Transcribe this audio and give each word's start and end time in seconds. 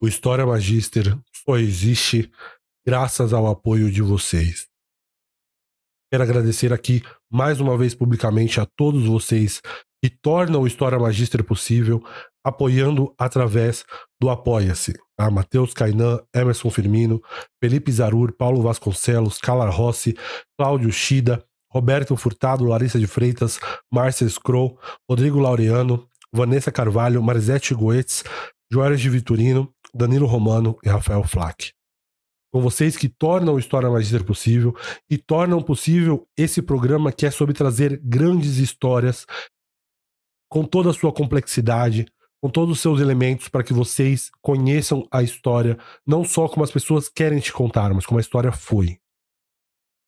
O 0.00 0.06
História 0.06 0.46
Magister 0.46 1.18
só 1.44 1.56
existe 1.56 2.30
graças 2.86 3.32
ao 3.32 3.48
apoio 3.48 3.90
de 3.90 4.00
vocês. 4.00 4.68
Quero 6.08 6.22
agradecer 6.22 6.72
aqui 6.72 7.02
mais 7.28 7.60
uma 7.60 7.76
vez 7.76 7.96
publicamente 7.96 8.60
a 8.60 8.66
todos 8.76 9.06
vocês 9.06 9.60
que 10.00 10.08
tornam 10.08 10.62
o 10.62 10.66
História 10.68 11.00
Magister 11.00 11.42
possível, 11.42 12.00
apoiando 12.46 13.12
através 13.18 13.84
do 14.20 14.30
Apoia-se. 14.30 14.94
Tá? 15.16 15.28
Matheus 15.32 15.74
Cainan, 15.74 16.20
Emerson 16.32 16.70
Firmino, 16.70 17.20
Felipe 17.60 17.90
Zarur, 17.90 18.32
Paulo 18.32 18.62
Vasconcelos, 18.62 19.38
Calar 19.38 19.70
Rossi, 19.70 20.16
Cláudio 20.56 20.92
Shida, 20.92 21.44
Roberto 21.72 22.16
Furtado, 22.16 22.64
Larissa 22.64 23.00
de 23.00 23.08
Freitas, 23.08 23.58
Márcia 23.92 24.28
Scroll, 24.28 24.78
Rodrigo 25.10 25.40
Laureano, 25.40 26.08
Vanessa 26.32 26.70
Carvalho, 26.70 27.20
Marisete 27.20 27.74
Goetz, 27.74 28.22
de 28.70 29.10
Vitorino, 29.10 29.72
Danilo 29.94 30.26
Romano 30.26 30.78
e 30.84 30.88
Rafael 30.88 31.22
Flack. 31.24 31.72
Com 32.50 32.62
vocês 32.62 32.96
que 32.96 33.08
tornam 33.08 33.54
o 33.54 33.58
História 33.58 33.90
Magister 33.90 34.24
possível 34.24 34.74
e 35.08 35.18
tornam 35.18 35.62
possível 35.62 36.26
esse 36.36 36.62
programa 36.62 37.12
que 37.12 37.26
é 37.26 37.30
sobre 37.30 37.54
trazer 37.54 38.00
grandes 38.02 38.56
histórias 38.56 39.26
com 40.50 40.64
toda 40.64 40.90
a 40.90 40.94
sua 40.94 41.12
complexidade, 41.12 42.06
com 42.40 42.48
todos 42.48 42.76
os 42.76 42.80
seus 42.80 43.00
elementos 43.00 43.48
para 43.48 43.62
que 43.62 43.74
vocês 43.74 44.30
conheçam 44.40 45.06
a 45.10 45.22
história, 45.22 45.76
não 46.06 46.24
só 46.24 46.48
como 46.48 46.64
as 46.64 46.70
pessoas 46.70 47.08
querem 47.08 47.38
te 47.38 47.52
contar, 47.52 47.92
mas 47.92 48.06
como 48.06 48.18
a 48.18 48.22
história 48.22 48.50
foi. 48.50 48.98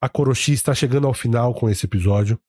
A 0.02 0.08
Koroshi 0.08 0.52
está 0.52 0.74
chegando 0.74 1.06
ao 1.06 1.12
final 1.12 1.54
com 1.54 1.68
esse 1.68 1.84
episódio. 1.84 2.40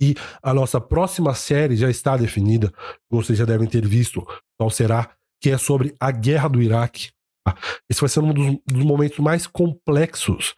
E 0.00 0.14
a 0.42 0.52
nossa 0.52 0.80
próxima 0.80 1.34
série 1.34 1.76
já 1.76 1.90
está 1.90 2.16
definida, 2.16 2.72
vocês 3.10 3.38
já 3.38 3.44
devem 3.44 3.66
ter 3.66 3.86
visto 3.86 4.26
qual 4.58 4.70
será, 4.70 5.15
que 5.40 5.50
é 5.50 5.58
sobre 5.58 5.94
a 6.00 6.10
guerra 6.10 6.48
do 6.48 6.62
Iraque. 6.62 7.10
Tá? 7.46 7.56
Esse 7.88 8.00
vai 8.00 8.08
ser 8.08 8.20
um 8.20 8.32
dos, 8.32 8.58
dos 8.66 8.84
momentos 8.84 9.18
mais 9.18 9.46
complexos 9.46 10.54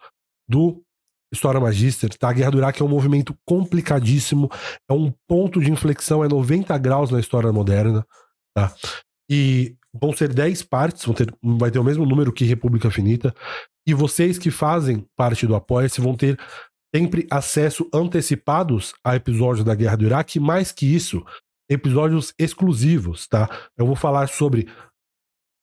do 0.47 0.83
História 1.31 1.59
Magister, 1.59 2.09
tá? 2.17 2.29
A 2.29 2.33
Guerra 2.33 2.51
do 2.51 2.57
Iraque 2.57 2.81
é 2.81 2.85
um 2.85 2.89
movimento 2.89 3.37
complicadíssimo, 3.45 4.49
é 4.89 4.93
um 4.93 5.13
ponto 5.27 5.61
de 5.61 5.71
inflexão, 5.71 6.23
é 6.23 6.27
90 6.27 6.75
graus 6.79 7.11
na 7.11 7.19
história 7.19 7.51
moderna, 7.51 8.05
tá? 8.55 8.73
E 9.29 9.75
vão 9.93 10.11
ser 10.11 10.33
10 10.33 10.63
partes, 10.63 11.05
vão 11.05 11.13
ter, 11.13 11.31
vai 11.41 11.69
ter 11.69 11.77
o 11.77 11.83
mesmo 11.83 12.05
número 12.05 12.33
que 12.33 12.45
República 12.45 12.89
Finita, 12.89 13.33
e 13.87 13.93
vocês 13.93 14.39
que 14.39 14.49
fazem 14.49 15.05
parte 15.15 15.45
do 15.45 15.55
Apoia-se 15.55 16.01
vão 16.01 16.15
ter 16.15 16.39
sempre 16.93 17.27
acesso 17.29 17.87
antecipados 17.93 18.93
a 19.03 19.15
episódios 19.15 19.63
da 19.63 19.75
Guerra 19.75 19.97
do 19.97 20.05
Iraque, 20.05 20.39
mais 20.39 20.71
que 20.71 20.85
isso, 20.85 21.23
episódios 21.69 22.33
exclusivos, 22.37 23.27
tá? 23.27 23.49
Eu 23.77 23.85
vou 23.85 23.95
falar 23.95 24.27
sobre 24.27 24.67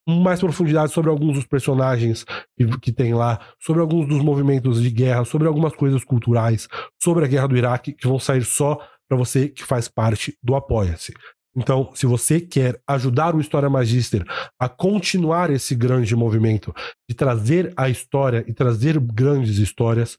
mais 0.09 0.39
profundidade 0.39 0.93
sobre 0.93 1.11
alguns 1.11 1.35
dos 1.35 1.47
personagens 1.47 2.25
que, 2.57 2.79
que 2.79 2.93
tem 2.93 3.13
lá, 3.13 3.41
sobre 3.59 3.83
alguns 3.83 4.07
dos 4.07 4.23
movimentos 4.23 4.81
de 4.81 4.91
guerra, 4.91 5.25
sobre 5.25 5.49
algumas 5.49 5.75
coisas 5.75 6.05
culturais, 6.05 6.69
sobre 7.03 7.25
a 7.25 7.29
guerra 7.29 7.49
do 7.49 7.57
Iraque, 7.57 7.93
que 7.93 8.07
vão 8.07 8.19
sair 8.19 8.45
só 8.45 8.79
para 9.09 9.19
você 9.19 9.49
que 9.49 9.65
faz 9.65 9.89
parte 9.89 10.37
do 10.43 10.55
Apoia-se. 10.55 11.13
Então, 11.57 11.91
se 11.95 12.05
você 12.05 12.39
quer 12.39 12.79
ajudar 12.87 13.35
o 13.35 13.41
História 13.41 13.71
Magister 13.71 14.23
a 14.61 14.69
continuar 14.69 15.51
esse 15.51 15.75
grande 15.75 16.15
movimento 16.15 16.73
de 17.09 17.17
trazer 17.17 17.73
a 17.77 17.89
história 17.89 18.45
e 18.47 18.53
trazer 18.53 19.01
grandes 19.01 19.57
histórias, 19.57 20.19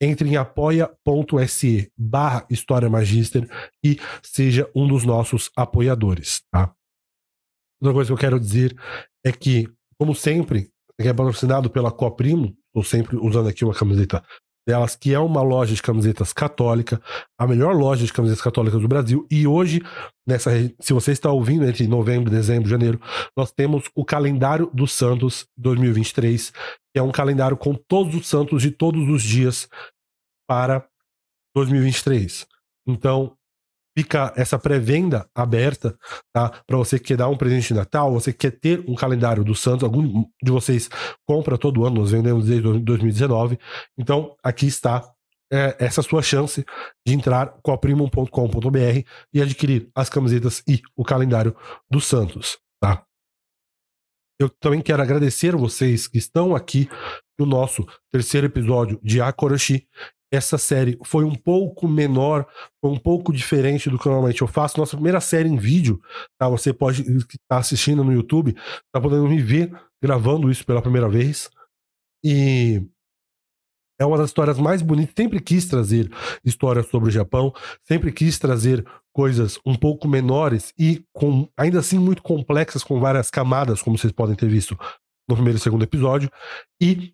entre 0.00 0.28
em 0.28 0.36
apoia.se 0.36 1.92
barra 1.96 2.46
História 2.50 2.88
Magister 2.88 3.48
e 3.84 3.98
seja 4.22 4.70
um 4.74 4.86
dos 4.86 5.04
nossos 5.04 5.50
apoiadores, 5.56 6.42
tá? 6.50 6.72
Outra 7.80 7.94
coisa 7.94 8.08
que 8.08 8.12
eu 8.12 8.18
quero 8.18 8.40
dizer 8.40 8.76
é 9.24 9.32
que, 9.32 9.68
como 9.98 10.14
sempre, 10.14 10.70
é 10.98 11.12
patrocinado 11.12 11.70
pela 11.70 11.92
Coprimo, 11.92 12.56
estou 12.66 12.82
sempre 12.82 13.16
usando 13.16 13.48
aqui 13.48 13.64
uma 13.64 13.74
camiseta 13.74 14.24
delas, 14.68 14.94
que 14.94 15.14
é 15.14 15.18
uma 15.18 15.40
loja 15.40 15.74
de 15.74 15.80
camisetas 15.80 16.30
católica, 16.30 17.00
a 17.38 17.46
melhor 17.46 17.74
loja 17.74 18.04
de 18.04 18.12
camisetas 18.12 18.42
católicas 18.42 18.78
do 18.78 18.86
Brasil. 18.86 19.26
E 19.30 19.46
hoje, 19.46 19.80
nessa, 20.26 20.50
se 20.78 20.92
você 20.92 21.12
está 21.12 21.32
ouvindo 21.32 21.64
entre 21.64 21.88
novembro, 21.88 22.30
dezembro, 22.30 22.68
janeiro, 22.68 23.00
nós 23.34 23.50
temos 23.50 23.84
o 23.94 24.04
calendário 24.04 24.70
dos 24.74 24.92
Santos 24.92 25.48
2023, 25.56 26.50
que 26.92 26.98
é 26.98 27.02
um 27.02 27.10
calendário 27.10 27.56
com 27.56 27.74
todos 27.74 28.14
os 28.14 28.28
santos 28.28 28.60
de 28.60 28.70
todos 28.70 29.08
os 29.08 29.22
dias 29.22 29.70
para 30.46 30.86
2023. 31.54 32.46
Então, 32.86 33.37
fica 33.98 34.32
essa 34.36 34.56
pré-venda 34.56 35.28
aberta, 35.34 35.98
tá? 36.32 36.50
Para 36.64 36.76
você 36.76 37.00
que 37.00 37.06
quer 37.06 37.16
dar 37.16 37.28
um 37.28 37.36
presente 37.36 37.68
de 37.68 37.74
Natal, 37.74 38.12
você 38.12 38.32
quer 38.32 38.52
ter 38.52 38.84
um 38.88 38.94
calendário 38.94 39.42
do 39.42 39.56
Santos, 39.56 39.82
algum 39.82 40.24
de 40.40 40.52
vocês 40.52 40.88
compra 41.26 41.58
todo 41.58 41.84
ano, 41.84 42.02
nós 42.02 42.12
vendemos 42.12 42.46
desde 42.46 42.78
2019. 42.78 43.58
Então, 43.98 44.36
aqui 44.40 44.68
está 44.68 45.02
é, 45.52 45.76
essa 45.80 46.00
sua 46.00 46.22
chance 46.22 46.64
de 47.04 47.12
entrar 47.12 47.58
com 47.60 47.72
a 47.72 47.78
primum.com.br 47.78 49.02
e 49.34 49.42
adquirir 49.42 49.90
as 49.96 50.08
camisetas 50.08 50.62
e 50.68 50.80
o 50.96 51.02
calendário 51.02 51.56
do 51.90 52.00
Santos, 52.00 52.56
tá? 52.80 53.02
Eu 54.40 54.48
também 54.48 54.80
quero 54.80 55.02
agradecer 55.02 55.56
vocês 55.56 56.06
que 56.06 56.18
estão 56.18 56.54
aqui 56.54 56.88
no 57.36 57.44
nosso 57.44 57.84
terceiro 58.12 58.46
episódio 58.46 59.00
de 59.02 59.20
Akoroshi 59.20 59.88
essa 60.30 60.58
série 60.58 60.98
foi 61.04 61.24
um 61.24 61.34
pouco 61.34 61.88
menor, 61.88 62.46
foi 62.80 62.90
um 62.90 62.98
pouco 62.98 63.32
diferente 63.32 63.88
do 63.88 63.98
que 63.98 64.06
normalmente 64.06 64.42
eu 64.42 64.48
faço. 64.48 64.78
Nossa 64.78 64.96
primeira 64.96 65.20
série 65.20 65.48
em 65.48 65.56
vídeo, 65.56 66.00
tá? 66.38 66.48
Você 66.48 66.72
pode 66.72 67.02
estar 67.02 67.28
tá 67.48 67.58
assistindo 67.58 68.04
no 68.04 68.12
YouTube, 68.12 68.54
tá 68.92 69.00
podendo 69.00 69.28
me 69.28 69.40
ver 69.40 69.72
gravando 70.02 70.50
isso 70.50 70.64
pela 70.64 70.82
primeira 70.82 71.08
vez. 71.08 71.50
E 72.22 72.82
é 73.98 74.04
uma 74.04 74.18
das 74.18 74.30
histórias 74.30 74.58
mais 74.58 74.82
bonitas. 74.82 75.14
Sempre 75.16 75.40
quis 75.40 75.66
trazer 75.66 76.10
histórias 76.44 76.86
sobre 76.86 77.08
o 77.08 77.12
Japão, 77.12 77.52
sempre 77.82 78.12
quis 78.12 78.38
trazer 78.38 78.86
coisas 79.12 79.58
um 79.66 79.74
pouco 79.74 80.06
menores 80.06 80.72
e 80.78 81.02
com 81.12 81.48
ainda 81.56 81.80
assim 81.80 81.98
muito 81.98 82.22
complexas, 82.22 82.84
com 82.84 83.00
várias 83.00 83.30
camadas, 83.30 83.82
como 83.82 83.98
vocês 83.98 84.12
podem 84.12 84.36
ter 84.36 84.48
visto 84.48 84.78
no 85.28 85.34
primeiro 85.34 85.58
e 85.58 85.60
segundo 85.60 85.82
episódio. 85.82 86.30
E 86.80 87.12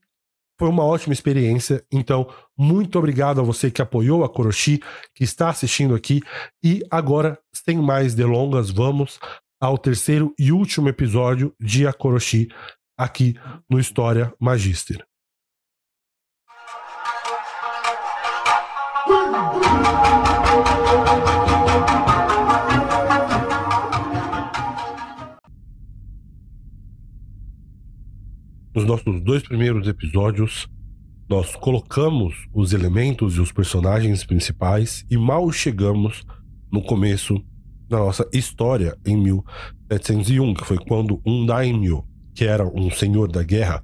foi 0.58 0.68
uma 0.68 0.84
ótima 0.84 1.12
experiência. 1.12 1.84
Então, 1.92 2.28
muito 2.56 2.98
obrigado 2.98 3.40
a 3.40 3.44
você 3.44 3.70
que 3.70 3.82
apoiou 3.82 4.24
a 4.24 4.28
Koroshi, 4.28 4.80
que 5.14 5.24
está 5.24 5.48
assistindo 5.48 5.94
aqui. 5.94 6.20
E 6.62 6.80
agora, 6.90 7.38
sem 7.52 7.78
mais 7.78 8.14
delongas, 8.14 8.70
vamos 8.70 9.18
ao 9.60 9.78
terceiro 9.78 10.34
e 10.38 10.52
último 10.52 10.88
episódio 10.88 11.54
de 11.60 11.86
Akoroshi 11.86 12.48
aqui 12.98 13.34
no 13.68 13.80
História 13.80 14.32
Magister. 14.38 15.04
Nos 28.74 28.84
nossos 28.84 29.20
dois 29.20 29.40
primeiros 29.40 29.86
episódios, 29.86 30.66
nós 31.30 31.54
colocamos 31.54 32.34
os 32.52 32.72
elementos 32.72 33.36
e 33.36 33.40
os 33.40 33.52
personagens 33.52 34.24
principais 34.24 35.06
e 35.08 35.16
mal 35.16 35.52
chegamos 35.52 36.24
no 36.72 36.82
começo 36.82 37.40
da 37.88 37.98
nossa 37.98 38.28
história 38.32 38.98
em 39.06 39.16
1701, 39.16 40.54
que 40.54 40.64
foi 40.66 40.76
quando 40.76 41.22
um 41.24 41.46
daimyo, 41.46 42.02
que 42.34 42.44
era 42.44 42.66
um 42.66 42.90
senhor 42.90 43.30
da 43.30 43.44
guerra 43.44 43.80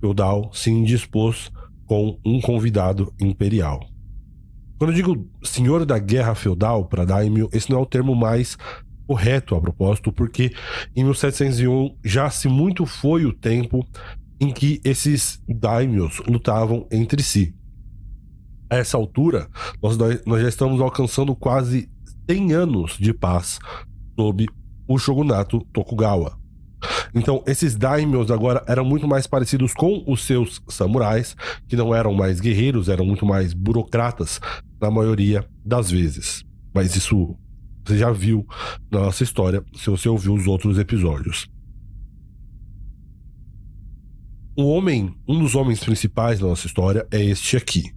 feudal, 0.00 0.52
se 0.54 0.70
indispôs 0.70 1.50
com 1.84 2.16
um 2.24 2.40
convidado 2.40 3.12
imperial. 3.20 3.80
Quando 4.78 4.90
eu 4.90 4.96
digo 4.96 5.28
senhor 5.42 5.84
da 5.84 5.98
guerra 5.98 6.36
feudal 6.36 6.84
para 6.84 7.04
daimyo, 7.04 7.48
esse 7.52 7.68
não 7.68 7.80
é 7.80 7.82
o 7.82 7.86
termo 7.86 8.14
mais 8.14 8.56
correto 9.04 9.56
a 9.56 9.60
propósito, 9.60 10.12
porque 10.12 10.52
em 10.94 11.02
1701 11.02 11.96
já 12.04 12.30
se 12.30 12.46
muito 12.46 12.86
foi 12.86 13.24
o 13.24 13.32
tempo 13.32 13.84
em 14.40 14.52
que 14.52 14.80
esses 14.84 15.42
daimyos 15.48 16.20
lutavam 16.26 16.86
entre 16.90 17.22
si. 17.22 17.54
A 18.70 18.76
essa 18.76 18.96
altura, 18.96 19.48
nós, 19.82 19.96
nós 20.26 20.42
já 20.42 20.48
estamos 20.48 20.80
alcançando 20.80 21.34
quase 21.34 21.90
100 22.30 22.52
anos 22.52 22.96
de 22.98 23.12
paz 23.14 23.58
sob 24.18 24.46
o 24.86 24.98
shogunato 24.98 25.60
Tokugawa. 25.72 26.38
Então, 27.14 27.42
esses 27.46 27.74
daimyos 27.74 28.30
agora 28.30 28.62
eram 28.66 28.84
muito 28.84 29.08
mais 29.08 29.26
parecidos 29.26 29.72
com 29.72 30.04
os 30.06 30.24
seus 30.24 30.62
samurais, 30.68 31.34
que 31.66 31.74
não 31.76 31.94
eram 31.94 32.14
mais 32.14 32.40
guerreiros, 32.40 32.88
eram 32.88 33.04
muito 33.04 33.26
mais 33.26 33.52
burocratas 33.52 34.40
na 34.80 34.90
maioria 34.90 35.44
das 35.64 35.90
vezes. 35.90 36.44
Mas 36.74 36.94
isso 36.94 37.36
você 37.84 37.96
já 37.96 38.12
viu 38.12 38.46
na 38.90 39.00
nossa 39.00 39.22
história, 39.24 39.64
se 39.74 39.88
você 39.88 40.08
ouviu 40.08 40.34
os 40.34 40.46
outros 40.46 40.78
episódios. 40.78 41.48
O 44.60 44.70
homem, 44.70 45.14
um 45.28 45.38
dos 45.38 45.54
homens 45.54 45.78
principais 45.78 46.40
da 46.40 46.48
nossa 46.48 46.66
história 46.66 47.06
é 47.12 47.24
este 47.24 47.56
aqui. 47.56 47.92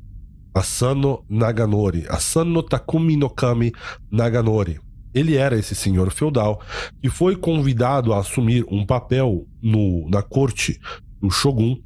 Asano 0.53 1.25
Naganori. 1.27 2.05
Asano 2.07 2.61
Takumi 2.61 3.17
no 3.17 3.31
Kami 3.31 3.71
Naganori. 4.11 4.79
Ele 5.11 5.35
era 5.35 5.57
esse 5.57 5.73
senhor 5.73 6.11
feudal 6.11 6.61
que 7.01 7.09
foi 7.09 7.35
convidado 7.35 8.13
a 8.13 8.19
assumir 8.19 8.63
um 8.69 8.85
papel 8.85 9.47
no, 9.59 10.07
na 10.07 10.21
corte 10.21 10.79
do 11.19 11.31
Shogun 11.31 11.81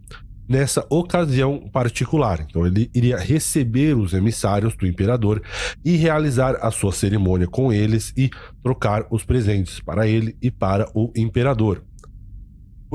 nessa 0.45 0.85
ocasião 0.89 1.69
particular. 1.71 2.45
Então 2.45 2.67
ele 2.67 2.91
iria 2.93 3.17
receber 3.17 3.95
os 3.95 4.11
emissários 4.13 4.75
do 4.75 4.85
imperador 4.85 5.41
e 5.85 5.95
realizar 5.95 6.57
a 6.61 6.69
sua 6.69 6.91
cerimônia 6.91 7.47
com 7.47 7.71
eles 7.71 8.11
e 8.17 8.29
trocar 8.61 9.07
os 9.09 9.23
presentes 9.23 9.79
para 9.79 10.05
ele 10.05 10.35
e 10.41 10.51
para 10.51 10.85
o 10.93 11.13
imperador. 11.15 11.81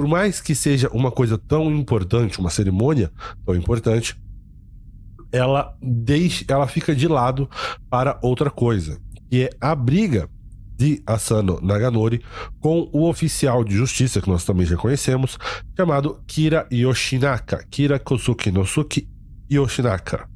Por 0.00 0.08
mais 0.08 0.40
que 0.40 0.54
seja 0.54 0.88
uma 0.94 1.10
coisa 1.10 1.36
tão 1.36 1.70
importante, 1.70 2.40
uma 2.40 2.48
cerimônia 2.48 3.12
tão 3.44 3.54
importante, 3.54 4.18
ela 5.30 5.76
deixa, 5.82 6.42
ela 6.48 6.66
fica 6.66 6.96
de 6.96 7.06
lado 7.06 7.46
para 7.90 8.18
outra 8.22 8.50
coisa, 8.50 8.98
que 9.28 9.42
é 9.42 9.50
a 9.60 9.74
briga 9.74 10.26
de 10.74 11.02
Asano 11.06 11.60
Naganori 11.60 12.22
com 12.60 12.88
o 12.94 13.06
oficial 13.10 13.62
de 13.62 13.76
justiça 13.76 14.22
que 14.22 14.30
nós 14.30 14.42
também 14.42 14.64
já 14.64 14.74
conhecemos, 14.74 15.36
chamado 15.76 16.18
Kira 16.26 16.66
Yoshinaka, 16.72 17.62
Kira 17.70 17.98
Kosuki 17.98 18.50
Nosuke 18.50 19.06
Yoshinaka. 19.52 20.26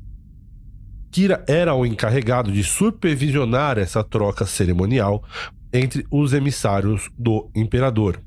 Kira 1.11 1.43
era 1.49 1.75
o 1.75 1.87
encarregado 1.87 2.53
de 2.53 2.63
supervisionar 2.63 3.79
essa 3.79 4.05
troca 4.05 4.45
cerimonial 4.45 5.25
entre 5.73 6.07
os 6.11 6.35
emissários 6.35 7.09
do 7.19 7.51
imperador. 7.57 8.21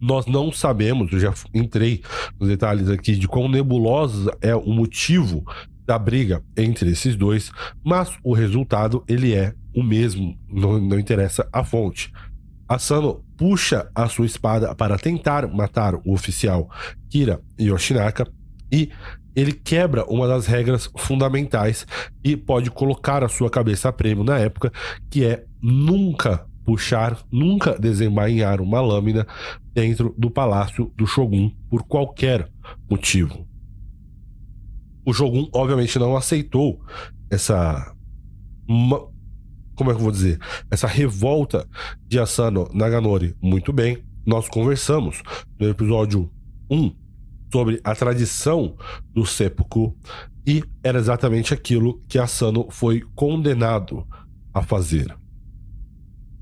Nós 0.00 0.26
não 0.26 0.52
sabemos, 0.52 1.12
eu 1.12 1.18
já 1.18 1.32
entrei 1.54 2.02
nos 2.38 2.48
detalhes 2.48 2.88
aqui 2.88 3.16
de 3.16 3.26
quão 3.26 3.48
nebulosa 3.48 4.36
é 4.40 4.54
o 4.54 4.66
motivo 4.66 5.44
da 5.86 5.98
briga 5.98 6.42
entre 6.56 6.90
esses 6.90 7.16
dois, 7.16 7.50
mas 7.84 8.10
o 8.22 8.34
resultado 8.34 9.04
ele 9.08 9.34
é 9.34 9.54
o 9.74 9.82
mesmo, 9.82 10.36
não, 10.48 10.80
não 10.80 10.98
interessa 10.98 11.48
a 11.52 11.62
fonte. 11.62 12.12
Asano 12.68 13.24
puxa 13.36 13.88
a 13.94 14.08
sua 14.08 14.26
espada 14.26 14.74
para 14.74 14.98
tentar 14.98 15.46
matar 15.46 15.94
o 15.94 16.12
oficial 16.12 16.68
Kira 17.08 17.40
Yoshinaka 17.60 18.26
e 18.72 18.90
ele 19.36 19.52
quebra 19.52 20.04
uma 20.06 20.26
das 20.26 20.46
regras 20.46 20.90
fundamentais 20.96 21.86
e 22.24 22.36
pode 22.36 22.70
colocar 22.70 23.22
a 23.22 23.28
sua 23.28 23.50
cabeça 23.50 23.90
a 23.90 23.92
prêmio 23.92 24.24
na 24.24 24.38
época, 24.38 24.72
que 25.10 25.24
é 25.24 25.44
nunca 25.60 26.45
puxar, 26.66 27.16
nunca 27.30 27.78
desembainhar 27.78 28.60
uma 28.60 28.80
lâmina 28.80 29.24
dentro 29.72 30.12
do 30.18 30.28
palácio 30.28 30.92
do 30.96 31.06
Shogun 31.06 31.52
por 31.70 31.84
qualquer 31.84 32.50
motivo. 32.90 33.46
O 35.06 35.12
Shogun, 35.12 35.48
obviamente, 35.54 35.96
não 35.98 36.16
aceitou 36.16 36.84
essa. 37.30 37.94
Uma, 38.68 38.98
como 39.76 39.90
é 39.90 39.94
que 39.94 40.00
eu 40.00 40.04
vou 40.04 40.10
dizer? 40.10 40.40
Essa 40.68 40.88
revolta 40.88 41.68
de 42.08 42.18
Asano 42.18 42.68
Naganori. 42.74 43.36
Muito 43.40 43.72
bem, 43.72 44.04
nós 44.26 44.48
conversamos 44.48 45.22
no 45.60 45.68
episódio 45.68 46.28
1 46.68 46.92
sobre 47.52 47.80
a 47.84 47.94
tradição 47.94 48.76
do 49.14 49.24
seppuku 49.24 49.96
e 50.44 50.64
era 50.82 50.98
exatamente 50.98 51.54
aquilo 51.54 52.02
que 52.08 52.18
Asano 52.18 52.66
foi 52.70 53.02
condenado 53.14 54.04
a 54.52 54.62
fazer. 54.62 55.16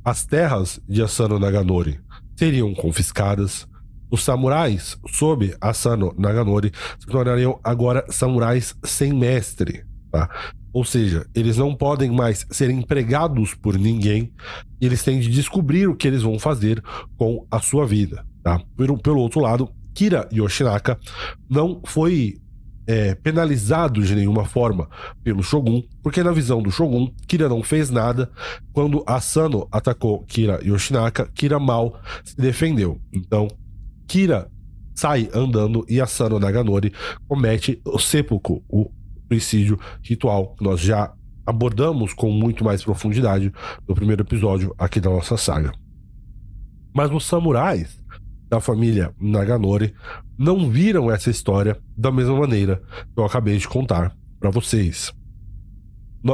As 0.04 0.26
terras 0.26 0.78
de 0.86 1.02
Asano 1.02 1.38
Naganori 1.38 1.98
seriam 2.36 2.74
confiscadas. 2.74 3.66
Os 4.10 4.22
samurais, 4.22 4.98
sob 5.08 5.56
Asano 5.58 6.14
Naganori, 6.18 6.70
se 7.00 7.06
tornariam 7.06 7.58
agora 7.64 8.04
samurais 8.10 8.76
sem 8.84 9.14
mestre. 9.14 9.84
Tá? 10.12 10.28
Ou 10.74 10.84
seja, 10.84 11.26
eles 11.34 11.56
não 11.56 11.74
podem 11.74 12.10
mais 12.10 12.46
ser 12.50 12.68
empregados 12.68 13.54
por 13.54 13.78
ninguém, 13.78 14.30
eles 14.78 15.02
têm 15.02 15.20
de 15.20 15.30
descobrir 15.30 15.88
o 15.88 15.96
que 15.96 16.06
eles 16.06 16.22
vão 16.22 16.38
fazer 16.38 16.82
com 17.16 17.46
a 17.50 17.58
sua 17.60 17.86
vida. 17.86 18.26
Tá? 18.42 18.60
Pelo, 18.76 18.98
pelo 18.98 19.20
outro 19.20 19.40
lado, 19.40 19.70
Kira 19.94 20.28
Yoshinaka 20.32 20.98
não 21.48 21.80
foi 21.86 22.36
é, 22.86 23.14
penalizado 23.14 24.02
de 24.02 24.14
nenhuma 24.14 24.44
forma 24.44 24.88
pelo 25.22 25.42
Shogun, 25.42 25.82
porque 26.02 26.22
na 26.22 26.32
visão 26.32 26.62
do 26.62 26.70
Shogun, 26.70 27.10
Kira 27.26 27.48
não 27.48 27.62
fez 27.62 27.90
nada. 27.90 28.30
Quando 28.72 29.02
Asano 29.06 29.66
atacou 29.72 30.24
Kira 30.24 30.60
Yoshinaka, 30.62 31.28
Kira 31.34 31.58
mal 31.58 32.00
se 32.24 32.36
defendeu. 32.36 33.00
Então, 33.12 33.48
Kira 34.06 34.50
sai 34.94 35.28
andando 35.34 35.84
e 35.88 36.00
Asano 36.00 36.38
Naganori 36.38 36.92
comete 37.26 37.80
o 37.84 37.98
seppuku, 37.98 38.62
o 38.68 38.90
suicídio 39.28 39.78
ritual 40.02 40.54
que 40.54 40.62
nós 40.62 40.80
já 40.80 41.12
abordamos 41.46 42.14
com 42.14 42.30
muito 42.30 42.64
mais 42.64 42.82
profundidade 42.82 43.52
no 43.86 43.94
primeiro 43.94 44.22
episódio 44.22 44.74
aqui 44.78 45.00
da 45.00 45.10
nossa 45.10 45.36
saga. 45.36 45.72
Mas 46.94 47.10
os 47.10 47.26
samurais 47.26 48.00
da 48.48 48.60
família 48.60 49.14
Naganori 49.20 49.94
não 50.38 50.70
viram 50.70 51.10
essa 51.10 51.30
história 51.30 51.76
da 51.96 52.10
mesma 52.10 52.38
maneira 52.38 52.82
que 53.14 53.20
eu 53.20 53.24
acabei 53.24 53.56
de 53.56 53.68
contar 53.68 54.16
para 54.38 54.50
vocês. 54.50 55.12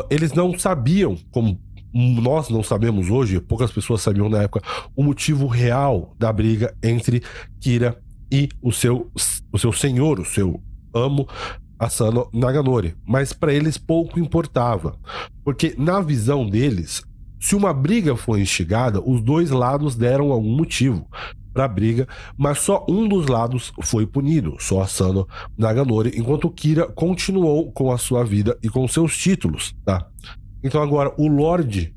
Eles 0.08 0.32
não 0.32 0.56
sabiam, 0.58 1.16
como 1.30 1.60
nós 1.92 2.48
não 2.48 2.62
sabemos 2.62 3.10
hoje, 3.10 3.40
poucas 3.40 3.72
pessoas 3.72 4.02
sabiam 4.02 4.28
na 4.28 4.42
época, 4.42 4.64
o 4.94 5.02
motivo 5.02 5.46
real 5.46 6.14
da 6.18 6.32
briga 6.32 6.74
entre 6.82 7.22
Kira 7.60 8.00
e 8.30 8.48
o 8.62 8.72
seu, 8.72 9.10
o 9.52 9.58
seu 9.58 9.72
senhor, 9.72 10.20
o 10.20 10.24
seu 10.24 10.62
amo, 10.94 11.26
Asano 11.78 12.28
Naganori. 12.32 12.94
Mas 13.04 13.32
para 13.32 13.52
eles 13.52 13.78
pouco 13.78 14.20
importava, 14.20 14.96
porque 15.42 15.74
na 15.76 16.00
visão 16.00 16.48
deles, 16.48 17.02
se 17.40 17.56
uma 17.56 17.72
briga 17.72 18.14
foi 18.14 18.42
instigada, 18.42 19.00
os 19.00 19.22
dois 19.22 19.50
lados 19.50 19.96
deram 19.96 20.30
algum 20.30 20.54
motivo 20.54 21.08
para 21.54 21.64
a 21.64 21.68
briga, 21.68 22.06
mas 22.36 22.58
só 22.58 22.84
um 22.88 23.08
dos 23.08 23.26
lados 23.26 23.72
foi 23.82 24.06
punido, 24.06 24.56
só 24.60 24.82
Asano 24.82 25.26
Naganori, 25.56 26.12
enquanto 26.14 26.50
Kira 26.50 26.86
continuou 26.86 27.72
com 27.72 27.90
a 27.90 27.98
sua 27.98 28.22
vida 28.24 28.56
e 28.62 28.68
com 28.68 28.86
seus 28.86 29.16
títulos, 29.16 29.74
tá? 29.84 30.06
Então 30.62 30.82
agora 30.82 31.12
o 31.16 31.26
Lorde 31.26 31.94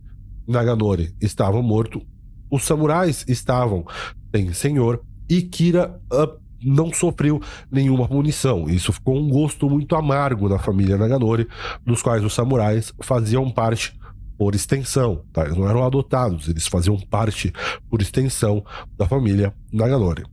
Naganori 0.48 1.14
estava 1.22 1.62
morto, 1.62 2.02
os 2.50 2.64
samurais 2.64 3.26
estavam 3.28 3.86
sem 4.34 4.54
senhor 4.54 5.02
e 5.30 5.42
Kira 5.42 6.00
uh, 6.12 6.42
não 6.64 6.94
sofreu 6.94 7.42
nenhuma 7.70 8.08
punição. 8.08 8.70
Isso 8.70 8.94
ficou 8.94 9.18
um 9.18 9.30
gosto 9.30 9.70
muito 9.70 9.96
amargo 9.96 10.48
na 10.48 10.58
família 10.58 10.98
Naganori, 10.98 11.48
dos 11.86 12.02
quais 12.02 12.24
os 12.24 12.34
samurais 12.34 12.94
faziam 13.02 13.50
parte 13.52 13.94
por 14.38 14.56
extensão, 14.56 15.24
tá? 15.32 15.46
Eles 15.46 15.58
não 15.58 15.70
eram 15.70 15.84
adotados, 15.84 16.48
eles 16.48 16.68
faziam 16.68 16.98
parte 17.00 17.54
por 17.90 18.02
extensão 18.02 18.64
da 18.98 19.08
família 19.08 19.54
Naganori. 19.72 20.24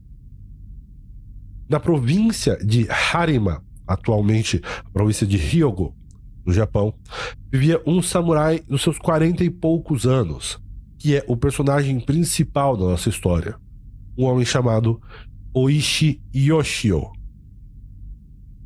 Na 1.69 1.79
província 1.79 2.57
de 2.57 2.87
Harima, 2.89 3.63
atualmente 3.87 4.61
província 4.91 5.25
de 5.25 5.37
Hyogo, 5.37 5.95
no 6.45 6.51
Japão, 6.51 6.93
vivia 7.51 7.81
um 7.85 8.01
samurai 8.01 8.59
dos 8.67 8.81
seus 8.81 8.97
quarenta 8.97 9.43
e 9.43 9.49
poucos 9.49 10.05
anos, 10.05 10.59
que 10.97 11.15
é 11.15 11.23
o 11.27 11.37
personagem 11.37 11.99
principal 11.99 12.75
da 12.75 12.85
nossa 12.85 13.09
história. 13.09 13.55
Um 14.17 14.25
homem 14.25 14.45
chamado 14.45 14.99
Oishi 15.53 16.21
Yoshio 16.35 17.11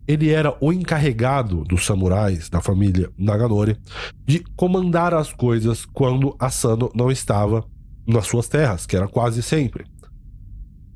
ele 0.08 0.30
era 0.30 0.56
o 0.62 0.72
encarregado 0.72 1.64
dos 1.64 1.86
samurais 1.86 2.50
da 2.50 2.62
família 2.62 3.10
Naganori 3.18 3.78
de 4.26 4.40
comandar 4.56 5.14
as 5.14 5.34
coisas 5.34 5.86
quando 5.86 6.36
Asano 6.40 6.92
não 6.94 7.12
estava 7.12 7.66
nas 8.08 8.28
suas 8.28 8.48
terras, 8.48 8.86
que 8.86 8.96
era 8.96 9.08
quase 9.08 9.42
sempre. 9.42 9.86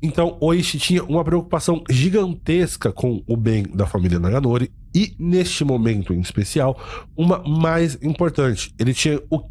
Então, 0.02 0.38
Oishi 0.40 0.78
tinha 0.78 1.04
uma 1.04 1.22
preocupação 1.22 1.82
gigantesca 1.90 2.90
com 2.90 3.22
o 3.26 3.36
bem 3.36 3.64
da 3.64 3.86
família 3.86 4.18
Naganori 4.18 4.72
e, 4.94 5.14
neste 5.18 5.62
momento 5.62 6.14
em 6.14 6.20
especial, 6.20 6.78
uma 7.14 7.42
mais 7.42 7.98
importante. 8.02 8.72
Ele 8.78 8.94
tinha 8.94 9.20
o 9.30 9.42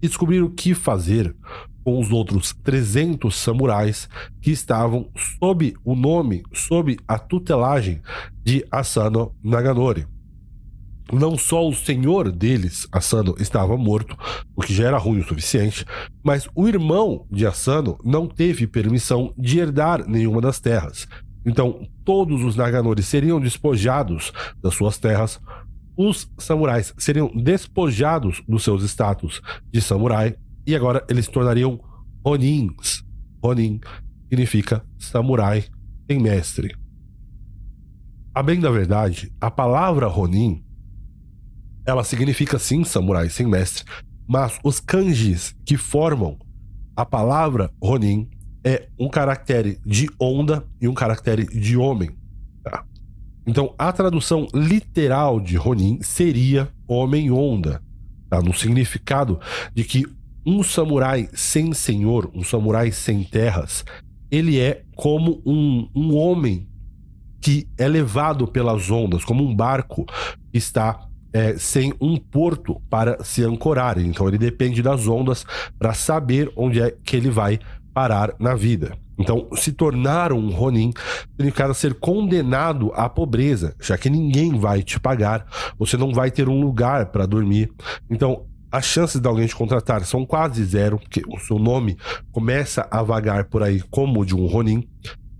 descobrir 0.00 0.42
o 0.42 0.50
que 0.50 0.74
fazer 0.74 1.34
com 1.84 1.98
os 1.98 2.10
outros 2.10 2.54
300 2.62 3.34
samurais 3.34 4.08
que 4.40 4.50
estavam 4.50 5.08
sob 5.16 5.74
o 5.84 5.94
nome, 5.94 6.42
sob 6.52 6.96
a 7.06 7.18
tutelagem 7.18 8.00
de 8.42 8.64
Asano 8.70 9.34
Naganori. 9.42 10.06
Não 11.10 11.38
só 11.38 11.66
o 11.66 11.74
senhor 11.74 12.30
deles, 12.30 12.86
Asano, 12.92 13.34
estava 13.38 13.76
morto, 13.78 14.14
o 14.54 14.60
que 14.60 14.74
já 14.74 14.88
era 14.88 14.98
ruim 14.98 15.20
o 15.20 15.26
suficiente, 15.26 15.84
mas 16.22 16.46
o 16.54 16.68
irmão 16.68 17.26
de 17.30 17.46
Asano 17.46 17.98
não 18.04 18.26
teve 18.26 18.66
permissão 18.66 19.32
de 19.38 19.58
herdar 19.58 20.06
nenhuma 20.06 20.42
das 20.42 20.60
terras. 20.60 21.08
Então, 21.46 21.88
todos 22.04 22.44
os 22.44 22.56
Naganori 22.56 23.02
seriam 23.02 23.40
despojados 23.40 24.32
das 24.62 24.74
suas 24.74 24.98
terras, 24.98 25.40
os 25.96 26.30
samurais 26.38 26.94
seriam 26.98 27.32
despojados 27.34 28.42
dos 28.46 28.62
seus 28.62 28.84
status 28.84 29.40
de 29.72 29.80
samurai 29.80 30.36
e 30.68 30.76
agora 30.76 31.02
eles 31.08 31.24
se 31.24 31.30
tornariam 31.30 31.80
Ronins. 32.22 33.02
Ronin 33.42 33.80
significa 34.28 34.84
samurai 34.98 35.64
sem 36.06 36.20
mestre. 36.20 36.76
A 38.34 38.42
bem 38.42 38.60
da 38.60 38.70
verdade, 38.70 39.32
a 39.40 39.50
palavra 39.50 40.06
Ronin 40.06 40.62
ela 41.86 42.04
significa 42.04 42.58
sim 42.58 42.84
samurai 42.84 43.30
sem 43.30 43.46
mestre, 43.46 43.82
mas 44.28 44.58
os 44.62 44.78
kanjis 44.78 45.56
que 45.64 45.78
formam 45.78 46.36
a 46.94 47.06
palavra 47.06 47.72
Ronin 47.82 48.28
é 48.62 48.88
um 48.98 49.08
caractere 49.08 49.80
de 49.86 50.06
onda 50.20 50.68
e 50.78 50.86
um 50.86 50.92
caractere 50.92 51.46
de 51.46 51.78
homem. 51.78 52.10
Tá? 52.62 52.84
Então, 53.46 53.74
a 53.78 53.90
tradução 53.90 54.46
literal 54.52 55.40
de 55.40 55.56
Ronin 55.56 55.98
seria 56.02 56.68
homem-onda, 56.86 57.82
tá? 58.28 58.42
no 58.42 58.52
significado 58.52 59.40
de 59.74 59.82
que 59.82 60.17
um 60.48 60.62
samurai 60.62 61.28
sem 61.34 61.74
senhor, 61.74 62.30
um 62.34 62.42
samurai 62.42 62.90
sem 62.90 63.22
terras, 63.22 63.84
ele 64.30 64.58
é 64.58 64.82
como 64.96 65.42
um, 65.44 65.86
um 65.94 66.16
homem 66.16 66.66
que 67.38 67.68
é 67.76 67.86
levado 67.86 68.48
pelas 68.48 68.90
ondas, 68.90 69.24
como 69.24 69.44
um 69.44 69.54
barco 69.54 70.06
que 70.50 70.56
está 70.56 71.06
é, 71.34 71.58
sem 71.58 71.92
um 72.00 72.16
porto 72.16 72.80
para 72.88 73.22
se 73.22 73.44
ancorar. 73.44 73.98
Então 73.98 74.26
ele 74.26 74.38
depende 74.38 74.82
das 74.82 75.06
ondas 75.06 75.44
para 75.78 75.92
saber 75.92 76.50
onde 76.56 76.80
é 76.80 76.96
que 77.04 77.14
ele 77.14 77.28
vai 77.28 77.60
parar 77.92 78.34
na 78.38 78.54
vida. 78.54 78.96
Então, 79.18 79.48
se 79.54 79.72
tornar 79.72 80.32
um 80.32 80.48
Ronin 80.50 80.92
significa 81.36 81.74
ser 81.74 81.94
condenado 81.94 82.92
à 82.94 83.08
pobreza, 83.08 83.74
já 83.80 83.98
que 83.98 84.08
ninguém 84.08 84.56
vai 84.56 84.82
te 84.82 84.98
pagar, 85.00 85.44
você 85.76 85.96
não 85.96 86.12
vai 86.12 86.30
ter 86.30 86.48
um 86.48 86.60
lugar 86.60 87.06
para 87.06 87.26
dormir. 87.26 87.72
Então, 88.08 88.46
as 88.70 88.84
chances 88.84 89.20
de 89.20 89.26
alguém 89.26 89.46
te 89.46 89.56
contratar 89.56 90.04
são 90.04 90.26
quase 90.26 90.64
zero, 90.64 90.98
porque 90.98 91.22
o 91.28 91.38
seu 91.38 91.58
nome 91.58 91.96
começa 92.30 92.86
a 92.90 93.02
vagar 93.02 93.44
por 93.44 93.62
aí 93.62 93.80
como 93.90 94.24
de 94.24 94.34
um 94.34 94.46
Ronin. 94.46 94.86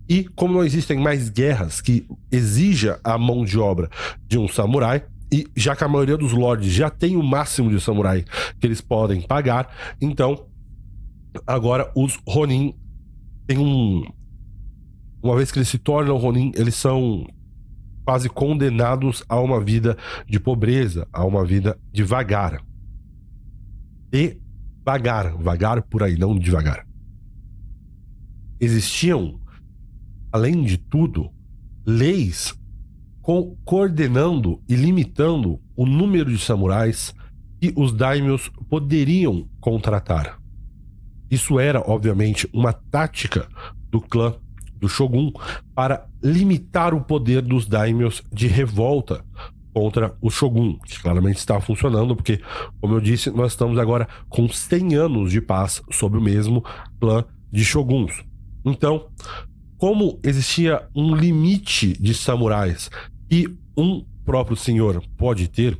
E 0.08 0.24
como 0.24 0.54
não 0.54 0.64
existem 0.64 0.98
mais 0.98 1.28
guerras 1.28 1.82
que 1.82 2.06
exija 2.32 2.98
a 3.04 3.18
mão 3.18 3.44
de 3.44 3.58
obra 3.58 3.90
de 4.26 4.38
um 4.38 4.48
samurai, 4.48 5.04
e 5.30 5.46
já 5.54 5.76
que 5.76 5.84
a 5.84 5.88
maioria 5.88 6.16
dos 6.16 6.32
lords 6.32 6.72
já 6.72 6.88
tem 6.88 7.16
o 7.16 7.22
máximo 7.22 7.68
de 7.70 7.78
samurai 7.78 8.24
que 8.58 8.66
eles 8.66 8.80
podem 8.80 9.20
pagar, 9.20 9.68
então 10.00 10.46
agora 11.46 11.92
os 11.94 12.18
Ronin 12.26 12.74
têm 13.46 13.58
um. 13.58 14.04
Uma 15.22 15.36
vez 15.36 15.52
que 15.52 15.58
eles 15.58 15.68
se 15.68 15.78
tornam 15.78 16.16
Ronin, 16.16 16.52
eles 16.54 16.74
são 16.74 17.26
quase 18.06 18.30
condenados 18.30 19.22
a 19.28 19.38
uma 19.38 19.60
vida 19.60 19.98
de 20.26 20.40
pobreza, 20.40 21.06
a 21.12 21.26
uma 21.26 21.44
vida 21.44 21.78
devagar. 21.92 22.62
Devagar, 24.10 25.36
vagar 25.36 25.82
por 25.82 26.02
aí, 26.02 26.16
não 26.16 26.38
devagar. 26.38 26.86
Existiam, 28.60 29.40
além 30.32 30.62
de 30.62 30.78
tudo, 30.78 31.30
leis 31.86 32.54
co 33.22 33.56
coordenando 33.64 34.62
e 34.68 34.74
limitando 34.74 35.60
o 35.76 35.84
número 35.84 36.30
de 36.30 36.38
samurais 36.38 37.14
que 37.60 37.72
os 37.76 37.92
daimyos 37.92 38.50
poderiam 38.68 39.48
contratar. 39.60 40.40
Isso 41.30 41.60
era, 41.60 41.80
obviamente, 41.80 42.48
uma 42.52 42.72
tática 42.72 43.46
do 43.90 44.00
clã 44.00 44.34
do 44.78 44.88
Shogun 44.88 45.32
para 45.74 46.06
limitar 46.22 46.94
o 46.94 47.04
poder 47.04 47.42
dos 47.42 47.66
daimyos 47.66 48.22
de 48.32 48.46
revolta 48.46 49.24
contra 49.72 50.16
o 50.20 50.30
Shogun, 50.30 50.78
que 50.78 51.00
claramente 51.00 51.38
estava 51.38 51.60
funcionando, 51.60 52.16
porque, 52.16 52.40
como 52.80 52.94
eu 52.94 53.00
disse, 53.00 53.30
nós 53.30 53.52
estamos 53.52 53.78
agora 53.78 54.08
com 54.28 54.48
100 54.48 54.94
anos 54.94 55.30
de 55.30 55.40
paz 55.40 55.82
sob 55.90 56.18
o 56.18 56.20
mesmo 56.20 56.64
clã 57.00 57.24
de 57.50 57.64
Shoguns. 57.64 58.24
Então, 58.64 59.08
como 59.76 60.18
existia 60.24 60.86
um 60.94 61.14
limite 61.14 61.92
de 62.00 62.12
samurais 62.12 62.90
e 63.30 63.46
um 63.76 64.04
próprio 64.24 64.56
senhor 64.56 65.02
pode 65.16 65.48
ter, 65.48 65.78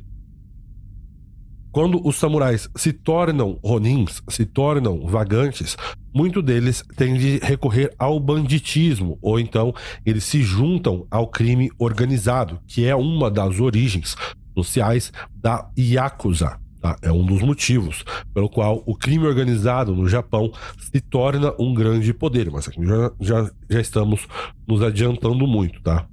quando 1.71 2.05
os 2.05 2.15
samurais 2.15 2.69
se 2.75 2.91
tornam 2.91 3.59
ronins, 3.63 4.21
se 4.29 4.45
tornam 4.45 5.05
vagantes, 5.05 5.77
muito 6.13 6.41
deles 6.41 6.83
têm 6.95 7.15
de 7.15 7.37
recorrer 7.37 7.93
ao 7.97 8.19
banditismo, 8.19 9.17
ou 9.21 9.39
então 9.39 9.73
eles 10.05 10.23
se 10.23 10.41
juntam 10.41 11.05
ao 11.11 11.27
crime 11.27 11.71
organizado, 11.77 12.59
que 12.67 12.85
é 12.85 12.95
uma 12.95 13.29
das 13.29 13.59
origens 13.59 14.15
sociais 14.55 15.11
da 15.35 15.69
Yakuza. 15.77 16.57
Tá? 16.81 16.95
É 17.01 17.11
um 17.11 17.25
dos 17.25 17.41
motivos 17.41 18.05
pelo 18.33 18.49
qual 18.49 18.81
o 18.85 18.95
crime 18.95 19.27
organizado 19.27 19.93
no 19.93 20.07
Japão 20.07 20.51
se 20.79 21.01
torna 21.01 21.53
um 21.59 21.73
grande 21.73 22.13
poder. 22.13 22.49
Mas 22.49 22.67
aqui 22.67 22.85
já, 22.85 23.11
já, 23.19 23.51
já 23.69 23.81
estamos 23.81 24.27
nos 24.65 24.81
adiantando 24.81 25.45
muito, 25.45 25.81
tá? 25.81 26.07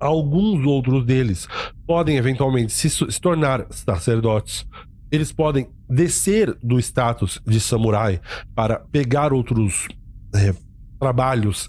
Alguns 0.00 0.64
outros 0.66 1.04
deles 1.04 1.46
podem 1.86 2.16
eventualmente 2.16 2.72
se, 2.72 2.88
se 2.88 3.20
tornar 3.20 3.66
sacerdotes. 3.70 4.66
Eles 5.12 5.32
podem 5.32 5.68
descer 5.88 6.56
do 6.62 6.78
status 6.78 7.40
de 7.46 7.60
samurai 7.60 8.20
para 8.54 8.78
pegar 8.78 9.32
outros 9.32 9.88
é, 10.34 10.54
trabalhos 10.98 11.68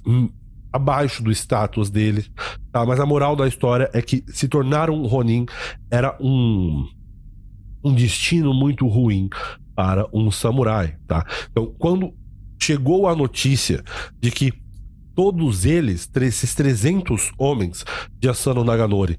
abaixo 0.72 1.24
do 1.24 1.32
status 1.32 1.90
dele, 1.90 2.26
tá? 2.72 2.86
Mas 2.86 3.00
a 3.00 3.06
moral 3.06 3.36
da 3.36 3.48
história 3.48 3.90
é 3.94 4.02
que 4.02 4.24
se 4.28 4.48
tornar 4.48 4.90
um 4.90 5.06
Ronin 5.06 5.46
era 5.90 6.16
um, 6.22 6.88
um 7.84 7.94
destino 7.94 8.54
muito 8.54 8.88
ruim 8.88 9.30
para 9.76 10.08
um 10.14 10.32
samurai, 10.32 10.96
tá? 11.08 11.26
Então, 11.50 11.74
quando 11.78 12.14
chegou 12.62 13.08
a 13.08 13.16
notícia 13.16 13.84
de 14.20 14.32
que 14.32 14.54
todos 15.16 15.66
eles, 15.66 16.10
esses 16.16 16.56
300 16.56 17.32
homens 17.38 17.86
de 18.20 18.30
Asano 18.30 18.64
Naganori, 18.64 19.18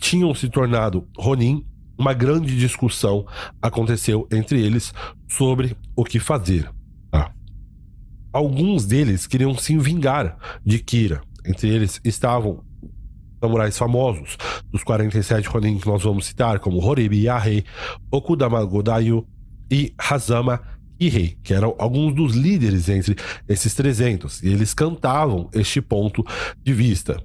tinham 0.00 0.34
se 0.34 0.48
tornado 0.48 1.06
Ronin, 1.16 1.64
uma 1.98 2.12
grande 2.12 2.58
discussão 2.58 3.24
aconteceu 3.62 4.26
entre 4.30 4.60
eles 4.60 4.92
sobre 5.28 5.76
o 5.94 6.04
que 6.04 6.18
fazer. 6.18 6.68
Tá? 7.10 7.32
Alguns 8.32 8.84
deles 8.84 9.26
queriam 9.26 9.56
se 9.56 9.76
vingar 9.78 10.36
de 10.64 10.78
Kira. 10.78 11.22
Entre 11.46 11.68
eles 11.68 12.00
estavam 12.04 12.64
samurais 13.40 13.76
famosos 13.76 14.38
dos 14.72 14.82
47 14.82 15.46
Ronin 15.48 15.78
que 15.78 15.86
nós 15.86 16.02
vamos 16.02 16.26
citar, 16.26 16.58
como 16.58 16.82
Horibi 16.82 17.24
Yahei, 17.24 17.64
Okudama 18.10 18.64
Godayu 18.64 19.26
e 19.70 19.94
Hazama 19.98 20.60
Kihei, 21.04 21.36
que 21.42 21.52
eram 21.52 21.74
alguns 21.78 22.14
dos 22.14 22.34
líderes 22.34 22.88
entre 22.88 23.14
esses 23.46 23.74
300, 23.74 24.42
e 24.42 24.48
eles 24.48 24.72
cantavam 24.72 25.50
este 25.52 25.82
ponto 25.82 26.24
de 26.62 26.72
vista. 26.72 27.22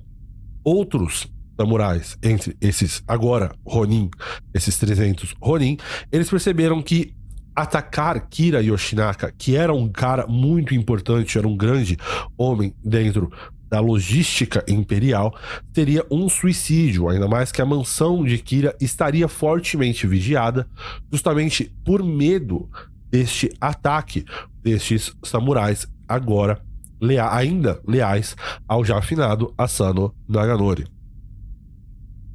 Outros 0.63 1.27
samurais, 1.57 2.17
entre 2.21 2.57
esses 2.59 3.01
agora 3.07 3.53
Ronin, 3.65 4.09
esses 4.53 4.77
300 4.77 5.33
Ronin, 5.41 5.77
eles 6.11 6.29
perceberam 6.29 6.81
que 6.81 7.13
atacar 7.55 8.27
Kira 8.29 8.61
Yoshinaka, 8.61 9.31
que 9.37 9.55
era 9.55 9.73
um 9.73 9.87
cara 9.87 10.27
muito 10.27 10.75
importante, 10.75 11.37
era 11.37 11.47
um 11.47 11.55
grande 11.55 11.97
homem 12.37 12.73
dentro 12.83 13.31
da 13.69 13.79
logística 13.79 14.63
imperial, 14.67 15.33
seria 15.73 16.05
um 16.11 16.27
suicídio, 16.27 17.07
ainda 17.07 17.27
mais 17.29 17.51
que 17.51 17.61
a 17.61 17.65
mansão 17.65 18.25
de 18.25 18.37
Kira 18.39 18.75
estaria 18.81 19.27
fortemente 19.27 20.05
vigiada, 20.05 20.67
justamente 21.11 21.71
por 21.85 22.03
medo 22.03 22.69
deste 23.09 23.49
ataque 23.59 24.25
destes 24.61 25.13
samurais, 25.23 25.87
agora 26.07 26.61
lea 27.01 27.33
ainda 27.33 27.81
leais 27.87 28.35
ao 28.67 28.83
já 28.83 28.97
afinado 28.97 29.53
Asano 29.57 30.13
Naganori. 30.27 30.85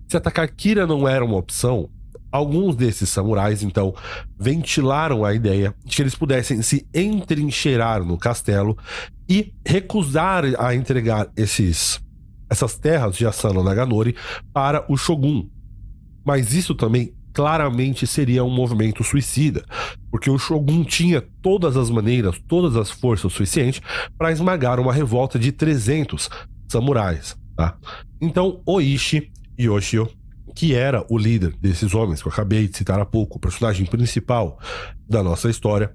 Se 0.09 0.16
atacar 0.16 0.49
Kira 0.49 0.87
não 0.87 1.09
era 1.09 1.25
uma 1.25 1.37
opção, 1.37 1.90
alguns 2.31 2.75
desses 2.75 3.09
samurais 3.09 3.62
então 3.62 3.95
ventilaram 4.38 5.25
a 5.25 5.35
ideia 5.35 5.75
de 5.85 5.97
que 5.97 6.02
eles 6.02 6.14
pudessem 6.14 6.62
se 6.62 6.87
entrincheirar 6.95 8.04
no 8.04 8.19
castelo 8.19 8.76
e 9.28 9.52
recusar 9.66 10.45
a 10.59 10.75
entregar 10.75 11.31
esses 11.37 12.02
essas 12.50 12.76
terras 12.76 13.16
de 13.16 13.26
Asano 13.26 13.64
Naganori 13.64 14.14
para 14.52 14.85
o 14.88 14.97
shogun. 14.97 15.49
Mas 16.25 16.52
isso 16.54 16.75
também 16.75 17.14
claramente 17.35 18.07
seria 18.07 18.45
um 18.45 18.49
movimento 18.49 19.03
suicida, 19.03 19.64
porque 20.11 20.31
o 20.31 20.38
Shogun 20.38 20.85
tinha 20.85 21.21
todas 21.43 21.76
as 21.76 21.91
maneiras, 21.91 22.41
todas 22.47 22.76
as 22.76 22.91
forças 22.91 23.33
suficientes 23.33 23.83
para 24.17 24.31
esmagar 24.31 24.79
uma 24.79 24.93
revolta 24.93 25.37
de 25.37 25.50
300 25.50 26.31
samurais. 26.69 27.37
Tá? 27.57 27.76
Então, 28.21 28.62
Oishi 28.64 29.33
Yoshio, 29.59 30.09
que 30.55 30.75
era 30.75 31.05
o 31.11 31.19
líder 31.19 31.57
desses 31.61 31.93
homens 31.93 32.23
que 32.23 32.29
eu 32.29 32.33
acabei 32.33 32.69
de 32.69 32.76
citar 32.76 33.00
há 33.00 33.05
pouco, 33.05 33.37
o 33.37 33.41
personagem 33.41 33.85
principal 33.85 34.59
da 35.09 35.23
nossa 35.23 35.50
história, 35.50 35.93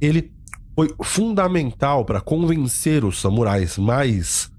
ele 0.00 0.32
foi 0.76 0.94
fundamental 1.02 2.04
para 2.04 2.20
convencer 2.20 3.04
os 3.04 3.20
samurais 3.20 3.76
mais 3.76 4.50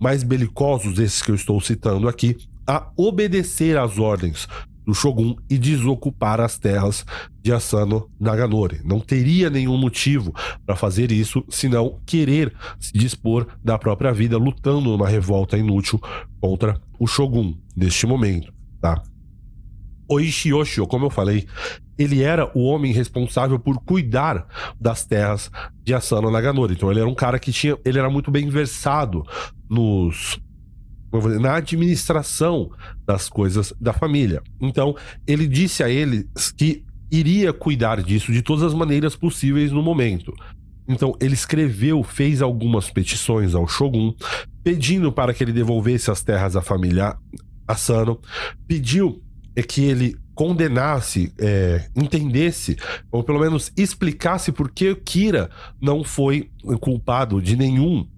mais 0.00 0.22
belicosos, 0.22 0.98
esses 0.98 1.20
que 1.20 1.30
eu 1.30 1.34
estou 1.34 1.60
citando 1.60 2.08
aqui, 2.08 2.34
a 2.66 2.90
obedecer 2.96 3.76
às 3.76 3.98
ordens 3.98 4.48
do 4.84 4.94
Shogun 4.94 5.36
e 5.48 5.58
desocupar 5.58 6.40
as 6.40 6.58
terras 6.58 7.04
de 7.42 7.52
Asano 7.52 8.10
Naganori. 8.18 8.80
Não 8.84 9.00
teria 9.00 9.50
nenhum 9.50 9.76
motivo 9.76 10.34
para 10.64 10.76
fazer 10.76 11.12
isso 11.12 11.44
senão 11.48 11.98
querer 12.06 12.54
se 12.78 12.92
dispor 12.92 13.46
da 13.62 13.78
própria 13.78 14.12
vida 14.12 14.36
lutando 14.36 14.90
numa 14.90 15.08
revolta 15.08 15.56
inútil 15.56 16.00
contra 16.40 16.80
o 16.98 17.06
Shogun 17.06 17.54
neste 17.76 18.06
momento, 18.06 18.52
tá? 18.80 19.02
Oishi 20.08 20.48
Yoshio, 20.48 20.88
como 20.88 21.06
eu 21.06 21.10
falei, 21.10 21.46
ele 21.96 22.22
era 22.22 22.50
o 22.52 22.64
homem 22.64 22.92
responsável 22.92 23.60
por 23.60 23.78
cuidar 23.84 24.46
das 24.80 25.04
terras 25.04 25.50
de 25.84 25.94
Asano 25.94 26.30
Naganori. 26.30 26.74
Então 26.74 26.90
ele 26.90 26.98
era 26.98 27.08
um 27.08 27.14
cara 27.14 27.38
que 27.38 27.52
tinha, 27.52 27.78
ele 27.84 27.98
era 27.98 28.10
muito 28.10 28.30
bem 28.30 28.48
versado 28.48 29.22
nos 29.68 30.40
na 31.40 31.56
administração 31.56 32.70
das 33.06 33.28
coisas 33.28 33.72
da 33.80 33.92
família. 33.92 34.42
Então, 34.60 34.94
ele 35.26 35.46
disse 35.46 35.82
a 35.82 35.88
eles 35.88 36.26
que 36.56 36.84
iria 37.10 37.52
cuidar 37.52 38.02
disso 38.02 38.32
de 38.32 38.42
todas 38.42 38.62
as 38.62 38.74
maneiras 38.74 39.16
possíveis 39.16 39.72
no 39.72 39.82
momento. 39.82 40.32
Então, 40.88 41.14
ele 41.20 41.34
escreveu, 41.34 42.02
fez 42.02 42.42
algumas 42.42 42.90
petições 42.90 43.54
ao 43.54 43.66
Shogun, 43.66 44.14
pedindo 44.62 45.12
para 45.12 45.32
que 45.34 45.42
ele 45.42 45.52
devolvesse 45.52 46.10
as 46.10 46.22
terras 46.22 46.56
à 46.56 46.62
família 46.62 47.16
Asano, 47.66 48.20
pediu 48.66 49.22
que 49.68 49.82
ele 49.82 50.16
condenasse, 50.34 51.32
é, 51.38 51.88
entendesse, 51.94 52.76
ou 53.12 53.22
pelo 53.22 53.40
menos 53.40 53.70
explicasse 53.76 54.50
por 54.50 54.70
que 54.70 54.94
Kira 54.94 55.50
não 55.80 56.02
foi 56.02 56.50
culpado 56.80 57.42
de 57.42 57.56
nenhum 57.56 58.08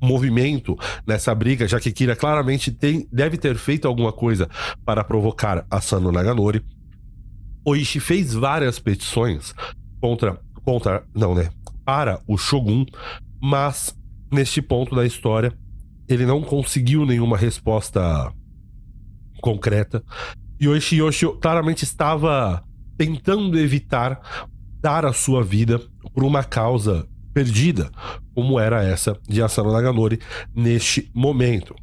movimento 0.00 0.78
nessa 1.06 1.34
briga, 1.34 1.68
já 1.68 1.78
que 1.78 1.92
Kira 1.92 2.16
claramente 2.16 2.70
tem, 2.70 3.06
deve 3.12 3.36
ter 3.36 3.56
feito 3.56 3.86
alguma 3.86 4.12
coisa 4.12 4.48
para 4.84 5.04
provocar 5.04 5.66
Asano 5.70 6.10
Naganori. 6.10 6.64
Oishi 7.64 8.00
fez 8.00 8.32
várias 8.32 8.78
petições 8.78 9.54
contra, 10.00 10.40
contra, 10.64 11.04
não, 11.14 11.34
né, 11.34 11.50
para 11.84 12.20
o 12.26 12.38
Shogun, 12.38 12.86
mas 13.40 13.94
neste 14.32 14.62
ponto 14.62 14.94
da 14.94 15.04
história 15.04 15.52
ele 16.08 16.24
não 16.26 16.42
conseguiu 16.42 17.04
nenhuma 17.04 17.36
resposta 17.36 18.32
concreta. 19.40 20.02
E 20.58 20.68
Oishi 20.68 20.96
Yoshi 20.96 21.26
claramente 21.40 21.84
estava 21.84 22.64
tentando 22.96 23.58
evitar 23.58 24.20
dar 24.80 25.04
a 25.04 25.12
sua 25.12 25.42
vida 25.42 25.80
por 26.12 26.24
uma 26.24 26.42
causa 26.42 27.06
perdida, 27.32 27.90
como 28.34 28.58
era 28.58 28.82
essa 28.82 29.16
de 29.28 29.42
Asano 29.42 29.72
Naganori 29.72 30.18
neste 30.54 31.10
momento. 31.14 31.74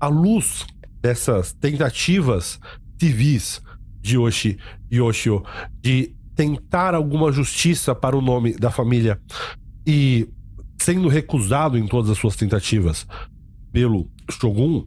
À 0.00 0.08
luz 0.08 0.66
dessas 1.00 1.52
tentativas 1.52 2.60
civis 3.00 3.60
de 4.00 4.16
Yoshi 4.16 4.58
Yoshio 4.90 5.44
de 5.80 6.14
tentar 6.34 6.94
alguma 6.94 7.30
justiça 7.30 7.94
para 7.94 8.16
o 8.16 8.22
nome 8.22 8.54
da 8.54 8.70
família 8.70 9.20
e 9.86 10.28
sendo 10.80 11.08
recusado 11.08 11.76
em 11.78 11.86
todas 11.86 12.10
as 12.10 12.18
suas 12.18 12.36
tentativas 12.36 13.06
pelo 13.72 14.10
Shogun, 14.30 14.86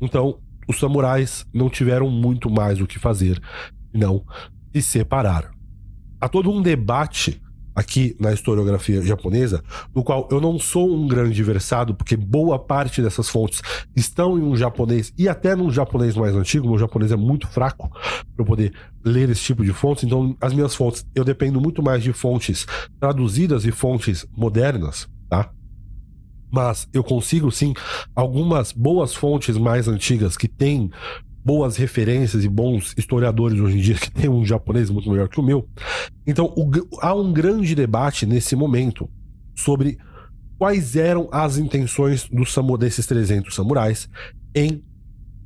então 0.00 0.38
os 0.68 0.78
samurais 0.78 1.46
não 1.52 1.68
tiveram 1.68 2.08
muito 2.10 2.50
mais 2.50 2.80
o 2.80 2.86
que 2.86 2.98
fazer, 2.98 3.40
não 3.92 4.24
se 4.72 4.82
separar. 4.82 5.50
Há 6.20 6.28
todo 6.28 6.50
um 6.50 6.62
debate 6.62 7.40
aqui 7.74 8.16
na 8.20 8.32
historiografia 8.32 9.02
japonesa, 9.02 9.62
no 9.94 10.04
qual 10.04 10.28
eu 10.30 10.40
não 10.40 10.58
sou 10.58 10.94
um 10.94 11.08
grande 11.08 11.42
versado, 11.42 11.94
porque 11.94 12.16
boa 12.16 12.58
parte 12.58 13.02
dessas 13.02 13.28
fontes 13.28 13.60
estão 13.96 14.38
em 14.38 14.42
um 14.42 14.56
japonês 14.56 15.12
e 15.18 15.28
até 15.28 15.56
num 15.56 15.70
japonês 15.70 16.14
mais 16.14 16.34
antigo. 16.34 16.68
Meu 16.68 16.78
japonês 16.78 17.10
é 17.10 17.16
muito 17.16 17.48
fraco 17.48 17.90
para 18.36 18.44
poder 18.44 18.72
ler 19.04 19.28
esse 19.28 19.42
tipo 19.42 19.64
de 19.64 19.72
fontes, 19.72 20.04
então 20.04 20.36
as 20.40 20.52
minhas 20.52 20.74
fontes 20.74 21.04
eu 21.14 21.24
dependo 21.24 21.60
muito 21.60 21.82
mais 21.82 22.02
de 22.02 22.12
fontes 22.12 22.66
traduzidas 23.00 23.64
e 23.64 23.72
fontes 23.72 24.26
modernas, 24.36 25.08
tá? 25.28 25.50
Mas 26.50 26.88
eu 26.92 27.02
consigo 27.02 27.50
sim 27.50 27.74
algumas 28.14 28.70
boas 28.70 29.12
fontes 29.12 29.58
mais 29.58 29.88
antigas 29.88 30.36
que 30.36 30.46
têm 30.46 30.90
boas 31.44 31.76
referências 31.76 32.42
e 32.44 32.48
bons 32.48 32.94
historiadores 32.96 33.60
hoje 33.60 33.78
em 33.78 33.80
dia, 33.80 33.94
que 33.96 34.10
tem 34.10 34.28
um 34.28 34.44
japonês 34.44 34.88
muito 34.88 35.10
melhor 35.10 35.28
que 35.28 35.38
o 35.38 35.42
meu. 35.42 35.68
Então, 36.26 36.46
o, 36.56 36.70
há 37.00 37.14
um 37.14 37.32
grande 37.32 37.74
debate 37.74 38.24
nesse 38.24 38.56
momento 38.56 39.08
sobre 39.54 39.98
quais 40.58 40.96
eram 40.96 41.28
as 41.30 41.58
intenções 41.58 42.28
do 42.28 42.76
desses 42.78 43.06
300 43.06 43.54
samurais 43.54 44.08
em 44.54 44.82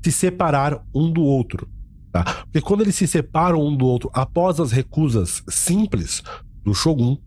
se 0.05 0.12
separar 0.12 0.81
um 0.94 1.11
do 1.11 1.22
outro. 1.22 1.68
Tá? 2.12 2.22
Porque 2.44 2.61
quando 2.61 2.83
eles 2.83 2.94
se 2.94 3.07
separam 3.07 3.61
um 3.61 3.77
do 3.77 3.85
outro 3.85 4.11
após 4.14 4.61
as 4.61 4.70
recusas 4.70 5.42
simples 5.49 6.22
do 6.64 6.72
Shogun, 6.72 7.18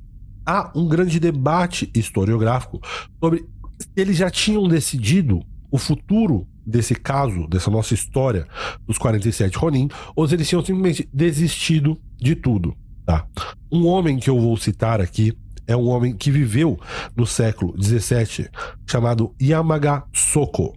há 0.46 0.72
um 0.76 0.88
grande 0.88 1.20
debate 1.20 1.92
historiográfico 1.94 2.80
sobre 3.20 3.46
se 3.80 3.90
eles 3.96 4.18
já 4.18 4.30
tinham 4.30 4.68
decidido 4.68 5.42
o 5.70 5.78
futuro 5.78 6.48
desse 6.66 6.96
caso, 6.96 7.48
dessa 7.48 7.72
nossa 7.72 7.94
história 7.94 8.48
dos 8.86 8.98
47 8.98 9.58
Ronin, 9.58 9.90
ou 10.16 10.28
se 10.28 10.36
eles 10.36 10.48
tinham 10.48 10.64
simplesmente 10.64 11.10
desistido 11.14 11.98
de 12.18 12.36
tudo. 12.36 12.76
Tá? 13.06 13.28
Um 13.72 13.86
homem 13.88 14.18
que 14.18 14.30
eu 14.30 14.40
vou 14.40 14.56
citar 14.58 15.02
aqui 15.02 15.34
é 15.68 15.76
um 15.76 15.88
homem 15.88 16.16
que 16.16 16.30
viveu 16.30 16.80
no 17.16 17.26
século 17.26 17.74
17, 17.78 18.50
chamado 18.90 19.34
Yamaga 19.42 20.04
Soko. 20.14 20.76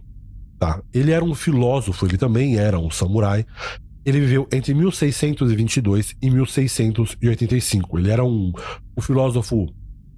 Tá? 0.57 0.81
Ele 0.93 1.11
era 1.11 1.23
um 1.23 1.35
filósofo, 1.35 2.05
ele 2.05 2.17
também 2.17 2.57
era 2.57 2.79
um 2.79 2.89
samurai. 2.89 3.45
Ele 4.05 4.19
viveu 4.19 4.47
entre 4.51 4.73
1622 4.73 6.15
e 6.21 6.29
1685. 6.29 7.97
Ele 7.97 8.11
era 8.11 8.23
um, 8.23 8.51
um 8.95 9.01
filósofo 9.01 9.67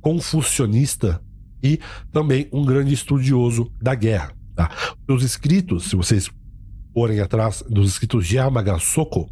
confucionista 0.02 1.22
e 1.64 1.80
também 2.12 2.48
um 2.52 2.64
grande 2.64 2.94
estudioso 2.94 3.72
da 3.82 3.96
guerra. 3.96 4.37
Tá? 4.58 4.72
Os 5.08 5.24
escritos, 5.24 5.84
se 5.84 5.96
vocês 5.96 6.32
forem 6.92 7.20
atrás 7.20 7.64
dos 7.70 7.92
escritos 7.92 8.26
de 8.26 8.38
Yamagasoko, 8.38 9.30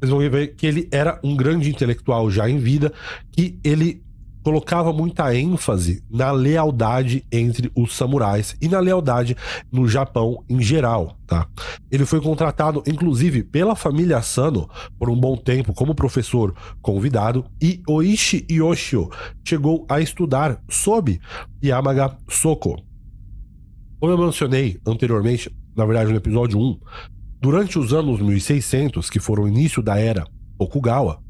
vocês 0.00 0.10
vão 0.10 0.18
ver 0.20 0.54
que 0.56 0.66
ele 0.66 0.88
era 0.90 1.20
um 1.22 1.36
grande 1.36 1.68
intelectual 1.68 2.30
já 2.30 2.48
em 2.48 2.56
vida, 2.56 2.90
que 3.30 3.60
ele 3.62 4.02
colocava 4.42 4.90
muita 4.90 5.34
ênfase 5.34 6.02
na 6.10 6.30
lealdade 6.30 7.26
entre 7.30 7.70
os 7.76 7.94
samurais 7.94 8.56
e 8.58 8.66
na 8.66 8.80
lealdade 8.80 9.36
no 9.70 9.86
Japão 9.86 10.42
em 10.48 10.62
geral, 10.62 11.18
tá? 11.26 11.46
Ele 11.90 12.06
foi 12.06 12.22
contratado, 12.22 12.82
inclusive, 12.86 13.42
pela 13.42 13.76
família 13.76 14.16
Asano 14.16 14.68
por 14.98 15.10
um 15.10 15.16
bom 15.16 15.36
tempo 15.36 15.74
como 15.74 15.94
professor 15.94 16.54
convidado 16.80 17.44
e 17.60 17.82
Oishi 17.86 18.46
Yoshio 18.50 19.10
chegou 19.46 19.84
a 19.90 20.00
estudar 20.00 20.58
sob 20.70 21.20
Yamaga 21.62 22.16
Soko. 22.30 22.93
Como 24.04 24.12
eu 24.12 24.18
mencionei 24.18 24.78
anteriormente, 24.86 25.50
na 25.74 25.86
verdade 25.86 26.10
no 26.10 26.18
episódio 26.18 26.58
1, 26.58 26.78
durante 27.40 27.78
os 27.78 27.94
anos 27.94 28.20
1600, 28.20 29.08
que 29.08 29.18
foram 29.18 29.44
o 29.44 29.48
início 29.48 29.82
da 29.82 29.98
era 29.98 30.26
Tokugawa, 30.58 31.22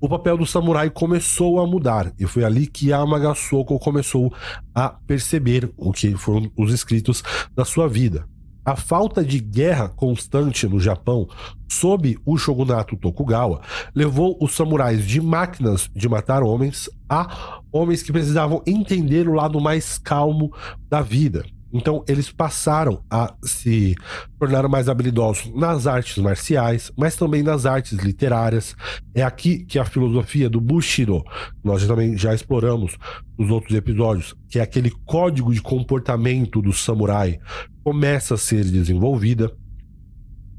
o 0.00 0.08
papel 0.08 0.38
do 0.38 0.46
samurai 0.46 0.88
começou 0.88 1.60
a 1.60 1.66
mudar 1.66 2.14
e 2.18 2.26
foi 2.26 2.42
ali 2.42 2.66
que 2.66 2.88
Yamaga 2.88 3.34
Soko 3.34 3.78
começou 3.78 4.32
a 4.74 4.88
perceber 4.88 5.70
o 5.76 5.92
que 5.92 6.16
foram 6.16 6.50
os 6.56 6.72
escritos 6.72 7.22
da 7.54 7.62
sua 7.62 7.86
vida. 7.86 8.26
A 8.64 8.74
falta 8.74 9.22
de 9.22 9.38
guerra 9.38 9.90
constante 9.90 10.66
no 10.66 10.80
Japão 10.80 11.28
sob 11.70 12.16
o 12.24 12.38
shogunato 12.38 12.96
Tokugawa 12.96 13.60
levou 13.94 14.38
os 14.40 14.54
samurais 14.54 15.06
de 15.06 15.20
máquinas 15.20 15.90
de 15.94 16.08
matar 16.08 16.42
homens 16.42 16.88
a 17.06 17.60
homens 17.70 18.02
que 18.02 18.12
precisavam 18.12 18.62
entender 18.66 19.28
o 19.28 19.34
lado 19.34 19.60
mais 19.60 19.98
calmo 19.98 20.50
da 20.88 21.02
vida. 21.02 21.44
Então, 21.76 22.04
eles 22.06 22.30
passaram 22.30 23.02
a 23.10 23.34
se 23.42 23.96
tornar 24.38 24.68
mais 24.68 24.88
habilidosos 24.88 25.52
nas 25.52 25.88
artes 25.88 26.16
marciais, 26.18 26.92
mas 26.96 27.16
também 27.16 27.42
nas 27.42 27.66
artes 27.66 27.98
literárias. 27.98 28.76
É 29.12 29.24
aqui 29.24 29.64
que 29.64 29.76
a 29.76 29.84
filosofia 29.84 30.48
do 30.48 30.60
Bushido, 30.60 31.24
nós 31.64 31.84
também 31.84 32.16
já 32.16 32.32
exploramos 32.32 32.96
nos 33.36 33.50
outros 33.50 33.76
episódios, 33.76 34.36
que 34.48 34.60
é 34.60 34.62
aquele 34.62 34.92
código 35.04 35.52
de 35.52 35.60
comportamento 35.60 36.62
do 36.62 36.72
samurai, 36.72 37.40
começa 37.82 38.34
a 38.34 38.38
ser 38.38 38.64
desenvolvida. 38.64 39.50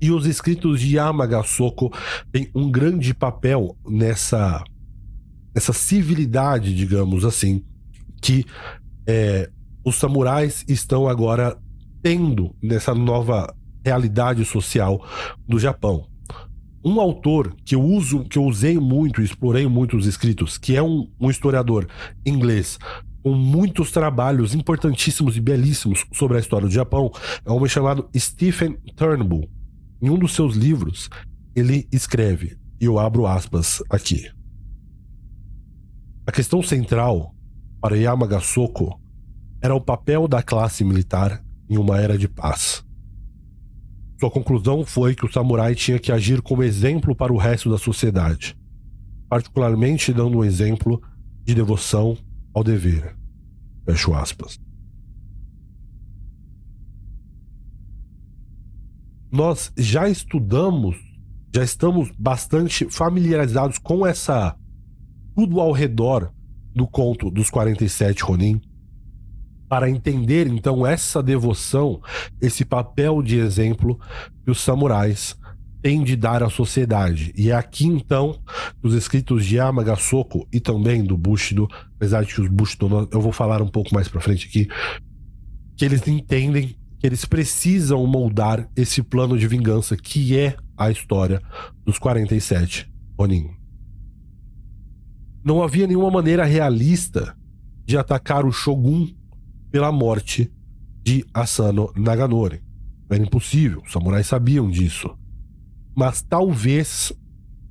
E 0.02 0.12
os 0.12 0.28
escritos 0.28 0.82
de 0.82 0.98
Yamagasoko 0.98 1.94
têm 2.30 2.52
um 2.54 2.70
grande 2.70 3.14
papel 3.14 3.78
nessa, 3.88 4.62
nessa 5.56 5.72
civilidade, 5.72 6.76
digamos 6.76 7.24
assim, 7.24 7.64
que 8.22 8.44
é, 9.08 9.50
os 9.86 9.96
samurais 9.96 10.66
estão 10.68 11.08
agora 11.08 11.58
tendo 12.02 12.56
nessa 12.62 12.94
nova 12.94 13.56
realidade 13.86 14.44
social 14.44 15.06
do 15.48 15.60
Japão. 15.60 16.08
Um 16.84 17.00
autor 17.00 17.56
que 17.64 17.76
eu 17.76 17.82
uso, 17.82 18.24
que 18.26 18.38
eu 18.38 18.44
usei 18.44 18.78
muito, 18.80 19.22
explorei 19.22 19.68
muito 19.68 19.96
os 19.96 20.06
escritos, 20.06 20.58
que 20.58 20.76
é 20.76 20.84
um, 20.84 21.10
um 21.20 21.30
historiador 21.30 21.88
inglês 22.26 22.78
com 23.24 23.34
muitos 23.34 23.92
trabalhos 23.92 24.54
importantíssimos 24.54 25.36
e 25.36 25.42
belíssimos 25.42 26.06
sobre 26.14 26.38
a 26.38 26.40
história 26.40 26.68
do 26.68 26.74
Japão, 26.74 27.12
é 27.44 27.52
um 27.52 27.56
homem 27.56 27.68
chamado 27.68 28.08
Stephen 28.16 28.78
Turnbull. 28.96 29.50
Em 30.00 30.12
um 30.12 30.20
dos 30.20 30.36
seus 30.36 30.56
livros, 30.56 31.10
ele 31.56 31.88
escreve, 31.92 32.56
e 32.80 32.86
eu 32.86 33.00
abro 33.00 33.26
aspas 33.26 33.82
aqui. 33.90 34.30
A 36.28 36.32
questão 36.32 36.62
central 36.62 37.34
para 37.82 37.98
Yamagasoko 37.98 39.00
era 39.66 39.76
o 39.76 39.82
papel 39.82 40.28
da 40.28 40.44
classe 40.44 40.84
militar 40.84 41.44
em 41.68 41.76
uma 41.76 42.00
era 42.00 42.20
de 42.20 42.28
paz. 42.28 42.86
Sua 44.20 44.30
conclusão 44.30 44.86
foi 44.86 45.16
que 45.16 45.26
o 45.26 45.32
samurai 45.32 45.74
tinha 45.74 45.98
que 45.98 46.12
agir 46.12 46.40
como 46.40 46.62
exemplo 46.62 47.16
para 47.16 47.34
o 47.34 47.38
resto 47.38 47.70
da 47.70 47.78
sociedade. 47.78 48.56
particularmente 49.28 50.14
dando 50.14 50.38
um 50.38 50.44
exemplo 50.44 51.02
de 51.44 51.56
devoção 51.56 52.16
ao 52.54 52.64
dever. 52.64 53.18
Fecho 53.84 54.14
aspas. 54.14 54.60
Nós 59.32 59.74
já 59.76 60.08
estudamos, 60.08 60.96
já 61.54 61.64
estamos 61.64 62.12
bastante 62.12 62.86
familiarizados 62.86 63.80
com 63.80 64.06
essa 64.06 64.56
tudo 65.36 65.60
ao 65.60 65.72
redor 65.72 66.32
do 66.74 66.88
conto 66.88 67.32
dos 67.32 67.50
47 67.50 68.24
Ronin 68.24 68.62
para 69.68 69.90
entender 69.90 70.48
então 70.48 70.86
essa 70.86 71.22
devoção, 71.22 72.02
esse 72.42 72.64
papel 72.64 73.22
de 73.22 73.38
exemplo 73.38 74.00
que 74.44 74.52
os 74.52 74.62
samurais 74.62 75.36
têm 75.82 76.04
de 76.04 76.16
dar 76.16 76.42
à 76.42 76.50
sociedade. 76.50 77.32
E 77.38 77.52
é 77.52 77.56
aqui 77.56 77.86
então 77.86 78.40
os 78.82 78.94
escritos 78.94 79.46
de 79.46 79.58
Yamagasoko 79.58 80.48
e 80.52 80.60
também 80.60 81.04
do 81.04 81.18
Bushido, 81.18 81.68
apesar 81.96 82.24
de 82.24 82.34
que 82.34 82.42
os 82.42 82.48
Bushido 82.48 83.08
eu 83.12 83.22
vou 83.22 83.32
falar 83.32 83.62
um 83.62 83.68
pouco 83.68 83.94
mais 83.94 84.08
para 84.08 84.22
frente 84.22 84.48
aqui, 84.48 84.68
que 85.78 85.86
eles 85.86 86.08
entendem 86.08 86.76
que 87.00 87.06
eles 87.06 87.26
precisam 87.26 88.06
moldar 88.08 88.68
esse 88.76 89.04
plano 89.04 89.38
de 89.38 89.48
vingança 89.48 89.96
que 89.96 90.38
é 90.38 90.56
a 90.78 90.90
história 90.90 91.42
dos 91.86 92.00
47 92.00 92.92
Ronin. 93.18 93.52
Não 95.44 95.62
havia 95.62 95.86
nenhuma 95.86 96.10
maneira 96.10 96.44
realista 96.46 97.38
de 97.86 97.96
atacar 97.96 98.46
o 98.46 98.52
Shogun 98.52 99.08
pela 99.76 99.92
morte 99.92 100.50
de 101.04 101.26
Asano 101.34 101.92
Naganori. 101.98 102.64
Era 103.12 103.22
impossível, 103.22 103.84
os 103.86 103.92
samurais 103.92 104.26
sabiam 104.26 104.72
disso. 104.72 105.14
Mas 105.94 106.22
talvez, 106.22 107.12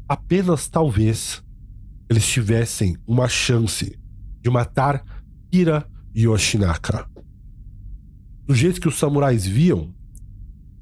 apenas 0.06 0.68
talvez, 0.68 1.42
eles 2.10 2.28
tivessem 2.28 2.94
uma 3.06 3.26
chance 3.26 3.98
de 4.42 4.50
matar 4.50 5.02
Kira 5.50 5.88
Yoshinaka. 6.14 7.08
Do 8.46 8.54
jeito 8.54 8.82
que 8.82 8.88
os 8.88 8.98
samurais 8.98 9.46
viam, 9.46 9.90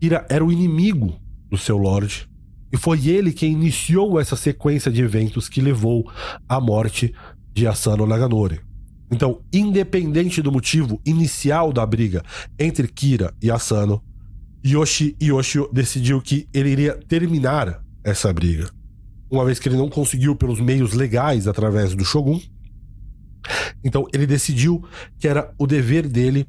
Kira 0.00 0.26
era 0.28 0.44
o 0.44 0.50
inimigo 0.50 1.20
do 1.48 1.56
seu 1.56 1.78
lord, 1.78 2.28
e 2.72 2.76
foi 2.76 3.06
ele 3.06 3.32
quem 3.32 3.52
iniciou 3.52 4.18
essa 4.18 4.34
sequência 4.34 4.90
de 4.90 5.00
eventos 5.00 5.48
que 5.48 5.60
levou 5.60 6.10
à 6.48 6.60
morte 6.60 7.14
de 7.54 7.64
Asano 7.64 8.08
Naganori. 8.08 8.71
Então, 9.12 9.42
independente 9.52 10.40
do 10.40 10.50
motivo 10.50 10.98
inicial 11.04 11.70
da 11.70 11.84
briga 11.84 12.22
entre 12.58 12.88
Kira 12.88 13.34
e 13.42 13.50
Asano, 13.50 14.02
Yoshi 14.64 15.14
Yoshio 15.20 15.68
decidiu 15.70 16.22
que 16.22 16.48
ele 16.52 16.70
iria 16.70 16.94
terminar 16.94 17.84
essa 18.02 18.32
briga. 18.32 18.70
Uma 19.30 19.44
vez 19.44 19.58
que 19.58 19.68
ele 19.68 19.76
não 19.76 19.90
conseguiu 19.90 20.34
pelos 20.34 20.60
meios 20.60 20.94
legais 20.94 21.46
através 21.46 21.94
do 21.94 22.04
Shogun, 22.04 22.40
então 23.84 24.06
ele 24.14 24.26
decidiu 24.26 24.82
que 25.18 25.28
era 25.28 25.52
o 25.58 25.66
dever 25.66 26.08
dele 26.08 26.46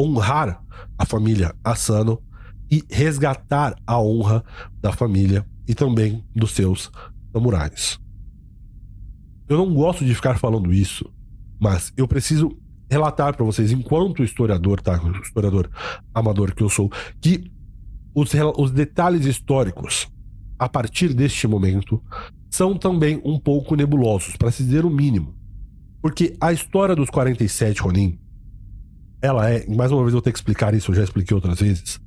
honrar 0.00 0.62
a 0.96 1.04
família 1.04 1.54
Asano 1.62 2.22
e 2.70 2.82
resgatar 2.90 3.74
a 3.86 4.00
honra 4.00 4.42
da 4.80 4.92
família 4.92 5.44
e 5.66 5.74
também 5.74 6.24
dos 6.34 6.52
seus 6.52 6.90
samurais. 7.32 7.98
Eu 9.46 9.58
não 9.58 9.74
gosto 9.74 10.04
de 10.04 10.14
ficar 10.14 10.38
falando 10.38 10.72
isso, 10.72 11.10
mas 11.60 11.92
eu 11.96 12.06
preciso 12.06 12.56
relatar 12.90 13.36
para 13.36 13.44
vocês, 13.44 13.70
enquanto 13.70 14.22
historiador, 14.22 14.80
tá? 14.80 15.00
Historiador 15.22 15.70
amador 16.14 16.54
que 16.54 16.62
eu 16.62 16.68
sou, 16.68 16.90
que 17.20 17.50
os, 18.14 18.30
os 18.56 18.70
detalhes 18.70 19.26
históricos, 19.26 20.08
a 20.58 20.68
partir 20.68 21.12
deste 21.12 21.46
momento, 21.46 22.02
são 22.50 22.76
também 22.76 23.20
um 23.24 23.38
pouco 23.38 23.76
nebulosos, 23.76 24.36
para 24.36 24.50
se 24.50 24.64
dizer 24.64 24.84
o 24.84 24.90
mínimo. 24.90 25.34
Porque 26.00 26.36
a 26.40 26.52
história 26.52 26.96
dos 26.96 27.10
47 27.10 27.82
Ronin, 27.82 28.18
ela 29.20 29.50
é, 29.50 29.66
mais 29.66 29.90
uma 29.92 30.02
vez 30.02 30.12
eu 30.12 30.18
vou 30.18 30.22
ter 30.22 30.32
que 30.32 30.38
explicar 30.38 30.74
isso, 30.74 30.90
eu 30.90 30.96
já 30.96 31.04
expliquei 31.04 31.34
outras 31.34 31.60
vezes. 31.60 32.00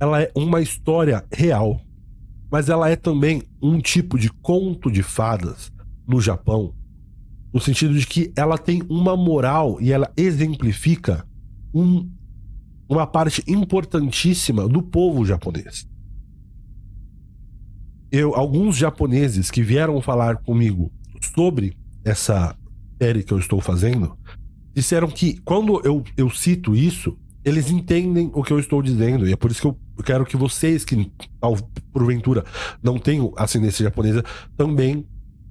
Ela 0.00 0.22
é 0.22 0.32
uma 0.34 0.60
história 0.60 1.24
real, 1.32 1.80
mas 2.50 2.68
ela 2.68 2.88
é 2.88 2.96
também 2.96 3.42
um 3.60 3.80
tipo 3.80 4.18
de 4.18 4.30
conto 4.30 4.90
de 4.90 5.02
fadas 5.02 5.72
no 6.06 6.20
Japão 6.20 6.72
no 7.52 7.60
sentido 7.60 7.98
de 7.98 8.06
que 8.06 8.32
ela 8.36 8.58
tem 8.58 8.82
uma 8.88 9.16
moral 9.16 9.78
e 9.80 9.92
ela 9.92 10.12
exemplifica 10.16 11.26
um, 11.72 12.10
uma 12.88 13.06
parte 13.06 13.42
importantíssima 13.46 14.68
do 14.68 14.82
povo 14.82 15.24
japonês. 15.24 15.86
Eu, 18.10 18.34
alguns 18.34 18.76
japoneses 18.76 19.50
que 19.50 19.62
vieram 19.62 20.00
falar 20.00 20.36
comigo 20.36 20.92
sobre 21.34 21.76
essa 22.04 22.56
série 23.00 23.22
que 23.22 23.32
eu 23.32 23.38
estou 23.38 23.60
fazendo 23.60 24.16
disseram 24.74 25.08
que 25.08 25.38
quando 25.38 25.80
eu, 25.84 26.04
eu 26.16 26.30
cito 26.30 26.74
isso, 26.74 27.18
eles 27.44 27.70
entendem 27.70 28.30
o 28.34 28.42
que 28.42 28.52
eu 28.52 28.58
estou 28.58 28.82
dizendo. 28.82 29.26
E 29.26 29.32
é 29.32 29.36
por 29.36 29.50
isso 29.50 29.60
que 29.60 29.66
eu 29.66 29.78
quero 30.04 30.26
que 30.26 30.36
vocês, 30.36 30.84
que 30.84 31.10
porventura 31.92 32.44
não 32.82 32.98
tenham 32.98 33.32
ascendência 33.36 33.84
japonesa, 33.84 34.24
também 34.56 35.06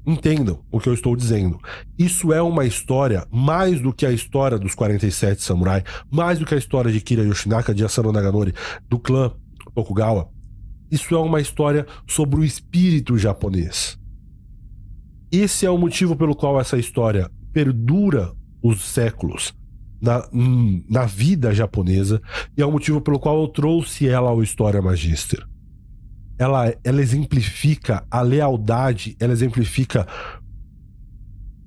entendam 0.05 0.63
o 0.71 0.79
que 0.79 0.87
eu 0.87 0.93
estou 0.93 1.15
dizendo. 1.15 1.59
Isso 1.97 2.31
é 2.31 2.41
uma 2.41 2.65
história 2.65 3.25
mais 3.31 3.81
do 3.81 3.93
que 3.93 4.05
a 4.05 4.11
história 4.11 4.57
dos 4.57 4.75
47 4.75 5.41
samurai, 5.41 5.83
mais 6.11 6.39
do 6.39 6.45
que 6.45 6.53
a 6.53 6.57
história 6.57 6.91
de 6.91 7.01
Kira 7.01 7.23
Yoshinaka, 7.23 7.73
de 7.73 7.83
Asano 7.83 8.11
Naganori, 8.11 8.53
do 8.87 8.99
clã 8.99 9.31
Tokugawa. 9.73 10.29
Isso 10.91 11.15
é 11.15 11.19
uma 11.19 11.41
história 11.41 11.85
sobre 12.07 12.39
o 12.39 12.43
espírito 12.43 13.17
japonês. 13.17 13.97
Esse 15.31 15.65
é 15.65 15.69
o 15.69 15.77
motivo 15.77 16.15
pelo 16.15 16.35
qual 16.35 16.59
essa 16.59 16.77
história 16.77 17.29
perdura 17.51 18.31
os 18.61 18.83
séculos 18.83 19.53
na, 20.01 20.27
na 20.89 21.05
vida 21.05 21.53
japonesa 21.53 22.21
e 22.55 22.61
é 22.61 22.65
o 22.65 22.71
motivo 22.71 23.01
pelo 23.01 23.19
qual 23.19 23.41
eu 23.41 23.47
trouxe 23.47 24.07
ela 24.07 24.29
ao 24.29 24.43
História 24.43 24.81
Magister 24.81 25.45
ela, 26.37 26.73
ela 26.83 27.01
exemplifica 27.01 28.05
a 28.09 28.21
lealdade, 28.21 29.15
ela 29.19 29.33
exemplifica 29.33 30.07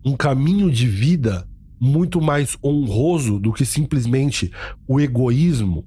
um 0.05 0.17
caminho 0.17 0.71
de 0.71 0.87
vida 0.87 1.47
muito 1.81 2.21
mais 2.21 2.57
honroso 2.63 3.39
do 3.39 3.53
que 3.53 3.65
simplesmente 3.65 4.51
o 4.87 5.01
egoísmo. 5.01 5.87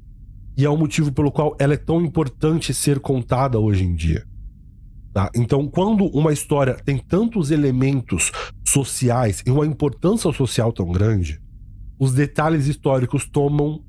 E 0.58 0.65
é 0.65 0.70
o 0.70 0.78
motivo 0.78 1.12
pelo 1.12 1.32
qual 1.32 1.56
ela 1.60 1.74
é 1.74 1.78
tão 1.78 2.02
importante 2.02 2.74
ser 2.74 3.00
contada 3.00 3.60
hoje 3.60 3.84
em 3.84 3.96
dia. 3.96 4.26
Tá? 5.13 5.30
Então, 5.36 5.67
quando 5.67 6.06
uma 6.06 6.32
história 6.32 6.76
tem 6.76 6.98
tantos 6.98 7.52
elementos 7.52 8.32
sociais 8.67 9.44
e 9.46 9.52
uma 9.52 9.65
importância 9.65 10.32
social 10.32 10.72
tão 10.72 10.91
grande, 10.91 11.41
os 12.00 12.13
detalhes 12.13 12.67
históricos 12.67 13.28
tomam 13.28 13.84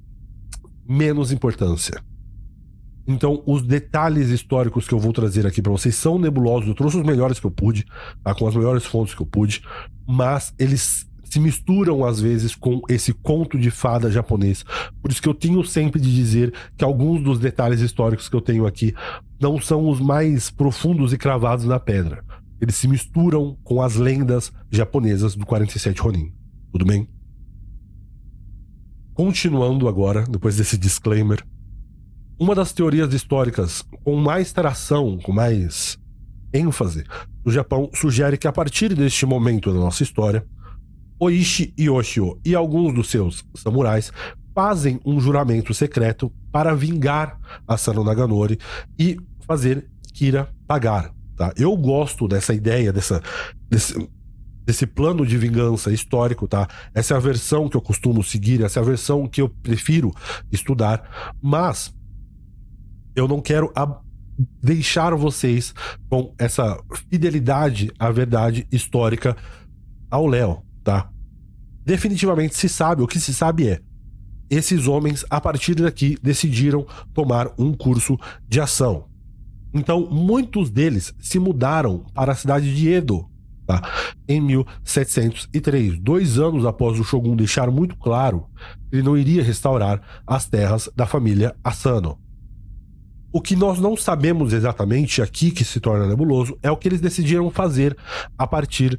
menos 0.89 1.31
importância. 1.31 2.03
Então, 3.07 3.43
os 3.47 3.63
detalhes 3.63 4.29
históricos 4.29 4.87
que 4.87 4.95
eu 4.95 4.99
vou 4.99 5.13
trazer 5.13 5.47
aqui 5.47 5.61
para 5.61 5.73
vocês 5.73 5.95
são 5.95 6.19
nebulosos. 6.19 6.69
Eu 6.69 6.75
trouxe 6.75 6.97
os 6.97 7.05
melhores 7.05 7.41
que 7.41 7.47
eu 7.47 7.51
pude, 7.51 7.85
tá? 8.23 8.35
com 8.35 8.47
as 8.47 8.55
melhores 8.55 8.85
fontes 8.85 9.15
que 9.15 9.23
eu 9.23 9.27
pude, 9.27 9.63
mas 10.07 10.55
eles 10.59 11.07
se 11.25 11.41
misturam 11.41 12.05
às 12.05 12.21
vezes 12.21 12.55
com 12.55 12.83
esse 12.91 13.13
conto 13.15 13.59
de 13.59 13.71
fada 13.71 14.11
japonês. 14.11 14.65
Por 15.01 15.11
isso 15.11 15.23
que 15.23 15.29
eu 15.29 15.35
tenho 15.35 15.65
sempre 15.65 15.99
de 15.99 16.15
dizer 16.15 16.53
que 16.77 16.85
alguns 16.85 17.23
dos 17.23 17.39
detalhes 17.39 17.81
históricos 17.81 18.29
que 18.29 18.37
eu 18.37 18.41
tenho 18.43 18.67
aqui 18.67 18.95
não 19.41 19.59
são 19.59 19.89
os 19.89 19.99
mais 19.99 20.51
profundos 20.51 21.11
e 21.13 21.17
cravados 21.17 21.65
na 21.65 21.81
pedra. 21.81 22.23
Eles 22.61 22.77
se 22.77 22.87
misturam 22.87 23.57
com 23.65 23.81
as 23.81 23.97
lendas 23.97 24.53
japonesas 24.71 25.35
do 25.35 25.47
47 25.47 26.03
Ronin. 26.03 26.33
Tudo 26.71 26.85
bem? 26.85 27.09
Continuando 29.15 29.89
agora, 29.89 30.25
depois 30.29 30.57
desse 30.57 30.77
disclaimer, 30.77 31.43
uma 32.43 32.57
das 32.57 32.73
teorias 32.73 33.15
históricas 33.15 33.85
com 34.03 34.17
mais 34.17 34.53
tração, 34.53 35.17
com 35.17 35.31
mais 35.31 35.97
ênfase 36.53 37.05
do 37.45 37.53
Japão 37.53 37.89
sugere 37.95 38.37
que 38.37 38.49
a 38.49 38.53
partir 38.53 38.93
deste 38.97 39.25
momento 39.25 39.73
da 39.73 39.79
nossa 39.79 40.03
história, 40.03 40.45
Oishi 41.21 41.73
Yoshio 41.79 42.41
e 42.45 42.57
alguns 42.57 42.95
dos 42.95 43.11
seus 43.11 43.45
samurais 43.55 44.13
fazem 44.53 44.99
um 45.07 45.21
juramento 45.21 45.73
secreto 45.73 46.33
para 46.51 46.75
vingar 46.75 47.39
Asano 47.65 48.03
Naganori 48.03 48.59
e 48.99 49.17
fazer 49.47 49.89
Kira 50.13 50.53
pagar. 50.67 51.15
Tá? 51.37 51.53
Eu 51.57 51.77
gosto 51.77 52.27
dessa 52.27 52.53
ideia, 52.53 52.93
dessa, 52.93 53.23
desse, 53.71 53.95
desse 54.67 54.85
plano 54.85 55.25
de 55.25 55.39
vingança 55.39 55.93
histórico, 55.93 56.49
tá? 56.49 56.67
Essa 56.93 57.15
é 57.15 57.17
a 57.17 57.21
versão 57.21 57.69
que 57.69 57.77
eu 57.77 57.81
costumo 57.81 58.21
seguir, 58.25 58.65
essa 58.65 58.81
é 58.81 58.83
a 58.83 58.87
versão 58.87 59.29
que 59.29 59.41
eu 59.41 59.49
prefiro 59.49 60.13
estudar, 60.51 61.33
mas 61.41 61.95
eu 63.15 63.29
não 63.29 63.41
quero 63.41 63.73
deixar 64.63 65.15
vocês 65.15 65.75
com 66.09 66.35
essa 66.39 66.79
fidelidade 67.11 67.93
à 67.99 68.11
verdade 68.11 68.67
histórica 68.73 69.37
ao 70.11 70.27
Léo, 70.27 70.63
tá? 70.83 71.11
Definitivamente 71.85 72.57
se 72.57 72.69
sabe, 72.69 73.03
o 73.03 73.07
que 73.07 73.21
se 73.21 73.35
sabe 73.35 73.69
é 73.69 73.81
esses 74.53 74.87
homens, 74.87 75.25
a 75.31 75.41
partir 75.41 75.75
daqui, 75.75 76.19
decidiram 76.23 76.87
tomar 77.15 77.49
um 77.59 77.73
curso 77.73 78.19
de 78.47 78.61
ação. 78.61 79.07
Então, 79.73 80.07
muitos 80.11 80.69
deles 80.69 81.15
se 81.19 81.39
mudaram 81.39 82.05
para 82.13 82.33
a 82.33 82.35
cidade 82.35 82.77
de 82.77 82.93
Edo, 82.93 83.27
tá? 83.67 83.81
em 84.29 84.43
1703, 84.43 85.99
dois 85.99 86.39
anos 86.39 86.67
após 86.67 87.01
o 87.01 87.05
Shogun 87.05 87.35
deixar 87.35 87.71
muito 87.71 87.97
claro 87.97 88.47
que 88.91 88.97
ele 88.97 89.03
não 89.03 89.17
iria 89.17 89.43
restaurar 89.43 90.03
as 90.27 90.47
terras 90.47 90.91
da 90.95 91.07
família 91.07 91.57
Asano. 91.65 92.22
O 93.33 93.41
que 93.41 93.57
nós 93.57 93.79
não 93.79 93.97
sabemos 93.97 94.53
exatamente 94.53 95.23
aqui, 95.23 95.51
que 95.51 95.65
se 95.65 95.81
torna 95.81 96.07
nebuloso, 96.07 96.59
é 96.63 96.71
o 96.71 96.77
que 96.77 96.87
eles 96.87 97.01
decidiram 97.01 97.51
fazer 97.51 97.97
a 98.37 98.47
partir 98.47 98.99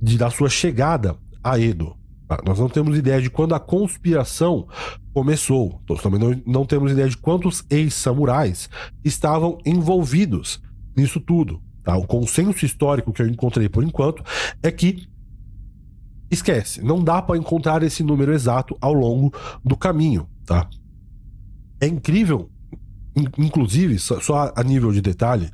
de, 0.00 0.16
da 0.16 0.30
sua 0.30 0.48
chegada 0.48 1.16
a 1.42 1.58
Edo. 1.58 1.94
Tá? 2.26 2.38
Nós 2.46 2.58
não 2.58 2.68
temos 2.68 2.96
ideia 2.96 3.20
de 3.20 3.28
quando 3.28 3.54
a 3.54 3.60
conspiração 3.60 4.66
começou. 5.12 5.82
Nós 5.88 6.00
também 6.00 6.18
não, 6.18 6.42
não 6.46 6.64
temos 6.64 6.92
ideia 6.92 7.08
de 7.08 7.16
quantos 7.16 7.62
ex-samurais 7.68 8.70
estavam 9.04 9.58
envolvidos 9.66 10.62
nisso 10.96 11.20
tudo. 11.20 11.62
Tá? 11.82 11.96
O 11.96 12.06
consenso 12.06 12.64
histórico 12.64 13.12
que 13.12 13.20
eu 13.20 13.28
encontrei 13.28 13.68
por 13.68 13.84
enquanto 13.84 14.24
é 14.62 14.70
que 14.70 15.06
esquece, 16.30 16.82
não 16.82 17.02
dá 17.02 17.20
para 17.22 17.38
encontrar 17.38 17.82
esse 17.82 18.02
número 18.02 18.32
exato 18.32 18.76
ao 18.80 18.92
longo 18.92 19.32
do 19.64 19.76
caminho, 19.76 20.28
tá? 20.44 20.68
É 21.80 21.86
incrível, 21.86 22.50
inclusive, 23.38 23.98
só 23.98 24.52
a 24.54 24.62
nível 24.62 24.92
de 24.92 25.00
detalhe, 25.00 25.50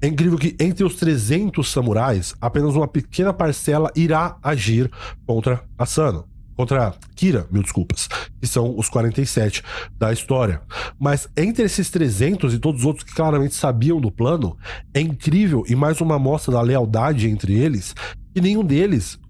é 0.00 0.06
incrível 0.06 0.38
que 0.38 0.56
entre 0.60 0.84
os 0.84 0.94
300 0.96 1.70
samurais, 1.70 2.34
apenas 2.40 2.74
uma 2.74 2.86
pequena 2.86 3.32
parcela 3.32 3.90
irá 3.96 4.36
agir 4.42 4.90
contra 5.26 5.64
Asano 5.76 6.24
contra 6.58 6.92
Kira, 7.14 7.46
mil 7.52 7.62
desculpas, 7.62 8.08
que 8.40 8.46
são 8.48 8.76
os 8.76 8.88
47 8.88 9.62
da 9.96 10.12
história. 10.12 10.60
Mas 10.98 11.28
entre 11.36 11.64
esses 11.64 11.88
300 11.88 12.52
e 12.52 12.58
todos 12.58 12.80
os 12.80 12.86
outros 12.86 13.04
que 13.04 13.14
claramente 13.14 13.54
sabiam 13.54 14.00
do 14.00 14.10
plano, 14.10 14.56
é 14.92 15.00
incrível 15.00 15.62
e 15.68 15.76
mais 15.76 16.00
uma 16.00 16.16
amostra 16.16 16.52
da 16.52 16.60
lealdade 16.60 17.28
entre 17.28 17.54
eles, 17.54 17.94
que 18.34 18.40
nenhum 18.40 18.64
deles 18.64 19.20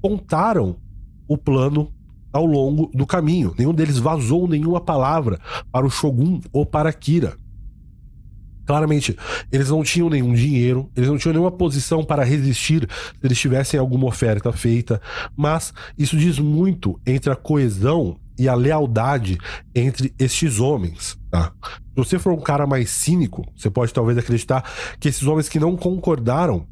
contaram 0.00 0.78
o 1.28 1.36
plano 1.36 1.92
ao 2.32 2.44
longo 2.44 2.90
do 2.94 3.06
caminho. 3.06 3.54
Nenhum 3.58 3.74
deles 3.74 3.98
vazou 3.98 4.48
nenhuma 4.48 4.80
palavra 4.80 5.38
para 5.72 5.86
o 5.86 5.90
Shogun 5.90 6.40
ou 6.52 6.64
para 6.64 6.92
Kira. 6.92 7.36
Claramente, 8.68 9.16
eles 9.50 9.70
não 9.70 9.82
tinham 9.82 10.10
nenhum 10.10 10.34
dinheiro, 10.34 10.90
eles 10.94 11.08
não 11.08 11.16
tinham 11.16 11.32
nenhuma 11.32 11.50
posição 11.50 12.04
para 12.04 12.22
resistir 12.22 12.86
se 12.90 13.26
eles 13.26 13.38
tivessem 13.38 13.80
alguma 13.80 14.06
oferta 14.06 14.52
feita, 14.52 15.00
mas 15.34 15.72
isso 15.96 16.18
diz 16.18 16.38
muito 16.38 17.00
entre 17.06 17.32
a 17.32 17.36
coesão 17.36 18.18
e 18.38 18.46
a 18.46 18.54
lealdade 18.54 19.38
entre 19.74 20.14
estes 20.18 20.60
homens. 20.60 21.18
Tá? 21.30 21.50
Se 21.62 21.96
você 21.96 22.18
for 22.18 22.34
um 22.34 22.40
cara 22.40 22.66
mais 22.66 22.90
cínico, 22.90 23.42
você 23.56 23.70
pode 23.70 23.92
talvez 23.92 24.18
acreditar 24.18 24.62
que 25.00 25.08
esses 25.08 25.26
homens 25.26 25.48
que 25.48 25.58
não 25.58 25.74
concordaram 25.74 26.66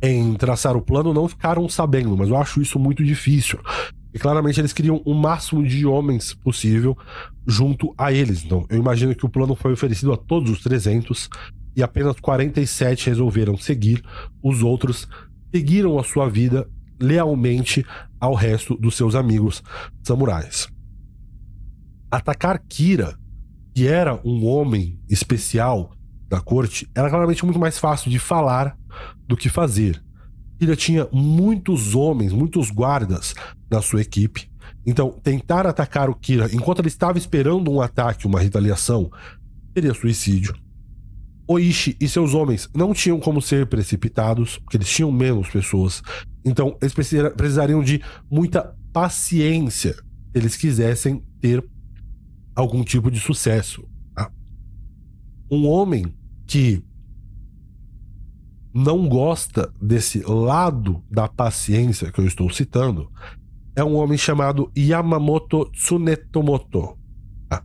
em 0.00 0.34
traçar 0.34 0.76
o 0.76 0.82
plano 0.82 1.12
não 1.12 1.26
ficaram 1.26 1.68
sabendo, 1.68 2.16
mas 2.16 2.28
eu 2.28 2.36
acho 2.36 2.62
isso 2.62 2.78
muito 2.78 3.02
difícil. 3.04 3.58
E 4.14 4.18
claramente 4.18 4.60
eles 4.60 4.72
queriam 4.72 5.02
o 5.04 5.12
máximo 5.12 5.66
de 5.66 5.84
homens 5.84 6.32
possível 6.32 6.96
junto 7.44 7.92
a 7.98 8.12
eles. 8.12 8.44
Então, 8.44 8.64
eu 8.70 8.78
imagino 8.78 9.12
que 9.12 9.26
o 9.26 9.28
plano 9.28 9.56
foi 9.56 9.72
oferecido 9.72 10.12
a 10.12 10.16
todos 10.16 10.52
os 10.52 10.60
300 10.60 11.28
e 11.76 11.82
apenas 11.82 12.20
47 12.20 13.08
resolveram 13.08 13.56
seguir. 13.58 14.04
Os 14.40 14.62
outros 14.62 15.08
seguiram 15.52 15.98
a 15.98 16.04
sua 16.04 16.30
vida 16.30 16.68
lealmente 17.00 17.84
ao 18.20 18.34
resto 18.34 18.76
dos 18.76 18.94
seus 18.94 19.16
amigos 19.16 19.64
samurais. 20.04 20.68
Atacar 22.08 22.62
Kira, 22.68 23.18
que 23.74 23.88
era 23.88 24.20
um 24.24 24.46
homem 24.46 25.00
especial 25.10 25.90
da 26.28 26.40
corte, 26.40 26.88
era 26.94 27.10
claramente 27.10 27.44
muito 27.44 27.58
mais 27.58 27.80
fácil 27.80 28.10
de 28.12 28.20
falar 28.20 28.78
do 29.26 29.36
que 29.36 29.48
fazer. 29.48 30.00
Kira 30.58 30.76
tinha 30.76 31.08
muitos 31.12 31.94
homens, 31.94 32.32
muitos 32.32 32.70
guardas 32.70 33.34
na 33.70 33.82
sua 33.82 34.00
equipe. 34.00 34.50
Então, 34.86 35.10
tentar 35.22 35.66
atacar 35.66 36.10
o 36.10 36.14
Kira 36.14 36.48
enquanto 36.52 36.80
ele 36.80 36.88
estava 36.88 37.18
esperando 37.18 37.70
um 37.70 37.80
ataque, 37.80 38.26
uma 38.26 38.40
retaliação, 38.40 39.10
seria 39.72 39.94
suicídio. 39.94 40.54
Oishi 41.46 41.96
e 42.00 42.08
seus 42.08 42.32
homens 42.32 42.70
não 42.74 42.94
tinham 42.94 43.20
como 43.20 43.42
ser 43.42 43.66
precipitados, 43.66 44.58
porque 44.58 44.76
eles 44.76 44.88
tinham 44.88 45.12
menos 45.12 45.48
pessoas. 45.50 46.02
Então, 46.44 46.76
eles 46.80 46.94
precisariam 47.34 47.82
de 47.82 48.02
muita 48.30 48.74
paciência 48.92 49.92
se 49.92 50.02
eles 50.34 50.56
quisessem 50.56 51.22
ter 51.40 51.62
algum 52.54 52.82
tipo 52.82 53.10
de 53.10 53.20
sucesso. 53.20 53.86
Tá? 54.14 54.30
Um 55.50 55.66
homem 55.66 56.14
que 56.46 56.82
não 58.74 59.08
gosta 59.08 59.72
desse 59.80 60.18
lado 60.20 61.00
da 61.08 61.28
paciência 61.28 62.10
que 62.10 62.20
eu 62.20 62.26
estou 62.26 62.50
citando 62.50 63.08
é 63.76 63.84
um 63.84 63.94
homem 63.94 64.18
chamado 64.18 64.70
Yamamoto 64.76 65.70
Tsunetomoto. 65.72 66.98
Ah, 67.48 67.62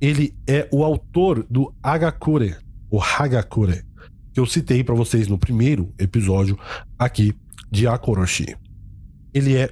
ele 0.00 0.34
é 0.48 0.68
o 0.72 0.82
autor 0.82 1.46
do 1.48 1.72
Hagakure, 1.80 2.56
o 2.90 3.00
Hagakure, 3.00 3.84
que 4.32 4.40
eu 4.40 4.46
citei 4.46 4.82
para 4.82 4.96
vocês 4.96 5.28
no 5.28 5.38
primeiro 5.38 5.90
episódio 5.96 6.58
aqui 6.98 7.32
de 7.70 7.86
Akoroshi. 7.86 8.56
Ele 9.32 9.56
é 9.56 9.70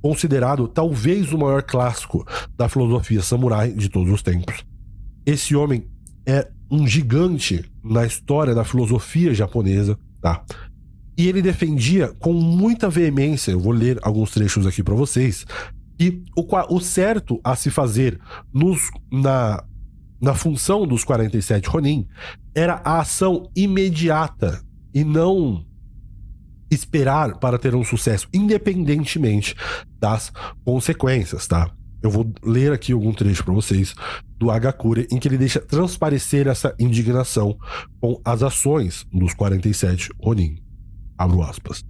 considerado 0.00 0.68
talvez 0.68 1.32
o 1.32 1.38
maior 1.38 1.62
clássico 1.62 2.24
da 2.56 2.68
filosofia 2.68 3.22
samurai 3.22 3.72
de 3.72 3.88
todos 3.88 4.12
os 4.12 4.22
tempos. 4.22 4.64
Esse 5.26 5.56
homem 5.56 5.88
é 6.26 6.48
um 6.72 6.86
gigante 6.86 7.62
na 7.84 8.06
história 8.06 8.54
da 8.54 8.64
filosofia 8.64 9.34
japonesa, 9.34 9.98
tá? 10.22 10.42
E 11.18 11.28
ele 11.28 11.42
defendia 11.42 12.08
com 12.18 12.32
muita 12.32 12.88
veemência, 12.88 13.52
eu 13.52 13.60
vou 13.60 13.72
ler 13.72 13.98
alguns 14.00 14.30
trechos 14.30 14.66
aqui 14.66 14.82
para 14.82 14.94
vocês, 14.94 15.44
que 15.98 16.24
o, 16.34 16.74
o, 16.74 16.80
certo 16.80 17.38
a 17.44 17.54
se 17.54 17.70
fazer 17.70 18.18
nos, 18.52 18.90
na, 19.12 19.62
na 20.18 20.34
função 20.34 20.86
dos 20.86 21.04
47 21.04 21.68
Ronin 21.68 22.08
era 22.54 22.80
a 22.82 23.00
ação 23.00 23.50
imediata 23.54 24.62
e 24.94 25.04
não 25.04 25.66
esperar 26.70 27.36
para 27.36 27.58
ter 27.58 27.74
um 27.74 27.84
sucesso, 27.84 28.26
independentemente 28.32 29.54
das 30.00 30.32
consequências, 30.64 31.46
tá? 31.46 31.70
Eu 32.02 32.10
vou 32.10 32.30
ler 32.42 32.72
aqui 32.72 32.92
algum 32.92 33.12
trecho 33.12 33.44
para 33.44 33.54
vocês 33.54 33.94
do 34.38 34.50
Hagakure, 34.50 35.06
em 35.10 35.18
que 35.18 35.28
ele 35.28 35.38
deixa 35.38 35.60
transparecer 35.60 36.48
essa 36.48 36.74
indignação 36.78 37.56
com 38.00 38.20
as 38.24 38.42
ações 38.42 39.06
dos 39.12 39.32
47 39.34 40.10
Ronin. 40.20 40.56
Abro 41.16 41.42
aspas. 41.42 41.84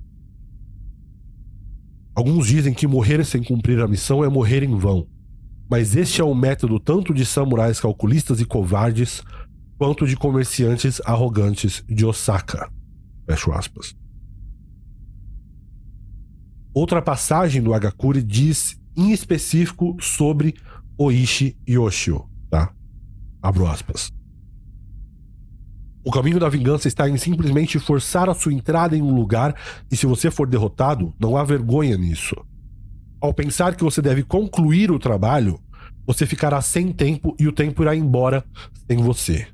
Alguns 2.15 2.47
dizem 2.47 2.75
que 2.75 2.87
morrer 2.87 3.25
sem 3.25 3.43
cumprir 3.43 3.81
a 3.81 3.89
missão 3.89 4.23
é 4.23 4.29
morrer 4.29 4.63
em 4.63 4.77
vão. 4.77 5.09
Mas 5.71 5.97
este 5.97 6.21
é 6.21 6.25
o 6.25 6.35
método 6.35 6.79
tanto 6.79 7.15
de 7.15 7.25
samurais 7.25 7.81
calculistas 7.81 8.39
e 8.39 8.45
covardes, 8.45 9.23
quanto 9.79 10.07
de 10.07 10.15
comerciantes 10.15 11.01
arrogantes 11.07 11.83
de 11.89 12.05
Osaka. 12.05 12.71
Fecho 13.27 13.51
aspas. 13.53 13.95
Outra 16.75 17.01
passagem 17.01 17.63
do 17.63 17.73
Hagakure 17.73 18.23
diz 18.23 18.79
em 18.97 19.11
específico 19.13 19.97
sobre 20.01 20.55
Oishi 20.99 21.57
Yoshio, 21.69 22.29
tá? 22.51 22.73
Abro 23.43 23.67
aspas. 23.67 24.13
O 26.05 26.11
caminho 26.11 26.41
da 26.41 26.49
vingança 26.49 26.89
está 26.89 27.09
em 27.09 27.17
simplesmente 27.17 27.79
forçar 27.79 28.29
a 28.29 28.35
sua 28.35 28.53
entrada 28.53 28.97
em 28.97 29.03
um 29.03 29.15
lugar 29.15 29.55
e 29.91 29.97
se 29.97 30.05
você 30.05 30.31
for 30.31 30.49
derrotado, 30.49 31.15
não 31.19 31.37
há 31.37 31.45
vergonha 31.45 31.97
nisso. 31.97 32.35
Ao 33.21 33.33
pensar 33.33 33.77
que 33.77 33.85
você 33.85 34.03
deve 34.03 34.25
concluir 34.25 34.91
o 34.91 34.99
trabalho, 34.99 35.61
você 36.05 36.27
ficará 36.27 36.61
sem 36.61 36.93
tempo 36.93 37.37
e 37.39 37.47
o 37.47 37.53
tempo 37.53 37.83
irá 37.83 37.95
embora 37.95 38.45
sem 38.91 38.99
você. 38.99 39.47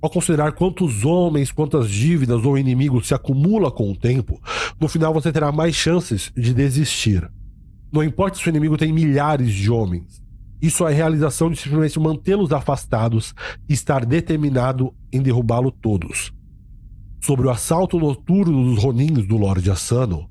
Ao 0.00 0.08
considerar 0.08 0.52
quantos 0.52 1.04
homens, 1.04 1.52
quantas 1.52 1.90
dívidas 1.90 2.44
ou 2.44 2.56
inimigos 2.56 3.08
se 3.08 3.14
acumula 3.14 3.70
com 3.70 3.90
o 3.90 3.96
tempo, 3.96 4.40
no 4.80 4.88
final 4.88 5.12
você 5.12 5.30
terá 5.30 5.52
mais 5.52 5.74
chances 5.74 6.32
de 6.34 6.54
desistir. 6.54 7.30
Não 7.96 8.04
importa 8.04 8.36
se 8.36 8.46
o 8.46 8.50
inimigo 8.50 8.76
tem 8.76 8.92
milhares 8.92 9.50
de 9.54 9.70
homens. 9.70 10.22
Isso 10.60 10.86
é 10.86 10.92
realização 10.92 11.50
de 11.50 11.56
simplesmente 11.56 11.98
mantê-los 11.98 12.52
afastados 12.52 13.34
e 13.66 13.72
estar 13.72 14.04
determinado 14.04 14.92
em 15.10 15.22
derrubá-lo 15.22 15.70
todos. 15.70 16.30
Sobre 17.24 17.46
o 17.46 17.50
assalto 17.50 17.98
noturno 17.98 18.64
dos 18.64 18.84
Ronins 18.84 19.26
do 19.26 19.38
Lorde 19.38 19.70
Asano, 19.70 20.28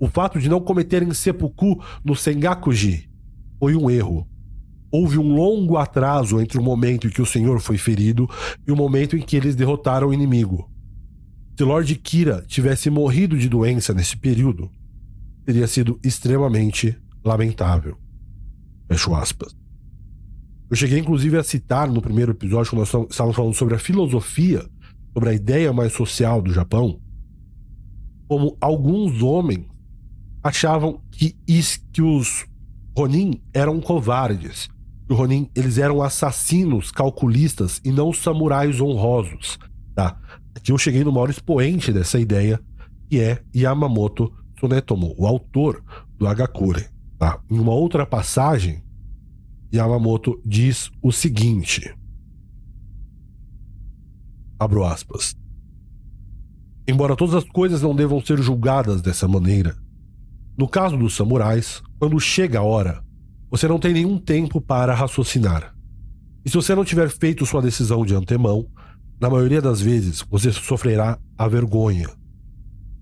o 0.00 0.08
fato 0.08 0.40
de 0.40 0.48
não 0.48 0.58
cometerem 0.58 1.14
seppuku 1.14 1.80
no 2.04 2.16
Sengakuji 2.16 3.08
foi 3.60 3.76
um 3.76 3.88
erro. 3.88 4.26
Houve 4.90 5.16
um 5.16 5.32
longo 5.32 5.76
atraso 5.76 6.40
entre 6.40 6.58
o 6.58 6.62
momento 6.62 7.06
em 7.06 7.10
que 7.10 7.22
o 7.22 7.26
senhor 7.26 7.60
foi 7.60 7.78
ferido 7.78 8.28
e 8.66 8.72
o 8.72 8.76
momento 8.76 9.16
em 9.16 9.22
que 9.22 9.36
eles 9.36 9.54
derrotaram 9.54 10.08
o 10.08 10.12
inimigo. 10.12 10.68
Se 11.56 11.62
Lord 11.62 11.94
Kira 11.94 12.44
tivesse 12.48 12.90
morrido 12.90 13.38
de 13.38 13.48
doença 13.48 13.94
nesse 13.94 14.16
período, 14.16 14.68
teria 15.46 15.66
sido 15.68 15.98
extremamente 16.02 16.98
lamentável. 17.24 17.96
Fecho 18.88 19.14
aspas. 19.14 19.56
Eu 20.68 20.76
cheguei 20.76 20.98
inclusive 20.98 21.38
a 21.38 21.44
citar 21.44 21.88
no 21.88 22.02
primeiro 22.02 22.32
episódio, 22.32 22.70
quando 22.70 22.80
nós 22.80 23.10
estávamos 23.10 23.36
falando 23.36 23.54
sobre 23.54 23.76
a 23.76 23.78
filosofia, 23.78 24.66
sobre 25.14 25.30
a 25.30 25.32
ideia 25.32 25.72
mais 25.72 25.92
social 25.92 26.42
do 26.42 26.52
Japão, 26.52 27.00
como 28.28 28.56
alguns 28.60 29.22
homens 29.22 29.64
achavam 30.42 31.00
que, 31.12 31.36
que 31.92 32.02
os 32.02 32.44
Ronin 32.96 33.40
eram 33.54 33.80
covardes. 33.80 34.68
Que 35.06 35.12
os 35.12 35.18
Ronin 35.18 35.48
eles 35.54 35.78
eram 35.78 36.02
assassinos 36.02 36.90
calculistas 36.90 37.80
e 37.84 37.92
não 37.92 38.12
samurais 38.12 38.80
honrosos. 38.80 39.58
Tá? 39.94 40.18
Aqui 40.56 40.72
eu 40.72 40.78
cheguei 40.78 41.04
no 41.04 41.12
maior 41.12 41.30
expoente 41.30 41.92
dessa 41.92 42.18
ideia, 42.18 42.60
que 43.08 43.20
é 43.20 43.40
Yamamoto 43.54 44.32
Tsunetomo, 44.56 45.14
o 45.16 45.26
autor 45.26 45.82
do 46.18 46.26
Hagakure. 46.26 46.86
Tá? 47.18 47.40
Em 47.50 47.58
uma 47.58 47.72
outra 47.72 48.04
passagem, 48.04 48.82
Yamamoto 49.72 50.40
diz 50.44 50.90
o 51.02 51.12
seguinte: 51.12 51.94
abro 54.58 54.84
aspas. 54.84 55.34
Embora 56.88 57.16
todas 57.16 57.34
as 57.34 57.44
coisas 57.44 57.82
não 57.82 57.94
devam 57.94 58.24
ser 58.24 58.38
julgadas 58.38 59.02
dessa 59.02 59.26
maneira, 59.26 59.76
no 60.56 60.68
caso 60.68 60.96
dos 60.96 61.14
samurais, 61.14 61.82
quando 61.98 62.18
chega 62.20 62.60
a 62.60 62.62
hora, 62.62 63.04
você 63.50 63.68
não 63.68 63.78
tem 63.78 63.92
nenhum 63.92 64.18
tempo 64.18 64.60
para 64.60 64.94
raciocinar. 64.94 65.74
E 66.44 66.48
se 66.48 66.54
você 66.54 66.74
não 66.74 66.84
tiver 66.84 67.10
feito 67.10 67.44
sua 67.44 67.60
decisão 67.60 68.06
de 68.06 68.14
antemão, 68.14 68.66
na 69.20 69.28
maioria 69.28 69.60
das 69.60 69.80
vezes 69.80 70.22
você 70.30 70.52
sofrerá 70.52 71.18
a 71.36 71.48
vergonha. 71.48 72.08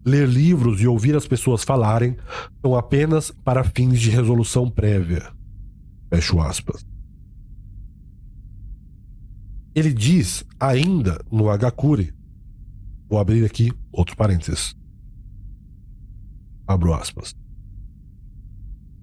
Ler 0.04 0.28
livros 0.28 0.80
e 0.80 0.86
ouvir 0.86 1.16
as 1.16 1.26
pessoas 1.26 1.64
falarem 1.64 2.16
são 2.60 2.76
apenas 2.76 3.30
para 3.30 3.64
fins 3.64 3.98
de 3.98 4.10
resolução 4.10 4.68
prévia. 4.68 5.32
Fecho 6.12 6.40
aspas. 6.40 6.84
Ele 9.74 9.92
diz 9.92 10.44
ainda 10.60 11.24
no 11.32 11.48
Hagakure, 11.48 12.14
vou 13.08 13.18
abrir 13.18 13.44
aqui 13.44 13.72
outro 13.90 14.16
parênteses. 14.16 14.76
Abro 16.66 16.94
aspas. 16.94 17.34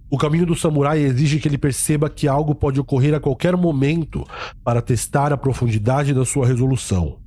O 0.10 0.18
caminho 0.18 0.46
do 0.46 0.56
samurai 0.56 1.00
exige 1.00 1.40
que 1.40 1.48
ele 1.48 1.58
perceba 1.58 2.10
que 2.10 2.28
algo 2.28 2.54
pode 2.54 2.80
ocorrer 2.80 3.14
a 3.14 3.20
qualquer 3.20 3.56
momento 3.56 4.26
para 4.64 4.82
testar 4.82 5.32
a 5.32 5.38
profundidade 5.38 6.14
da 6.14 6.26
sua 6.26 6.46
resolução. 6.46 7.21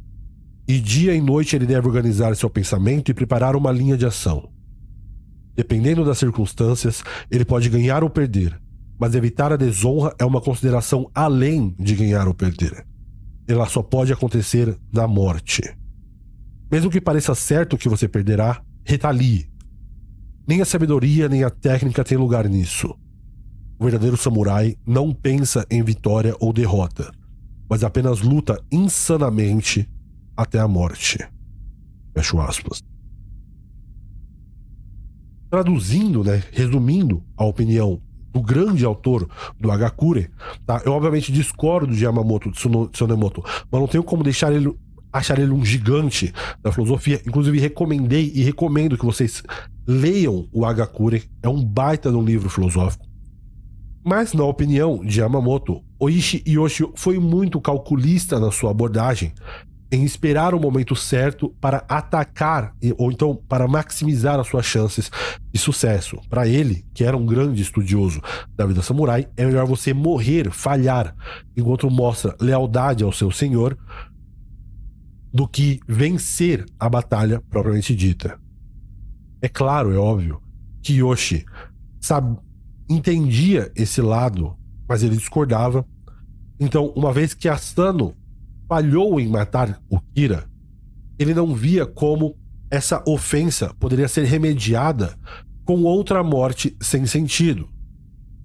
E 0.66 0.80
dia 0.80 1.14
e 1.14 1.20
noite 1.20 1.54
ele 1.54 1.66
deve 1.66 1.86
organizar 1.86 2.34
seu 2.34 2.48
pensamento 2.48 3.10
e 3.10 3.14
preparar 3.14 3.54
uma 3.54 3.70
linha 3.70 3.96
de 3.96 4.06
ação. 4.06 4.50
Dependendo 5.54 6.04
das 6.04 6.18
circunstâncias, 6.18 7.04
ele 7.30 7.44
pode 7.44 7.68
ganhar 7.68 8.02
ou 8.02 8.08
perder, 8.08 8.58
mas 8.98 9.14
evitar 9.14 9.52
a 9.52 9.56
desonra 9.56 10.14
é 10.18 10.24
uma 10.24 10.40
consideração 10.40 11.10
além 11.14 11.74
de 11.78 11.94
ganhar 11.94 12.26
ou 12.26 12.34
perder. 12.34 12.84
Ela 13.46 13.66
só 13.66 13.82
pode 13.82 14.12
acontecer 14.12 14.76
na 14.92 15.06
morte. 15.06 15.62
Mesmo 16.72 16.90
que 16.90 17.00
pareça 17.00 17.34
certo 17.34 17.76
que 17.76 17.88
você 17.88 18.08
perderá, 18.08 18.62
retalie. 18.84 19.48
Nem 20.48 20.62
a 20.62 20.64
sabedoria 20.64 21.28
nem 21.28 21.44
a 21.44 21.50
técnica 21.50 22.02
têm 22.02 22.16
lugar 22.16 22.48
nisso. 22.48 22.94
O 23.78 23.84
verdadeiro 23.84 24.16
samurai 24.16 24.76
não 24.86 25.12
pensa 25.12 25.66
em 25.70 25.82
vitória 25.82 26.34
ou 26.40 26.52
derrota, 26.52 27.12
mas 27.68 27.84
apenas 27.84 28.22
luta 28.22 28.58
insanamente 28.72 29.88
até 30.36 30.58
a 30.58 30.68
morte. 30.68 31.18
Fecho 32.16 32.40
aspas. 32.40 32.82
Traduzindo, 35.50 36.24
né, 36.24 36.42
resumindo 36.52 37.22
a 37.36 37.44
opinião 37.44 38.00
do 38.32 38.42
grande 38.42 38.84
autor 38.84 39.28
do 39.60 39.70
Hagakure, 39.70 40.28
tá? 40.66 40.82
Eu 40.84 40.92
obviamente 40.92 41.30
discordo 41.30 41.94
de 41.94 42.04
Yamamoto 42.04 42.50
Tsunemoto, 42.50 43.44
mas 43.70 43.80
não 43.80 43.86
tenho 43.86 44.02
como 44.02 44.24
deixar 44.24 44.52
ele 44.52 44.76
achar 45.12 45.38
ele 45.38 45.52
um 45.52 45.64
gigante 45.64 46.34
da 46.60 46.72
filosofia. 46.72 47.22
Inclusive 47.24 47.60
recomendei 47.60 48.32
e 48.34 48.42
recomendo 48.42 48.98
que 48.98 49.04
vocês 49.04 49.44
leiam 49.86 50.48
o 50.52 50.66
Hagakure, 50.66 51.22
é 51.40 51.48
um 51.48 51.64
baita 51.64 52.10
de 52.10 52.16
um 52.16 52.24
livro 52.24 52.50
filosófico. 52.50 53.06
Mas 54.04 54.34
na 54.34 54.44
opinião 54.44 55.04
de 55.04 55.20
Yamamoto, 55.20 55.80
Oishi 56.00 56.42
Yoshio 56.46 56.92
foi 56.96 57.18
muito 57.18 57.60
calculista 57.60 58.40
na 58.40 58.50
sua 58.50 58.72
abordagem 58.72 59.32
em 59.90 60.04
esperar 60.04 60.54
o 60.54 60.60
momento 60.60 60.96
certo 60.96 61.50
para 61.60 61.84
atacar 61.88 62.74
ou 62.96 63.12
então 63.12 63.36
para 63.48 63.68
maximizar 63.68 64.40
as 64.40 64.48
suas 64.48 64.66
chances 64.66 65.10
de 65.52 65.58
sucesso. 65.58 66.18
Para 66.28 66.48
ele, 66.48 66.84
que 66.92 67.04
era 67.04 67.16
um 67.16 67.26
grande 67.26 67.62
estudioso 67.62 68.20
da 68.56 68.66
vida 68.66 68.82
samurai, 68.82 69.28
é 69.36 69.44
melhor 69.44 69.66
você 69.66 69.94
morrer, 69.94 70.50
falhar, 70.50 71.14
enquanto 71.56 71.90
mostra 71.90 72.36
lealdade 72.40 73.04
ao 73.04 73.12
seu 73.12 73.30
senhor, 73.30 73.78
do 75.32 75.48
que 75.48 75.80
vencer 75.86 76.64
a 76.78 76.88
batalha 76.88 77.42
propriamente 77.50 77.94
dita. 77.94 78.38
É 79.42 79.48
claro, 79.48 79.92
é 79.92 79.96
óbvio, 79.96 80.40
que 80.82 80.94
Yoshi 80.94 81.44
sabe, 82.00 82.38
entendia 82.88 83.70
esse 83.74 84.00
lado, 84.00 84.56
mas 84.88 85.02
ele 85.02 85.16
discordava. 85.16 85.84
Então, 86.60 86.92
uma 86.94 87.12
vez 87.12 87.34
que 87.34 87.48
Asano 87.48 88.14
falhou 88.68 89.20
em 89.20 89.28
matar 89.28 89.80
o 89.88 90.00
Kira, 90.00 90.44
ele 91.18 91.34
não 91.34 91.54
via 91.54 91.86
como 91.86 92.36
essa 92.70 93.02
ofensa 93.06 93.72
poderia 93.78 94.08
ser 94.08 94.24
remediada 94.24 95.16
com 95.64 95.82
outra 95.82 96.22
morte 96.22 96.76
sem 96.80 97.06
sentido. 97.06 97.68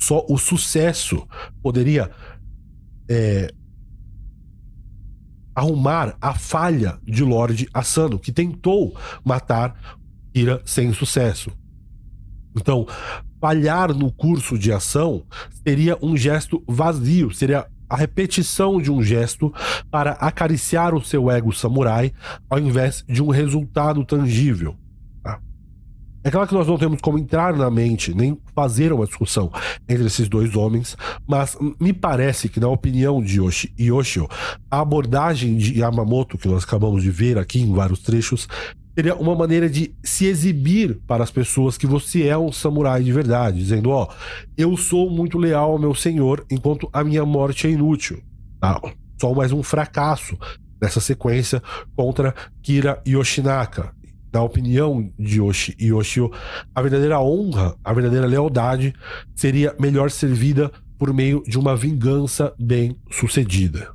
Só 0.02 0.26
o 0.30 0.38
sucesso 0.38 1.28
poderia 1.62 2.10
é, 3.10 3.52
arrumar 5.54 6.16
a 6.22 6.34
falha 6.34 7.00
de 7.04 7.24
Lord 7.24 7.68
Asano, 7.74 8.20
que 8.20 8.32
tentou 8.32 8.96
matar 9.26 10.00
Kira 10.34 10.62
sem 10.64 10.94
sucesso. 10.94 11.52
Então, 12.56 12.88
falhar 13.42 13.94
no 13.94 14.12
curso 14.12 14.58
de 14.58 14.72
ação 14.72 15.26
seria 15.68 15.98
um 16.02 16.16
gesto 16.16 16.64
vazio, 16.68 17.34
seria 17.34 17.68
a 17.89 17.95
repetição 17.95 18.80
de 18.80 18.91
um 18.91 19.02
gesto 19.02 19.52
para 19.89 20.12
acariciar 20.12 20.93
o 20.93 21.04
seu 21.04 21.30
ego 21.32 21.52
samurai 21.52 22.13
ao 22.49 22.60
invés 22.60 23.04
de 23.08 23.23
um 23.23 23.30
resultado 23.30 24.06
tangível. 24.06 24.75
Tá? 25.23 25.39
É 26.23 26.30
claro 26.30 26.47
que 26.47 26.54
nós 26.54 26.67
não 26.67 26.78
temos 26.78 27.02
como 27.02 27.17
entrar 27.17 27.56
na 27.56 27.71
mente 27.71 28.13
nem 28.13 28.38
fazer 28.54 28.93
uma 28.93 29.06
discussão 29.06 29.52
entre 29.88 30.06
esses 30.06 30.30
dois 30.30 30.56
homens, 30.56 30.95
mas 31.28 31.58
me 31.80 31.91
parece 31.91 32.47
que, 32.47 32.60
na 32.60 32.67
opinião 32.67 33.21
de 33.21 33.38
Yoshi, 33.38 33.73
Yoshio, 33.80 34.28
a 34.69 34.82
abordagem 34.82 35.58
de 35.58 35.80
Yamamoto, 35.80 36.38
que 36.38 36.47
nós 36.47 36.63
acabamos 36.63 37.02
de 37.02 37.10
ver 37.10 37.38
aqui 37.38 37.62
em 37.62 37.73
vários 37.73 37.99
trechos, 37.99 38.47
seria 38.95 39.15
uma 39.15 39.36
maneira 39.36 39.69
de 39.69 39.95
se 40.04 40.25
exibir 40.25 40.99
para 41.08 41.23
as 41.23 41.32
pessoas 41.32 41.78
que 41.78 41.88
você 41.88 42.28
é 42.28 42.38
um 42.38 42.52
samurai 42.52 43.04
de 43.04 43.12
verdade, 43.12 43.58
dizendo: 43.58 43.89
Ó, 43.89 44.08
eu 44.58 44.75
sou 44.75 45.10
muito 45.10 45.38
leal 45.38 45.71
ao 45.71 45.80
meu 45.80 45.95
senhor, 45.95 46.45
enquanto 46.49 46.89
a 46.91 47.04
minha 47.04 47.25
morte 47.25 47.67
é 47.67 47.69
inútil. 47.69 48.21
Tá? 48.60 48.80
Só 49.19 49.34
mais 49.34 49.52
um 49.52 49.63
fracasso 49.63 50.38
nessa 50.82 50.99
sequência 50.99 51.62
contra 51.95 52.34
Kira 52.62 53.02
Yoshinaka. 53.08 53.93
Na 54.32 54.43
opinião 54.43 55.12
de 55.17 55.39
Yoshi 55.39 55.75
Yoshio, 55.82 56.32
a 56.75 56.82
verdadeira 56.82 57.19
honra, 57.19 57.75
a 57.84 57.91
verdadeira 57.91 58.28
lealdade 58.28 58.93
seria 59.36 59.75
melhor 59.80 60.12
servida 60.12 60.71
por 60.99 61.12
meio 61.12 61.41
de 61.47 61.58
uma 61.58 61.75
vingança 61.75 62.54
bem 62.60 62.95
sucedida. 63.10 63.91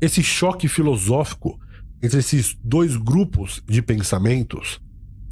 Esse 0.00 0.22
choque 0.22 0.68
filosófico 0.68 1.58
entre 2.02 2.18
esses 2.18 2.56
dois 2.62 2.96
grupos 2.96 3.62
de 3.66 3.82
pensamentos 3.82 4.80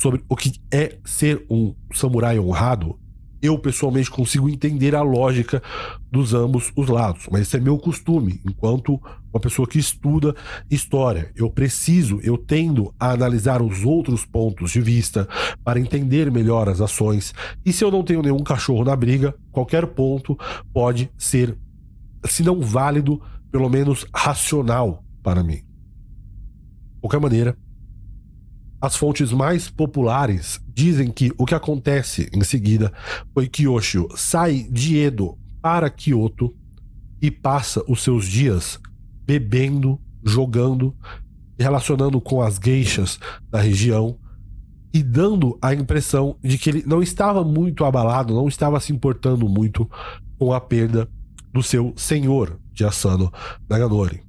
sobre 0.01 0.23
o 0.29 0.37
que 0.37 0.61
é 0.73 0.99
ser 1.05 1.45
um 1.49 1.75
samurai 1.93 2.39
honrado, 2.39 2.99
eu 3.41 3.59
pessoalmente 3.59 4.11
consigo 4.11 4.49
entender 4.49 4.95
a 4.95 5.03
lógica 5.03 5.63
dos 6.11 6.35
ambos 6.35 6.73
os 6.75 6.89
lados, 6.89 7.29
mas 7.31 7.43
esse 7.43 7.57
é 7.57 7.61
meu 7.61 7.79
costume, 7.79 8.41
enquanto 8.45 9.01
uma 9.33 9.41
pessoa 9.41 9.69
que 9.69 9.79
estuda 9.79 10.35
história. 10.71 11.31
Eu 11.37 11.51
preciso, 11.51 12.19
eu 12.23 12.39
tendo 12.39 12.95
a 12.99 13.13
analisar 13.13 13.63
os 13.63 13.85
outros 13.85 14.25
pontos 14.25 14.71
de 14.73 14.81
vista 14.81 15.29
para 15.63 15.79
entender 15.79 16.31
melhor 16.31 16.69
as 16.69 16.81
ações. 16.81 17.35
E 17.65 17.73
se 17.73 17.85
eu 17.85 17.91
não 17.91 18.03
tenho 18.03 18.23
nenhum 18.23 18.43
cachorro 18.43 18.85
na 18.85 18.97
briga, 18.97 19.35
qualquer 19.53 19.87
ponto 19.87 20.37
pode 20.73 21.11
ser, 21.19 21.57
se 22.25 22.43
não 22.43 22.61
válido, 22.61 23.21
pelo 23.51 23.69
menos 23.69 24.07
racional 24.13 25.05
para 25.23 25.43
mim 25.43 25.67
qualquer 27.01 27.21
maneira, 27.21 27.57
as 28.81 28.97
fontes 28.97 29.33
mais 29.33 29.71
populares 29.71 30.61
dizem 30.69 31.11
que 31.11 31.33
o 31.39 31.47
que 31.47 31.55
acontece 31.55 32.29
em 32.33 32.45
seguida 32.45 32.93
foi 33.33 33.49
que 33.49 33.65
Yoshio 33.65 34.09
sai 34.15 34.67
de 34.71 34.99
Edo 34.99 35.39
para 35.63 35.89
Kyoto 35.91 36.55
e 37.21 37.31
passa 37.31 37.83
os 37.89 38.03
seus 38.03 38.27
dias 38.27 38.79
bebendo, 39.25 39.99
jogando, 40.23 40.95
relacionando 41.59 42.21
com 42.21 42.43
as 42.43 42.61
geixas 42.63 43.19
da 43.51 43.61
região 43.61 44.19
e 44.93 45.03
dando 45.03 45.59
a 45.61 45.75
impressão 45.75 46.37
de 46.43 46.57
que 46.59 46.71
ele 46.71 46.85
não 46.87 47.03
estava 47.03 47.43
muito 47.43 47.85
abalado, 47.85 48.35
não 48.35 48.49
estava 48.49 48.79
se 48.79 48.93
importando 48.93 49.49
muito 49.49 49.91
com 50.39 50.53
a 50.53 50.61
perda 50.61 51.09
do 51.53 51.63
seu 51.63 51.93
senhor 51.97 52.59
de 52.73 52.85
Asano 52.85 53.33
Naganori. 53.69 54.26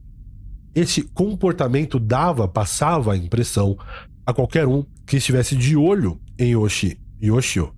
Esse 0.78 1.02
comportamento 1.02 1.98
dava, 1.98 2.48
passava 2.48 3.14
a 3.14 3.18
impressão 3.18 3.76
a 4.24 4.32
qualquer 4.32 4.68
um 4.68 4.86
que 5.08 5.18
estivesse 5.18 5.56
de 5.56 5.76
olho 5.76 6.22
em 6.38 6.52
Yoshi 6.52 7.00
Yoshio 7.20 7.74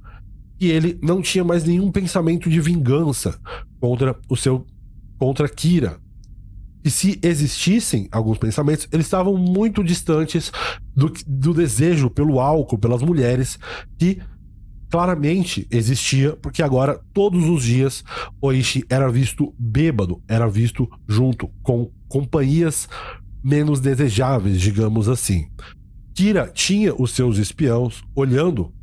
e 0.60 0.70
ele 0.70 1.00
não 1.02 1.22
tinha 1.22 1.46
mais 1.46 1.64
nenhum 1.64 1.90
pensamento 1.94 2.50
de 2.50 2.60
vingança 2.60 3.40
contra 3.80 4.20
o 4.28 4.36
seu 4.36 4.68
contra 5.18 5.48
Kira. 5.48 5.98
E 6.84 6.92
se 6.92 7.18
existissem 7.24 8.10
alguns 8.12 8.38
pensamentos, 8.38 8.86
eles 8.92 9.06
estavam 9.06 9.38
muito 9.38 9.82
distantes 9.82 10.52
do, 10.94 11.10
do 11.26 11.54
desejo 11.54 12.10
pelo 12.10 12.42
álcool, 12.42 12.78
pelas 12.78 13.02
mulheres, 13.02 13.58
que 13.98 14.22
claramente 14.90 15.66
existia, 15.72 16.36
porque 16.36 16.62
agora, 16.62 17.00
todos 17.14 17.48
os 17.48 17.64
dias, 17.64 18.04
Oishi 18.42 18.84
era 18.90 19.10
visto 19.10 19.56
bêbado, 19.58 20.22
era 20.28 20.50
visto 20.50 20.90
junto 21.08 21.48
com 21.64 21.90
companhias 22.10 22.90
menos 23.42 23.80
desejáveis, 23.80 24.60
digamos 24.60 25.08
assim. 25.08 25.48
Kira 26.14 26.48
tinha 26.54 26.94
os 26.94 27.12
seus 27.12 27.38
espiãos 27.38 28.04
olhando 28.14 28.74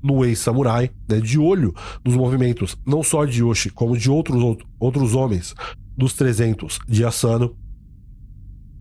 no 0.00 0.24
ex-samurai, 0.24 0.90
né, 1.08 1.18
de 1.18 1.38
olho 1.38 1.74
nos 2.04 2.14
movimentos 2.14 2.76
não 2.86 3.02
só 3.02 3.24
de 3.24 3.40
Yoshi, 3.40 3.70
como 3.70 3.96
de 3.96 4.10
outros, 4.10 4.58
outros 4.78 5.14
homens 5.14 5.54
dos 5.96 6.12
300 6.12 6.78
de 6.86 7.04
Asano. 7.04 7.56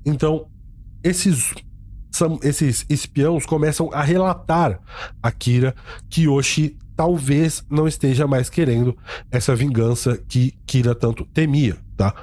Então, 0.06 0.48
esses, 1.02 1.54
esses 2.44 2.86
espiãos 2.90 3.46
começam 3.46 3.90
a 3.94 4.04
relatar 4.04 4.82
a 5.22 5.32
Kira 5.32 5.74
que 6.10 6.24
Yoshi 6.24 6.78
talvez 6.96 7.64
não 7.70 7.88
esteja 7.88 8.28
mais 8.28 8.50
querendo 8.50 8.96
essa 9.32 9.56
vingança 9.56 10.18
que 10.28 10.54
Kira 10.66 10.94
tanto 10.94 11.26
temia, 11.26 11.78
tá? 11.96 12.14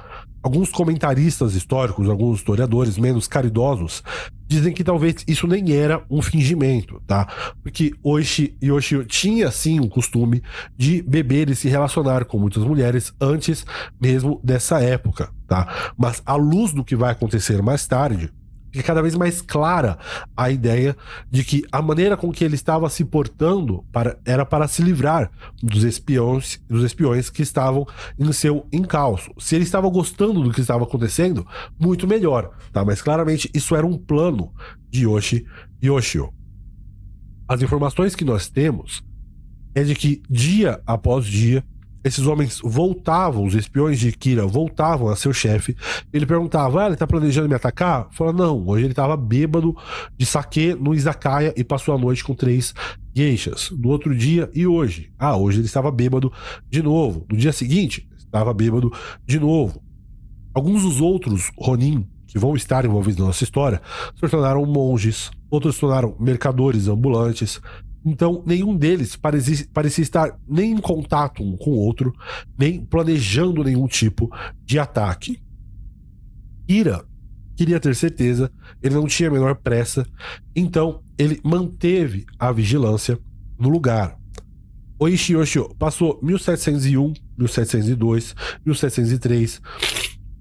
Alguns 0.43 0.71
comentaristas 0.71 1.53
históricos, 1.53 2.09
alguns 2.09 2.39
historiadores 2.39 2.97
menos 2.97 3.27
caridosos, 3.27 4.03
dizem 4.47 4.73
que 4.73 4.83
talvez 4.83 5.23
isso 5.27 5.47
nem 5.47 5.71
era 5.71 6.03
um 6.09 6.21
fingimento, 6.21 7.01
tá? 7.07 7.27
Porque 7.63 7.93
Oishi 8.03 8.57
Yoshi 8.61 9.05
tinha 9.05 9.49
sim 9.51 9.79
o 9.79 9.87
costume 9.87 10.41
de 10.75 11.01
beber 11.03 11.49
e 11.49 11.55
se 11.55 11.69
relacionar 11.69 12.25
com 12.25 12.37
muitas 12.37 12.63
mulheres 12.63 13.13
antes 13.21 13.65
mesmo 13.99 14.41
dessa 14.43 14.81
época, 14.81 15.29
tá? 15.47 15.93
Mas 15.97 16.21
à 16.25 16.35
luz 16.35 16.73
do 16.73 16.83
que 16.83 16.95
vai 16.95 17.11
acontecer 17.11 17.61
mais 17.61 17.87
tarde, 17.87 18.31
fica 18.71 18.83
cada 18.83 19.01
vez 19.01 19.15
mais 19.15 19.41
clara 19.41 19.97
a 20.35 20.49
ideia 20.49 20.95
de 21.29 21.43
que 21.43 21.63
a 21.71 21.81
maneira 21.81 22.15
com 22.15 22.31
que 22.31 22.43
ele 22.43 22.55
estava 22.55 22.89
se 22.89 23.03
portando 23.03 23.83
para, 23.91 24.17
era 24.25 24.45
para 24.45 24.67
se 24.67 24.81
livrar 24.81 25.29
dos 25.61 25.83
espiões, 25.83 26.59
dos 26.67 26.83
espiões 26.83 27.29
que 27.29 27.41
estavam 27.41 27.85
em 28.17 28.31
seu 28.31 28.65
encalço. 28.71 29.31
Se 29.37 29.55
ele 29.55 29.63
estava 29.63 29.89
gostando 29.89 30.41
do 30.41 30.51
que 30.51 30.61
estava 30.61 30.83
acontecendo, 30.83 31.45
muito 31.79 32.07
melhor, 32.07 32.51
tá? 32.71 32.83
Mas 32.85 33.01
claramente 33.01 33.49
isso 33.53 33.75
era 33.75 33.85
um 33.85 33.97
plano 33.97 34.53
de 34.89 35.03
Yoshi 35.03 35.45
Yoshio. 35.83 36.33
As 37.47 37.61
informações 37.61 38.15
que 38.15 38.23
nós 38.23 38.47
temos 38.49 39.03
é 39.75 39.83
de 39.83 39.95
que 39.95 40.21
dia 40.29 40.81
após 40.85 41.25
dia 41.25 41.63
esses 42.03 42.25
homens 42.25 42.59
voltavam, 42.63 43.45
os 43.45 43.53
espiões 43.53 43.99
de 43.99 44.11
Kira 44.11 44.45
voltavam 44.45 45.09
a 45.09 45.15
seu 45.15 45.31
chefe. 45.31 45.75
Ele 46.11 46.25
perguntava: 46.25 46.83
ah, 46.83 46.87
ele 46.87 46.95
tá 46.95 47.05
planejando 47.05 47.47
me 47.47 47.55
atacar? 47.55 48.07
Fala, 48.11 48.33
não, 48.33 48.67
hoje 48.67 48.85
ele 48.85 48.93
tava 48.93 49.15
bêbado 49.15 49.75
de 50.17 50.25
saque 50.25 50.73
no 50.73 50.93
izakaya 50.93 51.53
e 51.55 51.63
passou 51.63 51.95
a 51.95 51.97
noite 51.97 52.23
com 52.23 52.33
três 52.33 52.73
geishas. 53.13 53.71
No 53.71 53.89
outro 53.89 54.15
dia 54.15 54.49
e 54.53 54.65
hoje. 54.65 55.11
Ah, 55.17 55.37
hoje 55.37 55.59
ele 55.59 55.65
estava 55.65 55.91
bêbado 55.91 56.31
de 56.69 56.81
novo. 56.81 57.25
No 57.29 57.37
dia 57.37 57.53
seguinte, 57.53 58.07
estava 58.17 58.53
bêbado 58.53 58.91
de 59.25 59.39
novo. 59.39 59.81
Alguns 60.53 60.83
dos 60.83 60.99
outros 60.99 61.51
Ronin 61.57 62.07
que 62.27 62.39
vão 62.39 62.55
estar 62.55 62.85
envolvidos 62.85 63.19
na 63.19 63.27
nossa 63.27 63.43
história 63.43 63.81
se 64.15 64.29
tornaram 64.29 64.65
monges, 64.65 65.29
outros 65.49 65.75
se 65.75 65.81
tornaram 65.81 66.15
mercadores 66.19 66.87
ambulantes, 66.87 67.61
então, 68.03 68.43
nenhum 68.45 68.75
deles 68.75 69.15
parecia, 69.15 69.65
parecia 69.73 70.01
estar 70.01 70.39
nem 70.47 70.71
em 70.71 70.81
contato 70.81 71.43
um 71.43 71.55
com 71.55 71.71
o 71.71 71.77
outro, 71.77 72.13
nem 72.57 72.83
planejando 72.83 73.63
nenhum 73.63 73.87
tipo 73.87 74.29
de 74.65 74.79
ataque. 74.79 75.39
Ira 76.67 77.05
queria 77.55 77.79
ter 77.79 77.95
certeza, 77.95 78.51
ele 78.81 78.95
não 78.95 79.05
tinha 79.05 79.29
a 79.29 79.31
menor 79.31 79.55
pressa, 79.55 80.03
então 80.55 81.03
ele 81.15 81.39
manteve 81.43 82.25
a 82.39 82.51
vigilância 82.51 83.19
no 83.59 83.69
lugar. 83.69 84.17
Oishi 84.97 85.33
Yoshio 85.33 85.73
passou 85.75 86.19
1701, 86.23 87.13
1702, 87.37 88.35
1703, 88.65 89.61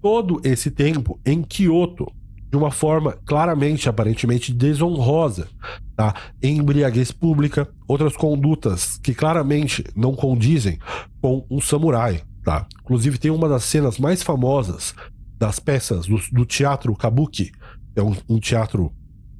todo 0.00 0.40
esse 0.44 0.70
tempo 0.70 1.20
em 1.26 1.42
Kyoto, 1.42 2.06
de 2.50 2.56
uma 2.56 2.70
forma 2.70 3.16
claramente, 3.24 3.88
aparentemente 3.88 4.52
desonrosa, 4.52 5.48
tá? 5.96 6.14
Embriaguez 6.42 7.12
pública, 7.12 7.68
outras 7.86 8.16
condutas 8.16 8.98
que 8.98 9.14
claramente 9.14 9.84
não 9.94 10.14
condizem 10.14 10.78
com 11.20 11.46
um 11.48 11.60
samurai, 11.60 12.22
tá? 12.44 12.66
Inclusive 12.82 13.18
tem 13.18 13.30
uma 13.30 13.48
das 13.48 13.64
cenas 13.64 13.98
mais 13.98 14.22
famosas 14.22 14.94
das 15.38 15.58
peças 15.58 16.06
do, 16.06 16.20
do 16.32 16.44
teatro 16.44 16.94
kabuki, 16.96 17.52
é 17.94 18.02
um, 18.02 18.16
um 18.28 18.40
teatro 18.40 18.92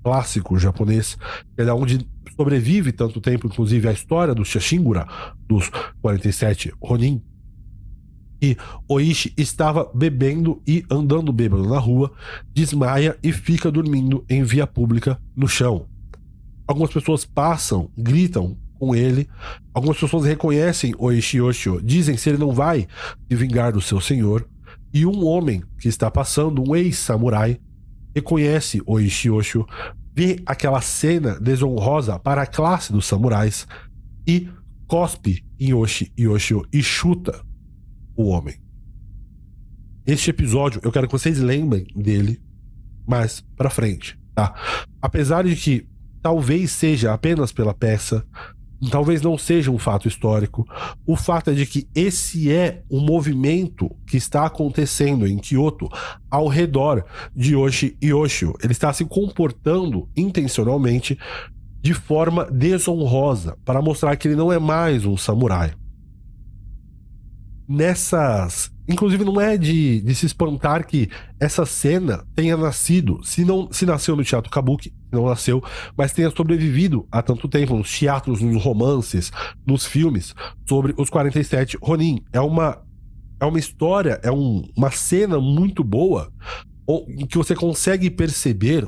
clássico 0.03 0.59
japonês, 0.59 1.19
é 1.57 1.73
onde 1.73 2.07
sobrevive 2.37 2.93
tanto 2.93 3.21
tempo, 3.21 3.47
inclusive, 3.47 3.89
a 3.89 3.93
história 3.93 4.35
do 4.35 4.45
Shashingura, 4.45 5.07
dos 5.47 5.71
47 6.01 6.73
Ronin, 6.81 7.23
e 8.43 8.57
Oishi 8.89 9.33
estava 9.37 9.91
bebendo 9.95 10.63
e 10.67 10.85
andando 10.91 11.33
bêbado 11.33 11.69
na 11.69 11.79
rua, 11.79 12.13
desmaia 12.53 13.17
e 13.23 13.33
fica 13.33 13.71
dormindo 13.71 14.25
em 14.29 14.43
via 14.43 14.67
pública 14.67 15.21
no 15.37 15.47
chão. 15.47 15.87
Algumas 16.67 16.93
pessoas 16.93 17.25
passam, 17.25 17.91
gritam 17.97 18.57
com 18.79 18.95
ele. 18.95 19.29
Algumas 19.75 19.99
pessoas 19.99 20.25
reconhecem 20.25 20.95
Oishi 20.99 21.37
Yoshio, 21.37 21.83
dizem 21.83 22.17
se 22.17 22.31
ele 22.31 22.39
não 22.39 22.53
vai 22.53 22.89
se 23.29 23.37
vingar 23.37 23.73
do 23.73 23.81
seu 23.81 24.01
senhor. 24.01 24.49
E 24.93 25.05
um 25.05 25.25
homem 25.25 25.63
que 25.79 25.89
está 25.89 26.11
passando, 26.11 26.63
um 26.67 26.75
ex-samurai, 26.75 27.61
reconhece 28.15 28.83
Oishi 28.87 29.29
Yoshio, 29.29 29.67
vê 30.15 30.41
aquela 30.47 30.81
cena 30.81 31.39
desonrosa 31.39 32.19
para 32.19 32.43
a 32.43 32.47
classe 32.47 32.93
dos 32.93 33.07
samurais 33.07 33.67
e 34.27 34.49
cospe 34.87 35.45
em 35.59 35.73
Oishi 35.73 36.13
Yoshio 36.19 36.65
e 36.73 36.83
chuta 36.83 37.45
o 38.21 38.29
homem. 38.29 38.55
Este 40.07 40.31
episódio 40.31 40.81
eu 40.83 40.93
quero 40.93 41.07
que 41.07 41.13
vocês 41.13 41.39
lembrem 41.39 41.87
dele 41.95 42.41
mais 43.07 43.45
para 43.57 43.71
frente, 43.71 44.19
tá? 44.35 44.55
Apesar 45.01 45.45
de 45.45 45.57
que 45.57 45.87
talvez 46.23 46.71
seja 46.71 47.13
apenas 47.13 47.53
pela 47.53 47.75
peça, 47.75 48.25
talvez 48.91 49.21
não 49.23 49.37
seja 49.37 49.71
um 49.71 49.79
fato 49.79 50.09
histórico. 50.09 50.67
O 51.07 51.17
fato 51.17 51.51
é 51.51 51.55
de 51.55 51.67
que 51.67 51.89
esse 51.95 52.51
é 52.51 52.83
o 52.91 53.01
movimento 53.01 53.91
que 54.07 54.17
está 54.17 54.47
acontecendo 54.47 55.27
em 55.27 55.39
Kyoto 55.39 55.89
ao 56.31 56.49
redor 56.49 57.05
de 57.35 57.55
Yoshi 57.55 57.97
Yoshio. 58.03 58.55
Ele 58.63 58.73
está 58.73 58.93
se 58.93 59.05
comportando 59.05 60.09
intencionalmente 60.17 61.19
de 61.83 61.95
forma 61.95 62.45
desonrosa 62.51 63.57
para 63.65 63.81
mostrar 63.81 64.17
que 64.17 64.29
ele 64.29 64.37
não 64.37 64.53
é 64.53 64.59
mais 64.59 65.05
um 65.05 65.17
samurai 65.17 65.73
nessas. 67.71 68.69
Inclusive, 68.89 69.25
não 69.25 69.41
é 69.41 69.57
de, 69.57 70.01
de 70.01 70.15
se 70.17 70.27
espantar 70.27 70.85
que 70.85 71.09
essa 71.39 71.65
cena 71.65 72.27
tenha 72.35 72.57
nascido, 72.57 73.23
se 73.23 73.45
não 73.45 73.71
se 73.71 73.87
nasceu 73.87 74.17
no 74.17 74.25
teatro 74.25 74.51
kabuki, 74.51 74.93
não 75.13 75.27
nasceu, 75.27 75.63
mas 75.97 76.13
tenha 76.13 76.29
sobrevivido 76.31 77.07
há 77.13 77.23
tanto 77.23 77.47
tempo 77.47 77.77
nos 77.77 77.97
teatros, 77.97 78.41
nos 78.41 78.61
romances, 78.61 79.31
nos 79.65 79.87
filmes 79.87 80.35
sobre 80.69 80.93
os 80.99 81.09
47 81.09 81.79
Ronin. 81.81 82.25
É 82.33 82.41
uma 82.41 82.83
é 83.39 83.47
uma 83.47 83.59
história, 83.59 84.21
é 84.23 84.31
um, 84.31 84.65
uma 84.77 84.91
cena 84.91 85.41
muito 85.41 85.83
boa 85.83 86.31
em 87.09 87.25
que 87.25 87.39
você 87.39 87.55
consegue 87.55 88.11
perceber 88.11 88.87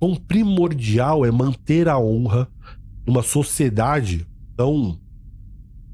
quão 0.00 0.16
primordial 0.16 1.24
é 1.24 1.30
manter 1.30 1.88
a 1.88 1.98
honra 1.98 2.48
numa 3.06 3.22
sociedade 3.22 4.26
tão 4.56 4.98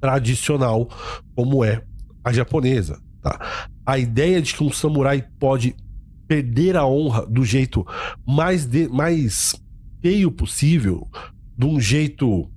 tradicional 0.01 0.89
como 1.35 1.63
é 1.63 1.83
a 2.25 2.33
japonesa. 2.33 3.01
Tá? 3.23 3.69
A 3.85 3.99
ideia 3.99 4.41
de 4.41 4.55
que 4.55 4.65
um 4.65 4.73
samurai 4.73 5.27
pode 5.39 5.75
perder 6.27 6.77
a 6.77 6.87
honra 6.87 7.27
do 7.27 7.45
jeito 7.45 7.85
mais, 8.27 8.65
de, 8.65 8.89
mais 8.89 9.61
feio 10.01 10.31
possível, 10.31 11.09
de 11.59 11.67
um 11.67 11.81
jeito 11.81 12.49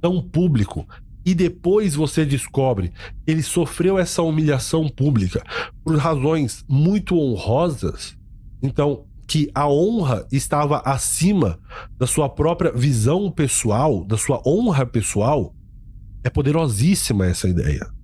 tão 0.00 0.20
público, 0.20 0.86
e 1.24 1.34
depois 1.34 1.94
você 1.94 2.24
descobre 2.24 2.90
que 3.24 3.32
ele 3.32 3.42
sofreu 3.42 3.98
essa 3.98 4.22
humilhação 4.22 4.88
pública 4.88 5.42
por 5.82 5.96
razões 5.96 6.64
muito 6.68 7.18
honrosas, 7.18 8.16
então 8.62 9.06
que 9.26 9.50
a 9.52 9.68
honra 9.68 10.26
estava 10.30 10.78
acima 10.80 11.58
da 11.98 12.06
sua 12.06 12.28
própria 12.28 12.70
visão 12.70 13.30
pessoal, 13.30 14.04
da 14.04 14.16
sua 14.16 14.40
honra 14.46 14.86
pessoal, 14.86 15.52
é 16.22 16.30
poderosíssima 16.30 17.26
essa 17.26 17.48
ideia. 17.48 17.95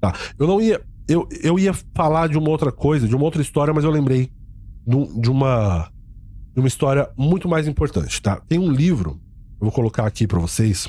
Tá. 0.00 0.14
Eu 0.38 0.46
não 0.46 0.60
ia. 0.60 0.80
Eu, 1.08 1.28
eu 1.42 1.58
ia 1.58 1.72
falar 1.94 2.28
de 2.28 2.36
uma 2.36 2.50
outra 2.50 2.72
coisa, 2.72 3.06
de 3.06 3.14
uma 3.14 3.24
outra 3.24 3.40
história, 3.40 3.72
mas 3.72 3.84
eu 3.84 3.90
lembrei 3.90 4.30
de 4.86 5.30
uma. 5.30 5.90
de 6.52 6.60
uma 6.60 6.68
história 6.68 7.10
muito 7.16 7.48
mais 7.48 7.66
importante, 7.66 8.20
tá? 8.20 8.40
Tem 8.48 8.58
um 8.58 8.70
livro, 8.70 9.20
eu 9.60 9.66
vou 9.66 9.72
colocar 9.72 10.06
aqui 10.06 10.26
para 10.26 10.38
vocês, 10.38 10.88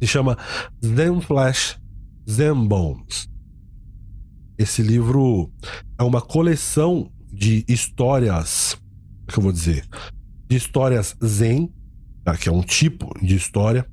se 0.00 0.06
chama 0.06 0.36
Zen 0.84 1.20
Flash, 1.20 1.80
Zen 2.28 2.66
Bones. 2.66 3.28
Esse 4.56 4.82
livro 4.82 5.52
é 5.96 6.02
uma 6.02 6.20
coleção 6.20 7.12
de 7.32 7.64
histórias, 7.68 8.76
o 9.22 9.32
que 9.32 9.38
eu 9.38 9.42
vou 9.42 9.52
dizer, 9.52 9.86
de 10.48 10.56
histórias 10.56 11.16
Zen, 11.24 11.72
tá? 12.24 12.36
que 12.36 12.48
é 12.48 12.52
um 12.52 12.62
tipo 12.62 13.14
de 13.22 13.36
história. 13.36 13.86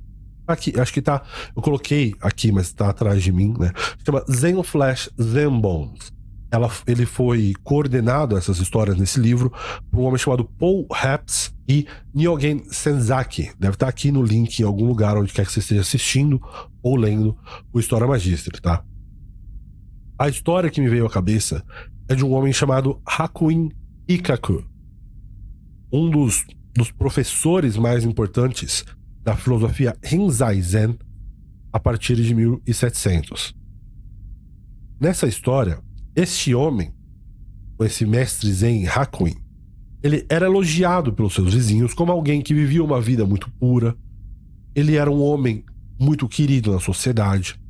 Aqui, 0.46 0.78
acho 0.78 0.92
que 0.92 1.02
tá. 1.02 1.22
Eu 1.54 1.62
coloquei 1.62 2.14
aqui, 2.20 2.52
mas 2.52 2.72
tá 2.72 2.90
atrás 2.90 3.22
de 3.22 3.32
mim, 3.32 3.54
né? 3.58 3.72
Chama 4.04 4.24
Zen 4.30 4.62
Flash 4.62 5.10
Zen 5.20 5.60
Bones. 5.60 6.12
Ela, 6.50 6.70
ele 6.86 7.04
foi 7.04 7.54
coordenado, 7.64 8.36
essas 8.36 8.58
histórias 8.58 8.96
nesse 8.96 9.18
livro, 9.18 9.52
por 9.90 10.00
um 10.00 10.04
homem 10.04 10.18
chamado 10.18 10.44
Paul 10.44 10.86
Haps 10.90 11.52
e 11.68 11.86
Nyogen 12.14 12.62
Senzaki. 12.70 13.50
Deve 13.58 13.74
estar 13.74 13.86
tá 13.86 13.90
aqui 13.90 14.12
no 14.12 14.22
link 14.22 14.60
em 14.60 14.64
algum 14.64 14.86
lugar 14.86 15.16
onde 15.16 15.32
quer 15.32 15.44
que 15.44 15.52
você 15.52 15.58
esteja 15.58 15.80
assistindo 15.80 16.40
ou 16.82 16.96
lendo 16.96 17.36
o 17.72 17.80
História 17.80 18.06
Magistra, 18.06 18.60
tá? 18.60 18.84
A 20.18 20.28
história 20.28 20.70
que 20.70 20.80
me 20.80 20.88
veio 20.88 21.04
à 21.04 21.10
cabeça 21.10 21.64
é 22.08 22.14
de 22.14 22.24
um 22.24 22.32
homem 22.32 22.52
chamado 22.52 23.02
Hakuin 23.04 23.70
Ikaku, 24.08 24.64
um 25.92 26.08
dos, 26.08 26.44
dos 26.74 26.92
professores 26.92 27.76
mais 27.76 28.04
importantes 28.04 28.84
da 29.26 29.34
filosofia 29.34 29.96
Rinzai 30.04 30.62
Zen 30.62 30.96
a 31.72 31.80
partir 31.80 32.14
de 32.14 32.32
1700. 32.32 33.52
Nessa 35.00 35.26
história, 35.26 35.80
este 36.14 36.54
homem, 36.54 36.94
esse 37.80 38.06
mestre 38.06 38.52
Zen 38.52 38.86
Hakuin, 38.86 39.34
ele 40.00 40.24
era 40.28 40.46
elogiado 40.46 41.12
pelos 41.12 41.34
seus 41.34 41.52
vizinhos 41.52 41.92
como 41.92 42.12
alguém 42.12 42.40
que 42.40 42.54
vivia 42.54 42.84
uma 42.84 43.00
vida 43.00 43.26
muito 43.26 43.50
pura. 43.50 43.96
Ele 44.76 44.94
era 44.94 45.10
um 45.10 45.20
homem 45.20 45.64
muito 45.98 46.28
querido 46.28 46.70
na 46.70 46.78
sociedade. 46.78 47.60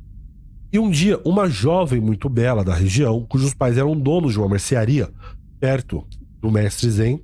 E 0.71 0.77
um 0.77 0.91
dia, 0.91 1.19
uma 1.25 1.49
jovem 1.49 1.99
muito 1.99 2.29
bela 2.29 2.63
da 2.63 2.75
região, 2.75 3.25
cujos 3.27 3.55
pais 3.55 3.77
eram 3.77 3.99
donos 3.99 4.33
de 4.33 4.39
uma 4.39 4.49
mercearia 4.49 5.09
perto 5.59 6.05
do 6.39 6.51
mestre 6.51 6.87
Zen, 6.91 7.19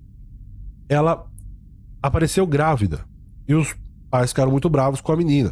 ela 0.89 1.29
apareceu 2.01 2.47
grávida. 2.47 3.05
E 3.47 3.53
os 3.53 3.75
pais 4.13 4.29
ficaram 4.29 4.51
muito 4.51 4.69
bravos 4.69 5.01
com 5.01 5.11
a 5.11 5.17
menina. 5.17 5.51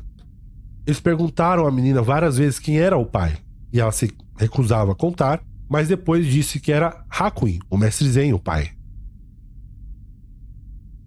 Eles 0.85 0.99
perguntaram 0.99 1.65
à 1.65 1.71
menina 1.71 1.99
várias 1.99 2.37
vezes 2.37 2.59
quem 2.59 2.77
era 2.77 2.95
o 2.95 3.07
pai. 3.07 3.35
E 3.73 3.79
ela 3.79 3.91
se 3.91 4.13
recusava 4.37 4.91
a 4.91 4.95
contar, 4.95 5.43
mas 5.67 5.87
depois 5.87 6.27
disse 6.27 6.59
que 6.59 6.71
era 6.71 7.03
Hakuin, 7.09 7.57
o 7.71 7.75
mestre 7.75 8.07
Zen, 8.07 8.33
o 8.33 8.39
pai. 8.39 8.69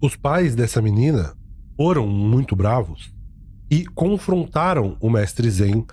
Os 0.01 0.17
pais 0.17 0.53
dessa 0.53 0.81
menina 0.81 1.33
foram 1.77 2.05
muito 2.05 2.57
bravos 2.57 3.13
e 3.71 3.85
confrontaram 3.85 4.97
o 4.99 5.09
mestre 5.09 5.49
Zen 5.49 5.85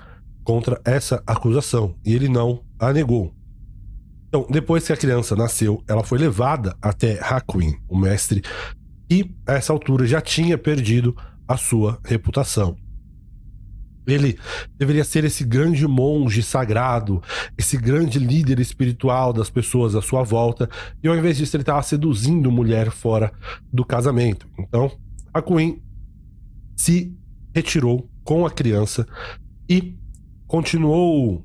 contra 0.42 0.80
essa 0.84 1.22
acusação 1.24 1.94
e 2.04 2.12
ele 2.12 2.28
não 2.28 2.64
a 2.76 2.92
negou. 2.92 3.32
Então, 4.26 4.48
depois 4.50 4.84
que 4.84 4.92
a 4.92 4.96
criança 4.96 5.36
nasceu, 5.36 5.80
ela 5.86 6.02
foi 6.02 6.18
levada 6.18 6.76
até 6.82 7.20
Hakuin, 7.22 7.76
o 7.88 7.96
mestre, 7.96 8.42
e 9.08 9.32
a 9.46 9.52
essa 9.52 9.72
altura 9.72 10.06
já 10.06 10.20
tinha 10.20 10.58
perdido 10.58 11.14
a 11.53 11.57
sua 11.57 11.98
reputação. 12.05 12.76
Ele 14.07 14.36
deveria 14.76 15.05
ser 15.05 15.24
esse 15.24 15.44
grande 15.44 15.86
monge 15.86 16.42
sagrado, 16.42 17.22
esse 17.57 17.76
grande 17.76 18.18
líder 18.18 18.59
espiritual 18.59 19.32
das 19.32 19.48
pessoas 19.48 19.94
à 19.94 20.03
sua 20.03 20.24
volta, 20.24 20.68
e 21.03 21.09
ao 21.09 21.16
invés 21.16 21.36
disso 21.36 21.55
ele 21.55 21.62
estava 21.62 21.82
seduzindo 21.82 22.50
mulher 22.50 22.90
fora 22.90 23.32
do 23.72 23.84
casamento. 23.84 24.48
Então, 24.59 24.90
Hakuin 25.32 25.80
se 26.76 27.16
retirou 27.55 28.11
com 28.24 28.44
a 28.44 28.50
criança 28.50 29.07
e 29.68 29.96
continuou 30.46 31.44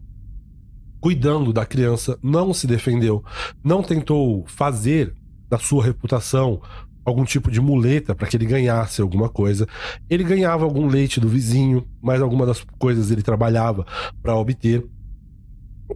cuidando 0.99 1.53
da 1.53 1.66
criança, 1.66 2.18
não 2.24 2.53
se 2.53 2.66
defendeu, 2.66 3.24
não 3.64 3.84
tentou 3.84 4.45
fazer 4.47 5.14
da 5.47 5.58
sua 5.58 5.84
reputação 5.84 6.62
algum 7.08 7.24
tipo 7.24 7.49
de 7.49 7.62
muleta 7.62 8.14
para 8.14 8.28
que 8.28 8.36
ele 8.36 8.45
ganhasse 8.45 9.01
alguma 9.01 9.30
coisa. 9.30 9.66
Ele 10.10 10.26
ganhava 10.26 10.66
algum 10.66 10.88
leite 10.88 11.22
do 11.22 11.30
vizinho, 11.30 11.88
mas 12.01 12.22
alguma 12.22 12.45
das 12.45 12.66
coisas 12.78 13.10
ele 13.10 13.24
trabalhava 13.24 13.86
para 14.22 14.36
obter. 14.36 14.86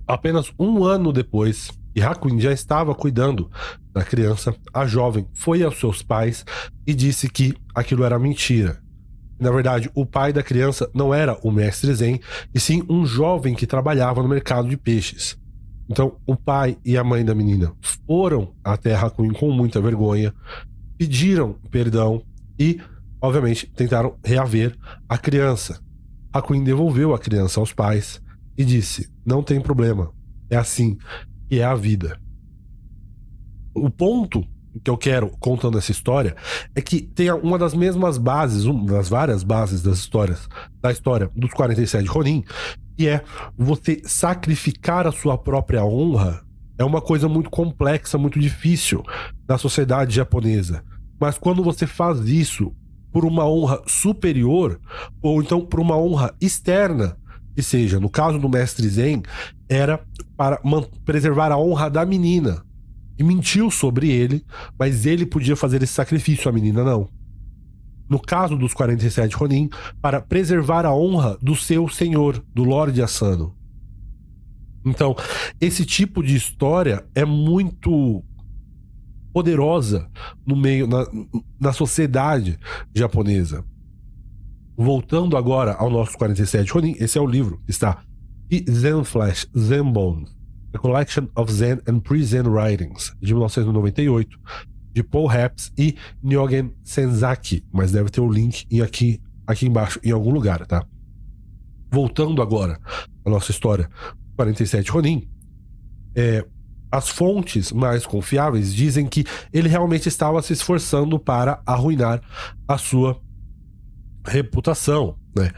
Apenas 0.07 0.53
um 0.57 0.86
ano 0.86 1.12
depois, 1.12 1.70
e 1.93 2.01
Hakuin 2.01 2.39
já 2.39 2.53
estava 2.53 2.95
cuidando 2.95 3.51
da 3.91 4.05
criança, 4.05 4.55
a 4.74 4.86
jovem 4.86 5.28
foi 5.34 5.62
aos 5.64 5.78
seus 5.78 6.01
pais 6.01 6.45
e 6.88 6.93
disse 6.93 7.30
que 7.30 7.53
aquilo 7.76 8.05
era 8.05 8.18
mentira, 8.18 8.82
na 9.38 9.49
verdade, 9.49 9.89
o 9.95 10.05
pai 10.05 10.32
da 10.32 10.43
criança 10.43 10.88
não 10.93 11.12
era 11.12 11.36
o 11.41 11.51
mestre 11.51 11.91
Zen, 11.95 12.22
e 12.53 12.59
sim 12.59 12.84
um 12.88 13.07
jovem 13.07 13.55
que 13.55 13.66
trabalhava 13.66 14.22
no 14.22 14.30
mercado 14.30 14.70
de 14.70 14.78
peixes. 14.78 15.36
Então, 15.89 16.16
o 16.28 16.38
pai 16.38 16.78
e 16.86 16.95
a 16.95 17.03
mãe 17.03 17.26
da 17.26 17.34
menina 17.34 17.74
foram 18.05 18.53
até 18.64 18.95
Hakuin 18.95 19.34
com 19.34 19.51
muita 19.51 19.82
vergonha, 19.82 20.32
pediram 21.02 21.56
perdão 21.72 22.22
e, 22.60 22.80
obviamente, 23.20 23.66
tentaram 23.76 24.20
reaver 24.24 24.78
a 25.10 25.18
criança. 25.18 25.82
Hakuin 26.32 26.64
devolveu 26.64 27.16
a 27.16 27.18
criança 27.18 27.60
aos 27.60 27.74
pais 27.74 28.22
e 28.56 28.64
disse: 28.64 29.12
Não 29.26 29.41
tem 29.41 29.60
problema, 29.60 30.12
é 30.47 30.58
assim 30.58 30.99
que 31.49 31.60
é 31.60 31.64
a 31.64 31.74
vida. 31.74 32.20
O 33.74 33.89
ponto 33.89 34.45
que 34.84 34.91
eu 34.91 34.95
quero 34.95 35.32
contando 35.39 35.80
essa 35.80 35.91
história 35.91 36.36
é 36.76 36.82
que 36.82 37.02
tem 37.02 37.32
uma 37.32 37.58
das 37.58 37.74
mesmas 37.74 38.20
bases, 38.20 38.66
uma 38.66 38.86
das 38.86 39.10
várias 39.10 39.41
bases 39.41 39.82
das 39.82 39.97
histórias, 39.97 40.47
da 40.80 40.91
história 40.91 41.32
dos 41.36 41.49
47 41.52 42.08
Ronin, 42.08 42.43
que 42.95 43.08
é 43.08 43.24
você 43.58 44.04
sacrificar 44.06 45.08
a 45.08 45.12
sua 45.12 45.36
própria 45.36 45.84
honra 45.84 46.45
é 46.82 46.84
uma 46.84 46.99
coisa 46.99 47.30
muito 47.30 47.49
complexa, 47.49 48.18
muito 48.18 48.39
difícil 48.39 49.04
na 49.47 49.58
sociedade 49.58 50.16
japonesa. 50.16 50.84
Mas 51.22 51.38
quando 51.38 51.63
você 51.63 51.86
faz 51.86 52.22
isso 52.22 52.74
por 53.11 53.24
uma 53.24 53.47
honra 53.47 53.80
superior, 53.86 54.82
ou 55.22 55.39
então 55.39 55.63
por 55.63 55.80
uma 55.80 55.95
honra 55.95 56.34
externa, 56.41 57.15
que 57.53 57.61
seja, 57.61 57.99
no 57.99 58.09
caso 58.09 58.39
do 58.39 58.49
mestre 58.49 58.88
Zen, 58.89 59.22
era 59.69 60.03
para 60.36 60.59
preservar 61.05 61.51
a 61.51 61.57
honra 61.59 61.91
da 61.91 62.03
menina 62.03 62.65
e 63.19 63.24
mentiu 63.24 63.69
sobre 63.69 64.09
ele, 64.09 64.43
mas 64.80 65.05
ele 65.05 65.28
podia 65.28 65.55
fazer 65.55 65.84
esse 65.84 65.93
sacrifício, 65.93 66.49
a 66.49 66.51
menina 66.51 66.84
não. 66.84 67.07
No 68.09 68.19
caso 68.19 68.57
dos 68.57 68.74
47 68.74 69.36
Ronin, 69.36 69.69
para 70.01 70.19
preservar 70.19 70.88
a 70.88 70.95
honra 70.95 71.38
do 71.39 71.55
seu 71.55 71.88
senhor, 71.88 72.43
do 72.51 72.63
Lorde 72.63 72.99
Asano. 72.99 73.55
Então, 74.84 75.15
esse 75.59 75.86
tipo 75.86 76.24
de 76.24 76.36
história 76.36 77.05
é 77.13 77.24
muito 77.24 78.24
poderosa 79.34 80.10
no 80.46 80.56
meio 80.56 80.88
na, 80.88 81.06
na 81.60 81.74
sociedade 81.74 82.60
japonesa. 82.94 83.64
Voltando 84.78 85.38
agora 85.38 85.74
ao 85.74 85.90
nosso 85.90 86.18
47 86.18 86.72
Ronin, 86.72 86.96
esse 87.00 87.18
é 87.18 87.22
o 87.22 87.28
livro 87.28 87.62
está 87.68 88.04
Zen 88.70 89.04
Flash, 89.04 89.48
Zen 89.58 89.92
Bones, 89.92 90.36
The 90.72 90.80
Collection 90.80 91.28
of 91.36 91.52
Zen 91.52 91.80
and 91.88 92.00
Pre-Zen 92.00 92.48
Writings, 92.48 93.14
de 93.22 93.34
1998, 93.34 94.40
de 94.94 95.04
Paul 95.04 95.30
Haps 95.30 95.72
e 95.78 95.96
Nyogen 96.22 96.74
Senzaki, 96.84 97.64
mas 97.72 97.92
deve 97.92 98.10
ter 98.10 98.22
o 98.22 98.30
link 98.30 98.66
aqui, 98.82 99.22
aqui 99.48 99.68
embaixo, 99.68 100.00
em 100.04 100.12
algum 100.12 100.32
lugar, 100.32 100.66
tá? 100.66 100.86
Voltando 101.90 102.42
agora 102.42 102.80
à 103.26 103.30
nossa 103.30 103.52
história, 103.52 103.90
47 104.36 104.92
Ronin, 104.92 105.30
é, 106.16 106.46
as 106.92 107.10
fontes 107.10 107.72
mais 107.72 108.06
confiáveis 108.06 108.74
dizem 108.74 109.08
que 109.08 109.24
ele 109.54 109.70
realmente 109.70 110.08
estava 110.08 110.42
se 110.42 110.54
esforçando 110.54 111.18
para 111.18 111.62
arruinar 111.66 112.22
a 112.68 112.78
sua 112.78 113.20
reputação, 114.26 115.16
né? 115.36 115.52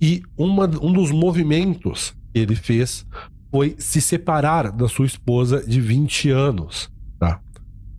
E 0.00 0.22
uma, 0.36 0.64
um 0.64 0.92
dos 0.92 1.12
movimentos 1.12 2.12
que 2.32 2.40
ele 2.40 2.56
fez 2.56 3.06
foi 3.52 3.76
se 3.78 4.00
separar 4.00 4.72
da 4.72 4.88
sua 4.88 5.06
esposa 5.06 5.64
de 5.64 5.80
20 5.80 6.30
anos. 6.30 6.90
Tá? 7.20 7.40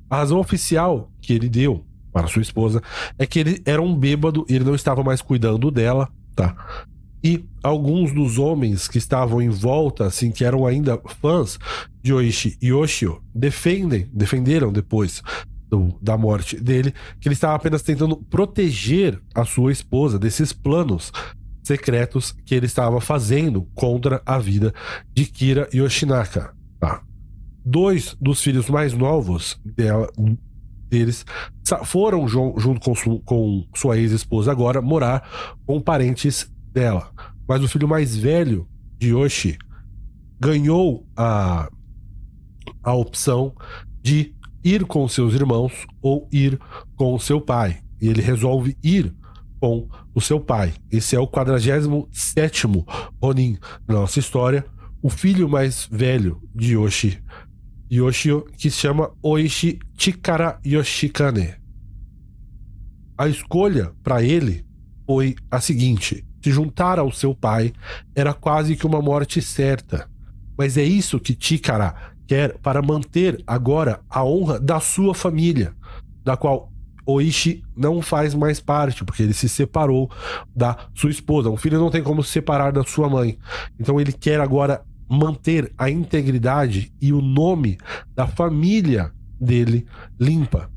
A 0.09 0.17
razão 0.17 0.39
oficial 0.39 1.09
que 1.21 1.31
ele 1.31 1.47
deu 1.47 1.85
para 2.11 2.27
sua 2.27 2.41
esposa 2.41 2.81
é 3.17 3.25
que 3.25 3.39
ele 3.39 3.61
era 3.65 3.81
um 3.81 3.95
bêbado 3.95 4.45
e 4.49 4.55
ele 4.55 4.65
não 4.65 4.75
estava 4.75 5.03
mais 5.03 5.21
cuidando 5.21 5.71
dela. 5.71 6.09
Tá? 6.35 6.85
E 7.23 7.45
alguns 7.63 8.11
dos 8.11 8.37
homens 8.37 8.87
que 8.87 8.97
estavam 8.97 9.41
em 9.41 9.49
volta, 9.49 10.05
assim, 10.05 10.29
que 10.29 10.43
eram 10.43 10.67
ainda 10.67 10.99
fãs 11.21 11.57
de 12.01 12.13
Oishi 12.13 12.57
e 12.61 12.67
Yoshio, 12.67 13.21
defendem, 13.33 14.09
defenderam 14.11 14.73
depois 14.73 15.21
do, 15.69 15.97
da 16.01 16.17
morte 16.17 16.59
dele, 16.59 16.93
que 17.21 17.27
ele 17.27 17.33
estava 17.33 17.55
apenas 17.55 17.81
tentando 17.81 18.17
proteger 18.17 19.19
a 19.33 19.45
sua 19.45 19.71
esposa 19.71 20.19
desses 20.19 20.51
planos 20.51 21.11
secretos 21.63 22.35
que 22.45 22.53
ele 22.53 22.65
estava 22.65 22.99
fazendo 22.99 23.63
contra 23.73 24.21
a 24.25 24.37
vida 24.37 24.73
de 25.13 25.25
Kira 25.25 25.69
Yoshinaka. 25.73 26.53
Tá? 26.79 27.01
Dois 27.65 28.17
dos 28.19 28.41
filhos 28.41 28.69
mais 28.69 28.93
novos 28.93 29.57
dela, 29.63 30.09
deles 30.89 31.25
foram 31.85 32.27
junto 32.27 32.79
com, 32.81 33.19
com 33.19 33.65
sua 33.73 33.97
ex-esposa 33.97 34.51
agora 34.51 34.81
morar 34.81 35.57
com 35.65 35.81
parentes 35.81 36.52
dela. 36.73 37.11
Mas 37.47 37.63
o 37.63 37.67
filho 37.67 37.87
mais 37.87 38.15
velho 38.15 38.67
de 38.97 39.09
Yoshi 39.09 39.57
ganhou 40.39 41.07
a, 41.15 41.69
a 42.83 42.93
opção 42.93 43.53
de 44.01 44.33
ir 44.63 44.85
com 44.85 45.07
seus 45.07 45.33
irmãos 45.33 45.85
ou 46.01 46.27
ir 46.31 46.59
com 46.95 47.17
seu 47.19 47.39
pai. 47.39 47.79
E 48.01 48.07
ele 48.07 48.21
resolve 48.21 48.77
ir 48.83 49.13
com 49.59 49.87
o 50.13 50.19
seu 50.19 50.39
pai. 50.39 50.73
Esse 50.91 51.15
é 51.15 51.19
o 51.19 51.27
47 51.27 52.67
Ronin 53.21 53.57
da 53.87 53.93
nossa 53.93 54.19
história. 54.19 54.65
O 55.01 55.09
filho 55.09 55.47
mais 55.49 55.87
velho 55.89 56.41
de 56.55 56.73
Yoshi 56.73 57.21
Yoshio, 57.93 58.45
que 58.57 58.71
se 58.71 58.79
chama 58.79 59.11
Oishi 59.21 59.77
Chikara 59.95 60.59
Yoshikane. 60.65 61.53
A 63.15 63.27
escolha 63.27 63.93
para 64.01 64.23
ele 64.23 64.65
foi 65.05 65.35
a 65.51 65.61
seguinte: 65.61 66.25
se 66.43 66.51
juntar 66.51 66.99
ao 66.99 67.11
seu 67.11 67.33
pai 67.33 67.71
era 68.13 68.33
quase 68.33 68.75
que 68.75 68.85
uma 68.85 69.01
morte 69.01 69.41
certa. 69.41 70.09
Mas 70.57 70.77
é 70.77 70.83
isso 70.83 71.19
que 71.19 71.37
Chikara 71.39 71.95
quer 72.27 72.57
para 72.57 72.81
manter 72.81 73.41
agora 73.47 74.01
a 74.09 74.23
honra 74.23 74.59
da 74.59 74.79
sua 74.79 75.15
família, 75.15 75.73
da 76.23 76.35
qual 76.35 76.69
Oishi 77.05 77.63
não 77.75 78.01
faz 78.01 78.33
mais 78.33 78.59
parte, 78.59 79.03
porque 79.03 79.23
ele 79.23 79.33
se 79.33 79.47
separou 79.47 80.11
da 80.55 80.77
sua 80.93 81.09
esposa. 81.09 81.49
Um 81.49 81.57
filho 81.57 81.79
não 81.79 81.89
tem 81.89 82.03
como 82.03 82.23
se 82.23 82.31
separar 82.31 82.71
da 82.71 82.83
sua 82.83 83.09
mãe. 83.09 83.37
Então 83.79 83.99
ele 83.99 84.11
quer 84.11 84.39
agora 84.39 84.83
manter 85.09 85.71
a 85.77 85.89
integridade 85.89 86.91
e 87.01 87.13
o 87.13 87.21
nome 87.21 87.77
da 88.15 88.27
família 88.27 89.11
dele 89.39 89.85
limpa. 90.19 90.69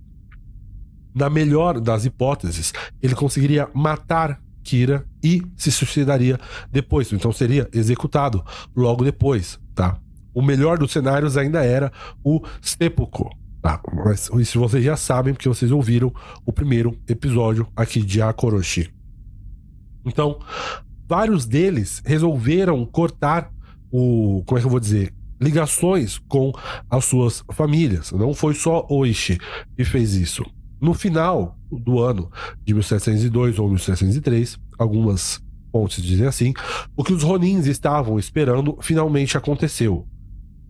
Na 1.14 1.30
melhor 1.30 1.80
das 1.80 2.04
hipóteses, 2.04 2.72
ele 3.02 3.14
conseguiria 3.14 3.68
matar 3.72 4.40
Kira 4.62 5.06
e 5.26 5.42
se 5.56 5.72
suicidaria 5.72 6.38
depois, 6.70 7.12
então 7.12 7.32
seria 7.32 7.68
executado 7.72 8.44
logo 8.76 9.02
depois, 9.02 9.58
tá? 9.74 9.98
O 10.32 10.40
melhor 10.40 10.78
dos 10.78 10.92
cenários 10.92 11.36
ainda 11.36 11.64
era 11.64 11.90
o 12.22 12.40
seppuku, 12.60 13.28
tá? 13.60 13.80
Mas 14.04 14.30
isso 14.38 14.60
vocês 14.60 14.84
já 14.84 14.96
sabem 14.96 15.34
porque 15.34 15.48
vocês 15.48 15.72
ouviram 15.72 16.12
o 16.44 16.52
primeiro 16.52 16.96
episódio 17.08 17.66
aqui 17.74 18.02
de 18.02 18.22
Akoroshi. 18.22 18.92
Então, 20.04 20.38
vários 21.08 21.44
deles 21.44 22.00
resolveram 22.06 22.86
cortar 22.86 23.50
o. 23.90 24.44
Como 24.46 24.58
é 24.58 24.60
que 24.60 24.66
eu 24.66 24.70
vou 24.70 24.78
dizer? 24.78 25.12
Ligações 25.40 26.18
com 26.28 26.52
as 26.88 27.04
suas 27.04 27.42
famílias. 27.52 28.12
Não 28.12 28.32
foi 28.32 28.54
só 28.54 28.86
Oishi 28.88 29.38
que 29.76 29.84
fez 29.84 30.14
isso. 30.14 30.44
No 30.80 30.94
final 30.94 31.58
do 31.70 32.00
ano 32.00 32.30
de 32.64 32.74
1702 32.74 33.58
ou 33.58 33.68
1703, 33.68 34.58
algumas 34.78 35.40
fontes 35.72 36.02
dizem 36.02 36.26
assim, 36.26 36.54
o 36.96 37.04
que 37.04 37.12
os 37.12 37.22
Ronins 37.22 37.66
estavam 37.66 38.18
esperando 38.18 38.78
finalmente 38.80 39.36
aconteceu. 39.36 40.06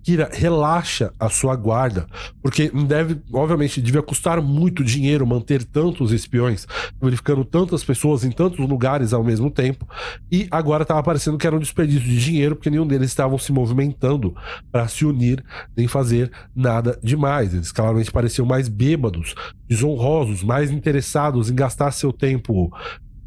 Kira, 0.02 0.30
relaxa 0.32 1.12
a 1.18 1.28
sua 1.28 1.56
guarda, 1.56 2.06
porque 2.40 2.70
deve, 2.86 3.20
obviamente, 3.32 3.82
devia 3.82 4.02
custar 4.02 4.40
muito 4.40 4.84
dinheiro 4.84 5.26
manter 5.26 5.64
tantos 5.64 6.12
espiões, 6.12 6.64
verificando 7.02 7.44
tantas 7.44 7.82
pessoas 7.82 8.22
em 8.22 8.30
tantos 8.30 8.60
lugares 8.68 9.12
ao 9.12 9.24
mesmo 9.24 9.50
tempo, 9.50 9.84
e 10.30 10.46
agora 10.48 10.82
estava 10.82 11.02
parecendo 11.02 11.36
que 11.36 11.44
era 11.44 11.56
um 11.56 11.58
desperdício 11.58 12.08
de 12.08 12.20
dinheiro, 12.20 12.54
porque 12.54 12.70
nenhum 12.70 12.86
deles 12.86 13.10
estavam 13.10 13.36
se 13.36 13.50
movimentando 13.50 14.32
para 14.70 14.86
se 14.86 15.04
unir 15.04 15.44
nem 15.76 15.88
fazer 15.88 16.30
nada 16.54 16.96
demais. 17.02 17.52
Eles 17.52 17.72
claramente 17.72 18.12
pareciam 18.12 18.46
mais 18.46 18.68
bêbados, 18.68 19.34
desonrosos, 19.68 20.44
mais 20.44 20.70
interessados 20.70 21.50
em 21.50 21.54
gastar 21.56 21.90
seu 21.90 22.12
tempo 22.12 22.70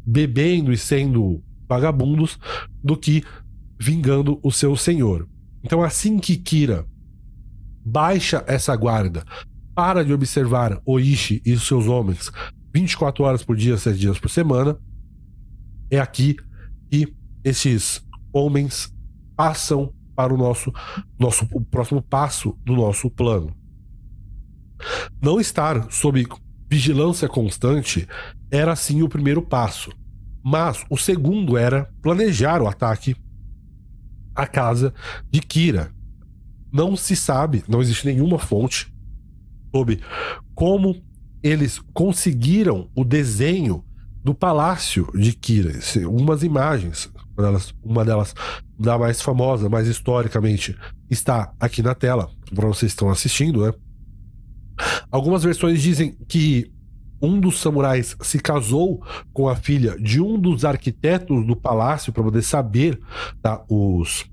bebendo 0.04 0.72
e 0.72 0.76
sendo 0.76 1.42
vagabundos 1.68 2.38
do 2.82 2.96
que 2.96 3.22
vingando 3.78 4.38
o 4.42 4.50
seu 4.50 4.76
senhor. 4.76 5.28
Então, 5.62 5.82
assim 5.82 6.18
que 6.18 6.36
Kira 6.36 6.86
baixa 7.84 8.44
essa 8.46 8.74
guarda, 8.76 9.24
para 9.74 10.04
de 10.04 10.12
observar 10.12 10.80
Oishi 10.84 11.40
e 11.44 11.56
seus 11.58 11.86
homens 11.86 12.30
24 12.74 13.24
horas 13.24 13.42
por 13.42 13.56
dia, 13.56 13.76
7 13.76 13.98
dias 13.98 14.18
por 14.18 14.28
semana, 14.28 14.78
é 15.90 15.98
aqui 15.98 16.36
que 16.90 17.12
esses 17.42 18.04
homens 18.32 18.92
passam 19.36 19.92
para 20.14 20.32
o 20.32 20.36
nosso, 20.36 20.72
nosso 21.18 21.48
o 21.52 21.64
próximo 21.64 22.02
passo 22.02 22.56
do 22.64 22.74
nosso 22.74 23.10
plano. 23.10 23.56
Não 25.20 25.40
estar 25.40 25.90
sob 25.90 26.26
vigilância 26.70 27.28
constante 27.28 28.06
era 28.50 28.74
sim 28.74 29.02
o 29.02 29.08
primeiro 29.08 29.42
passo, 29.42 29.90
mas 30.42 30.84
o 30.90 30.96
segundo 30.96 31.56
era 31.56 31.90
planejar 32.02 32.62
o 32.62 32.68
ataque 32.68 33.14
a 34.34 34.46
casa 34.46 34.94
de 35.30 35.40
Kira. 35.40 35.92
Não 36.72 36.96
se 36.96 37.16
sabe, 37.16 37.64
não 37.68 37.80
existe 37.80 38.06
nenhuma 38.06 38.38
fonte 38.38 38.92
sobre 39.74 40.00
como 40.54 41.02
eles 41.42 41.78
conseguiram 41.92 42.88
o 42.94 43.04
desenho 43.04 43.84
do 44.22 44.34
palácio 44.34 45.10
de 45.14 45.32
Kira. 45.32 45.72
Umas 46.08 46.42
imagens, 46.42 47.10
uma 47.36 47.42
delas, 47.42 47.74
uma 47.82 48.04
delas 48.04 48.34
da 48.78 48.98
mais 48.98 49.20
famosa, 49.20 49.68
mais 49.68 49.86
historicamente, 49.86 50.76
está 51.08 51.52
aqui 51.58 51.82
na 51.82 51.94
tela, 51.94 52.30
para 52.54 52.68
vocês 52.68 52.92
estão 52.92 53.10
assistindo, 53.10 53.66
né? 53.66 53.72
Algumas 55.10 55.42
versões 55.42 55.82
dizem 55.82 56.16
que 56.26 56.72
um 57.20 57.38
dos 57.38 57.60
samurais 57.60 58.16
se 58.20 58.38
casou 58.38 59.02
com 59.32 59.48
a 59.48 59.56
filha 59.56 59.96
de 59.98 60.20
um 60.20 60.38
dos 60.38 60.64
arquitetos 60.64 61.46
do 61.46 61.54
palácio 61.54 62.12
para 62.12 62.22
poder 62.22 62.42
saber 62.42 62.98
tá, 63.42 63.62
os, 63.68 64.24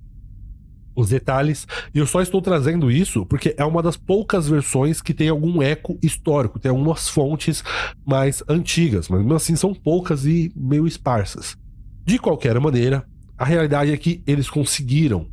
os 0.95 1.09
detalhes. 1.09 1.67
E 1.93 1.99
eu 1.99 2.07
só 2.07 2.21
estou 2.21 2.41
trazendo 2.41 2.89
isso 2.89 3.25
porque 3.25 3.53
é 3.57 3.65
uma 3.65 3.83
das 3.83 3.97
poucas 3.97 4.47
versões 4.47 5.01
que 5.01 5.13
tem 5.13 5.29
algum 5.29 5.61
eco 5.61 5.97
histórico, 6.01 6.59
tem 6.59 6.69
algumas 6.69 7.09
fontes 7.09 7.63
mais 8.05 8.41
antigas, 8.47 9.09
mas 9.09 9.19
mesmo 9.19 9.35
assim 9.35 9.55
são 9.55 9.73
poucas 9.73 10.25
e 10.25 10.51
meio 10.55 10.87
esparsas. 10.87 11.57
De 12.05 12.17
qualquer 12.17 12.59
maneira, 12.59 13.05
a 13.37 13.45
realidade 13.45 13.91
é 13.91 13.97
que 13.97 14.23
eles 14.25 14.49
conseguiram 14.49 15.27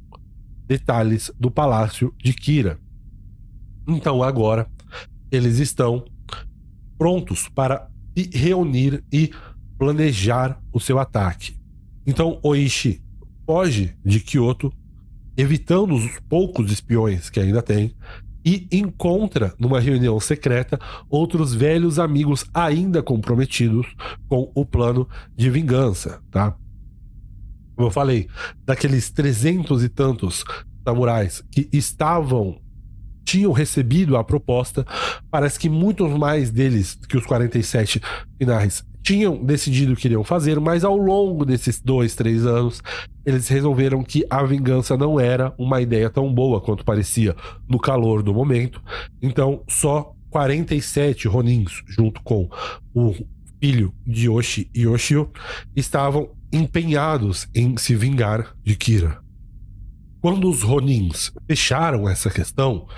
detalhes 0.66 1.30
do 1.38 1.50
palácio 1.50 2.12
de 2.22 2.32
Kira. 2.32 2.78
Então 3.86 4.22
agora 4.22 4.66
eles 5.30 5.58
estão 5.58 6.04
prontos 6.98 7.48
para 7.48 7.88
se 8.16 8.30
reunir 8.36 9.02
e 9.12 9.30
planejar 9.78 10.60
o 10.72 10.80
seu 10.80 10.98
ataque. 10.98 11.56
Então 12.06 12.38
Oishi 12.42 13.02
foge 13.46 13.94
de 14.04 14.20
Kyoto, 14.20 14.72
evitando 15.36 15.94
os 15.94 16.18
poucos 16.28 16.70
espiões 16.70 17.28
que 17.28 17.40
ainda 17.40 17.60
tem, 17.60 17.94
e 18.44 18.68
encontra 18.70 19.54
numa 19.58 19.80
reunião 19.80 20.20
secreta 20.20 20.78
outros 21.08 21.54
velhos 21.54 21.98
amigos 21.98 22.44
ainda 22.52 23.02
comprometidos 23.02 23.86
com 24.28 24.52
o 24.54 24.66
plano 24.66 25.08
de 25.34 25.48
vingança, 25.48 26.20
tá? 26.30 26.54
Como 27.74 27.88
eu 27.88 27.90
falei, 27.90 28.28
daqueles 28.64 29.10
trezentos 29.10 29.82
e 29.82 29.88
tantos 29.88 30.44
samurais 30.86 31.42
que 31.50 31.68
estavam 31.72 32.60
tinham 33.24 33.52
recebido 33.52 34.16
a 34.16 34.24
proposta. 34.24 34.86
Parece 35.30 35.58
que 35.58 35.68
muitos 35.68 36.10
mais 36.12 36.50
deles 36.50 36.98
que 37.08 37.16
os 37.16 37.26
47 37.26 38.00
finais 38.38 38.84
tinham 39.02 39.36
decidido 39.36 39.94
que 39.94 40.08
iriam 40.08 40.24
fazer, 40.24 40.58
mas 40.58 40.82
ao 40.82 40.96
longo 40.96 41.44
desses 41.44 41.78
dois, 41.78 42.14
três 42.14 42.46
anos, 42.46 42.82
eles 43.24 43.46
resolveram 43.48 44.02
que 44.02 44.24
a 44.30 44.42
vingança 44.42 44.96
não 44.96 45.20
era 45.20 45.52
uma 45.58 45.80
ideia 45.80 46.08
tão 46.08 46.32
boa 46.32 46.60
quanto 46.60 46.84
parecia 46.84 47.36
no 47.68 47.78
calor 47.78 48.22
do 48.22 48.32
momento. 48.32 48.82
Então, 49.20 49.62
só 49.68 50.14
47 50.30 51.28
Ronins, 51.28 51.82
junto 51.86 52.22
com 52.22 52.48
o 52.94 53.14
filho 53.60 53.94
de 54.06 54.26
Yoshi 54.26 54.70
e 54.74 54.82
Yoshio, 54.82 55.30
estavam 55.76 56.30
empenhados 56.50 57.46
em 57.54 57.76
se 57.76 57.94
vingar 57.94 58.54
de 58.64 58.74
Kira. 58.74 59.23
Quando 60.24 60.48
os 60.48 60.62
Ronins 60.62 61.30
fecharam 61.46 62.08
essa 62.08 62.30
questão, 62.30 62.88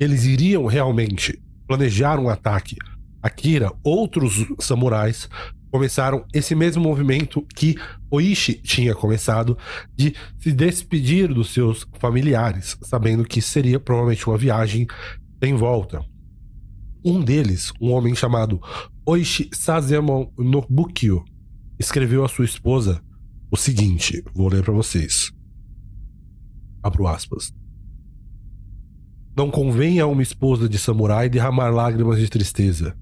eles 0.00 0.24
iriam 0.24 0.66
realmente 0.66 1.40
planejar 1.64 2.18
um 2.18 2.28
ataque 2.28 2.76
a 3.22 3.30
Kira, 3.30 3.70
outros 3.84 4.44
samurais 4.58 5.28
começaram 5.70 6.26
esse 6.34 6.56
mesmo 6.56 6.82
movimento 6.82 7.46
que 7.54 7.76
Oishi 8.10 8.54
tinha 8.54 8.96
começado 8.96 9.56
de 9.96 10.12
se 10.40 10.50
despedir 10.50 11.32
dos 11.32 11.54
seus 11.54 11.86
familiares, 12.00 12.76
sabendo 12.82 13.22
que 13.22 13.40
seria 13.40 13.78
provavelmente 13.78 14.26
uma 14.26 14.36
viagem 14.36 14.88
sem 15.40 15.54
volta. 15.54 16.04
Um 17.04 17.20
deles, 17.20 17.72
um 17.80 17.92
homem 17.92 18.12
chamado 18.12 18.60
Oishi 19.06 19.48
Sazemon 19.52 20.26
Nobukyo, 20.36 21.24
escreveu 21.78 22.24
a 22.24 22.28
sua 22.28 22.44
esposa 22.44 23.00
o 23.52 23.56
seguinte: 23.56 24.20
vou 24.34 24.48
ler 24.48 24.64
para 24.64 24.74
vocês. 24.74 25.30
Abro 26.82 27.06
aspas. 27.06 27.52
Não 29.36 29.50
convém 29.50 30.00
a 30.00 30.06
uma 30.06 30.22
esposa 30.22 30.68
de 30.68 30.78
samurai 30.78 31.28
derramar 31.28 31.70
lágrimas 31.70 32.18
de 32.18 32.28
tristeza. 32.28 32.94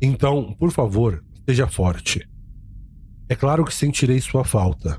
Então, 0.00 0.54
por 0.58 0.70
favor, 0.70 1.22
seja 1.46 1.66
forte. 1.66 2.26
É 3.28 3.34
claro 3.34 3.64
que 3.64 3.74
sentirei 3.74 4.20
sua 4.20 4.44
falta, 4.44 4.96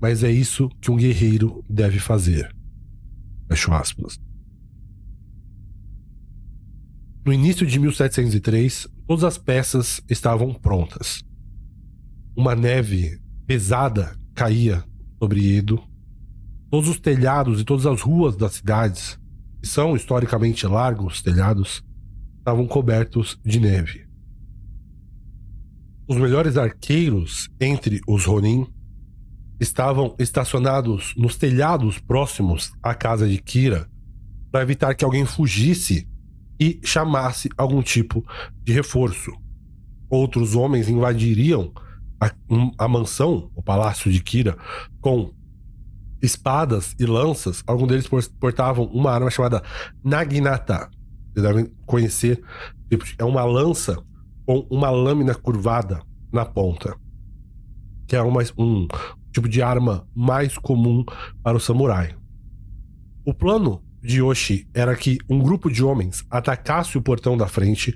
mas 0.00 0.22
é 0.22 0.30
isso 0.30 0.68
que 0.80 0.90
um 0.90 0.96
guerreiro 0.96 1.64
deve 1.68 1.98
fazer. 1.98 2.54
Fecho 3.48 3.72
aspas. 3.72 4.18
No 7.26 7.32
início 7.34 7.66
de 7.66 7.78
1703, 7.78 8.88
todas 9.06 9.24
as 9.24 9.36
peças 9.36 10.00
estavam 10.08 10.54
prontas. 10.54 11.22
Uma 12.34 12.54
neve 12.54 13.20
pesada 13.46 14.16
caía 14.34 14.82
sobre 15.18 15.56
Edo. 15.56 15.89
Todos 16.70 16.88
os 16.88 17.00
telhados 17.00 17.60
e 17.60 17.64
todas 17.64 17.84
as 17.84 18.00
ruas 18.00 18.36
das 18.36 18.54
cidades, 18.54 19.18
que 19.60 19.68
são 19.68 19.96
historicamente 19.96 20.66
largos 20.66 21.20
telhados, 21.20 21.82
estavam 22.38 22.66
cobertos 22.66 23.38
de 23.44 23.58
neve. 23.58 24.06
Os 26.08 26.16
melhores 26.16 26.56
arqueiros 26.56 27.48
entre 27.60 28.00
os 28.06 28.24
Ronin 28.24 28.66
estavam 29.60 30.14
estacionados 30.18 31.12
nos 31.16 31.36
telhados 31.36 31.98
próximos 31.98 32.72
à 32.82 32.94
casa 32.94 33.28
de 33.28 33.38
Kira 33.38 33.88
para 34.50 34.62
evitar 34.62 34.94
que 34.94 35.04
alguém 35.04 35.24
fugisse 35.24 36.08
e 36.58 36.80
chamasse 36.84 37.48
algum 37.56 37.82
tipo 37.82 38.24
de 38.62 38.72
reforço. 38.72 39.32
Outros 40.08 40.54
homens 40.54 40.88
invadiriam 40.88 41.72
a, 42.20 42.30
a 42.78 42.88
mansão, 42.88 43.50
o 43.54 43.62
palácio 43.62 44.10
de 44.10 44.20
Kira, 44.20 44.56
com 45.00 45.32
espadas 46.22 46.94
e 46.98 47.06
lanças. 47.06 47.62
Alguns 47.66 47.88
deles 47.88 48.08
portavam 48.38 48.84
uma 48.86 49.10
arma 49.10 49.30
chamada 49.30 49.62
Naginata. 50.04 50.90
Vocês 51.32 51.46
devem 51.46 51.72
conhecer. 51.86 52.42
Tipo, 52.90 53.04
é 53.18 53.24
uma 53.24 53.44
lança 53.44 53.96
com 54.46 54.66
uma 54.70 54.90
lâmina 54.90 55.34
curvada 55.34 56.02
na 56.32 56.44
ponta. 56.44 56.96
Que 58.06 58.16
é 58.16 58.22
uma, 58.22 58.42
um 58.58 58.86
tipo 59.32 59.48
de 59.48 59.62
arma 59.62 60.06
mais 60.14 60.58
comum 60.58 61.04
para 61.42 61.56
o 61.56 61.60
samurai. 61.60 62.14
O 63.24 63.32
plano 63.32 63.82
de 64.02 64.20
Yoshi 64.20 64.68
era 64.74 64.96
que 64.96 65.18
um 65.28 65.38
grupo 65.38 65.70
de 65.70 65.84
homens 65.84 66.24
atacasse 66.30 66.96
o 66.96 67.02
portão 67.02 67.36
da 67.36 67.46
frente 67.46 67.94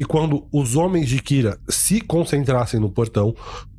e 0.00 0.04
quando 0.06 0.48
os 0.50 0.76
homens 0.76 1.10
de 1.10 1.20
Kira 1.20 1.60
se 1.68 2.00
concentrassem 2.00 2.80
no 2.80 2.90
portão, 2.90 3.34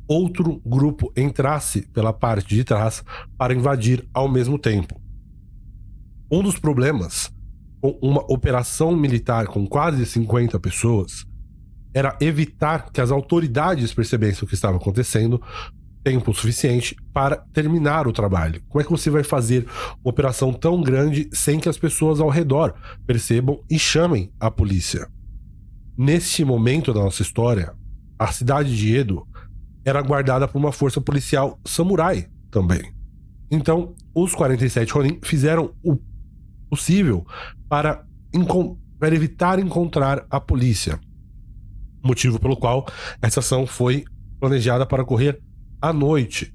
outro 0.08 0.60
grupo 0.64 1.12
entrasse 1.16 1.82
pela 1.88 2.12
parte 2.12 2.54
de 2.54 2.64
trás 2.64 3.04
para 3.36 3.54
invadir 3.54 4.08
ao 4.12 4.28
mesmo 4.28 4.58
tempo. 4.58 5.00
Um 6.30 6.42
dos 6.42 6.58
problemas 6.58 7.32
com 7.80 7.98
uma 8.00 8.22
operação 8.32 8.96
militar 8.96 9.46
com 9.46 9.66
quase 9.66 10.06
50 10.06 10.58
pessoas 10.60 11.26
era 11.94 12.16
evitar 12.20 12.90
que 12.90 13.00
as 13.00 13.10
autoridades 13.10 13.92
percebessem 13.92 14.44
o 14.44 14.46
que 14.46 14.54
estava 14.54 14.76
acontecendo 14.76 15.42
tempo 16.02 16.34
suficiente 16.34 16.96
para 17.12 17.36
terminar 17.36 18.08
o 18.08 18.12
trabalho. 18.12 18.62
Como 18.68 18.80
é 18.80 18.84
que 18.84 18.90
você 18.90 19.08
vai 19.10 19.22
fazer 19.22 19.66
uma 20.04 20.10
operação 20.10 20.52
tão 20.52 20.80
grande 20.80 21.28
sem 21.32 21.60
que 21.60 21.68
as 21.68 21.78
pessoas 21.78 22.20
ao 22.20 22.28
redor 22.28 22.74
percebam 23.06 23.62
e 23.70 23.78
chamem 23.78 24.32
a 24.40 24.50
polícia? 24.50 25.08
Neste 25.96 26.44
momento 26.44 26.92
da 26.92 27.00
nossa 27.00 27.22
história, 27.22 27.74
a 28.18 28.32
cidade 28.32 28.76
de 28.76 28.96
Edo 28.96 29.26
era 29.84 30.00
guardada 30.02 30.46
por 30.46 30.58
uma 30.58 30.72
força 30.72 31.00
policial 31.00 31.58
samurai 31.64 32.28
também. 32.50 32.92
Então, 33.50 33.94
os 34.14 34.34
47 34.34 34.92
Ronin 34.92 35.18
fizeram 35.22 35.74
o 35.82 35.98
possível 36.70 37.26
para, 37.68 38.04
para 38.98 39.14
evitar 39.14 39.58
encontrar 39.58 40.24
a 40.30 40.40
polícia. 40.40 40.98
Motivo 42.02 42.40
pelo 42.40 42.56
qual 42.56 42.86
essa 43.20 43.40
ação 43.40 43.66
foi 43.66 44.04
planejada 44.40 44.86
para 44.86 45.02
ocorrer 45.02 45.38
à 45.80 45.92
noite. 45.92 46.54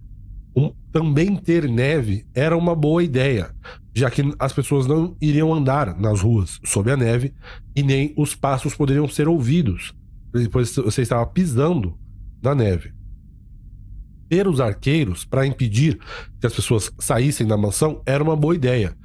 Um, 0.56 0.74
também 0.92 1.36
ter 1.36 1.70
neve 1.70 2.26
era 2.34 2.58
uma 2.58 2.76
boa 2.76 3.04
ideia, 3.04 3.54
já 3.94 4.10
que 4.10 4.24
as 4.40 4.52
pessoas 4.52 4.88
não 4.88 5.16
iriam 5.22 5.54
andar 5.54 5.96
nas 6.00 6.22
ruas 6.22 6.60
sob 6.66 6.92
a 6.92 6.98
neve 6.98 7.32
e 7.76 7.84
nem 7.84 8.12
os 8.18 8.34
passos 8.34 8.74
poderiam 8.74 9.08
ser 9.08 9.28
ouvidos, 9.28 9.94
depois 10.34 10.76
você 10.76 11.04
estava 11.04 11.26
pisando 11.28 11.96
na 12.42 12.56
neve. 12.56 12.97
Ter 14.30 14.48
os 14.48 14.60
arqueiros 14.60 15.24
para 15.26 15.46
impedir 15.46 16.00
que 16.40 16.48
as 16.48 16.54
pessoas 16.54 16.92
saíssem 17.00 17.48
da 17.48 17.58
mansão 17.58 18.02
era 18.06 18.24
uma 18.24 18.36
boa 18.36 18.56
ideia, 18.56 18.96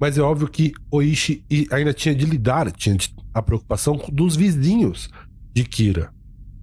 mas 0.00 0.16
é 0.16 0.22
óbvio 0.22 0.48
que 0.48 0.72
Oishi 0.90 1.44
ainda 1.70 1.92
tinha 1.92 2.14
de 2.14 2.24
lidar, 2.24 2.72
tinha 2.72 2.96
a 3.34 3.42
preocupação 3.42 4.00
dos 4.10 4.34
vizinhos 4.34 5.10
de 5.54 5.62
Kira. 5.64 6.10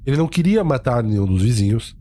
Ele 0.06 0.18
não 0.18 0.28
queria 0.28 0.64
matar 0.64 1.04
nenhum 1.04 1.28
dos 1.28 1.44
vizinhos, 1.44 1.96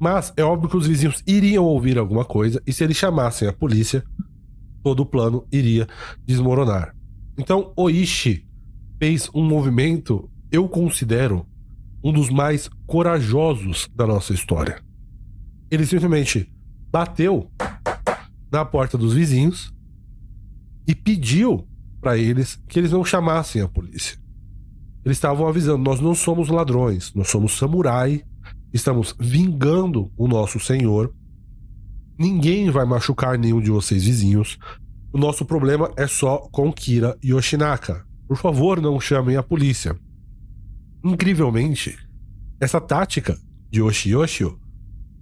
mas 0.00 0.32
é 0.36 0.42
óbvio 0.42 0.70
que 0.70 0.76
os 0.76 0.86
vizinhos 0.86 1.22
iriam 1.26 1.64
ouvir 1.64 1.98
alguma 1.98 2.24
coisa 2.24 2.62
e 2.66 2.72
se 2.72 2.82
eles 2.82 2.96
chamassem 2.96 3.46
a 3.46 3.52
polícia, 3.52 4.02
todo 4.82 5.00
o 5.00 5.06
plano 5.06 5.46
iria 5.52 5.86
desmoronar. 6.24 6.94
Então 7.36 7.72
Oishi 7.76 8.46
fez 8.98 9.28
um 9.34 9.44
movimento, 9.44 10.30
eu 10.50 10.68
considero, 10.68 11.46
um 12.02 12.12
dos 12.12 12.30
mais 12.30 12.70
corajosos 12.86 13.88
da 13.94 14.06
nossa 14.06 14.32
história. 14.32 14.80
Ele 15.70 15.86
simplesmente 15.86 16.52
bateu 16.90 17.50
na 18.50 18.64
porta 18.64 18.96
dos 18.96 19.14
vizinhos 19.14 19.72
e 20.86 20.94
pediu 20.94 21.66
para 22.00 22.16
eles 22.16 22.58
que 22.68 22.78
eles 22.78 22.92
não 22.92 23.04
chamassem 23.04 23.60
a 23.60 23.68
polícia. 23.68 24.18
Eles 25.04 25.16
estavam 25.16 25.46
avisando: 25.46 25.82
nós 25.82 26.00
não 26.00 26.14
somos 26.14 26.48
ladrões, 26.48 27.12
nós 27.14 27.28
somos 27.28 27.56
samurai 27.56 28.24
Estamos 28.72 29.14
vingando 29.18 30.12
o 30.16 30.28
nosso 30.28 30.60
Senhor. 30.60 31.14
Ninguém 32.18 32.70
vai 32.70 32.84
machucar 32.84 33.38
nenhum 33.38 33.60
de 33.60 33.70
vocês 33.70 34.04
vizinhos. 34.04 34.58
O 35.10 35.16
nosso 35.16 35.44
problema 35.44 35.90
é 35.96 36.06
só 36.06 36.38
com 36.52 36.70
Kira 36.70 37.16
e 37.22 37.32
Oshinaka. 37.32 38.04
Por 38.26 38.36
favor, 38.36 38.80
não 38.80 39.00
chamem 39.00 39.36
a 39.36 39.42
polícia. 39.42 39.98
Incrivelmente, 41.02 41.96
essa 42.60 42.78
tática 42.78 43.38
de 43.70 43.80
Oshiyoshio 43.80 44.58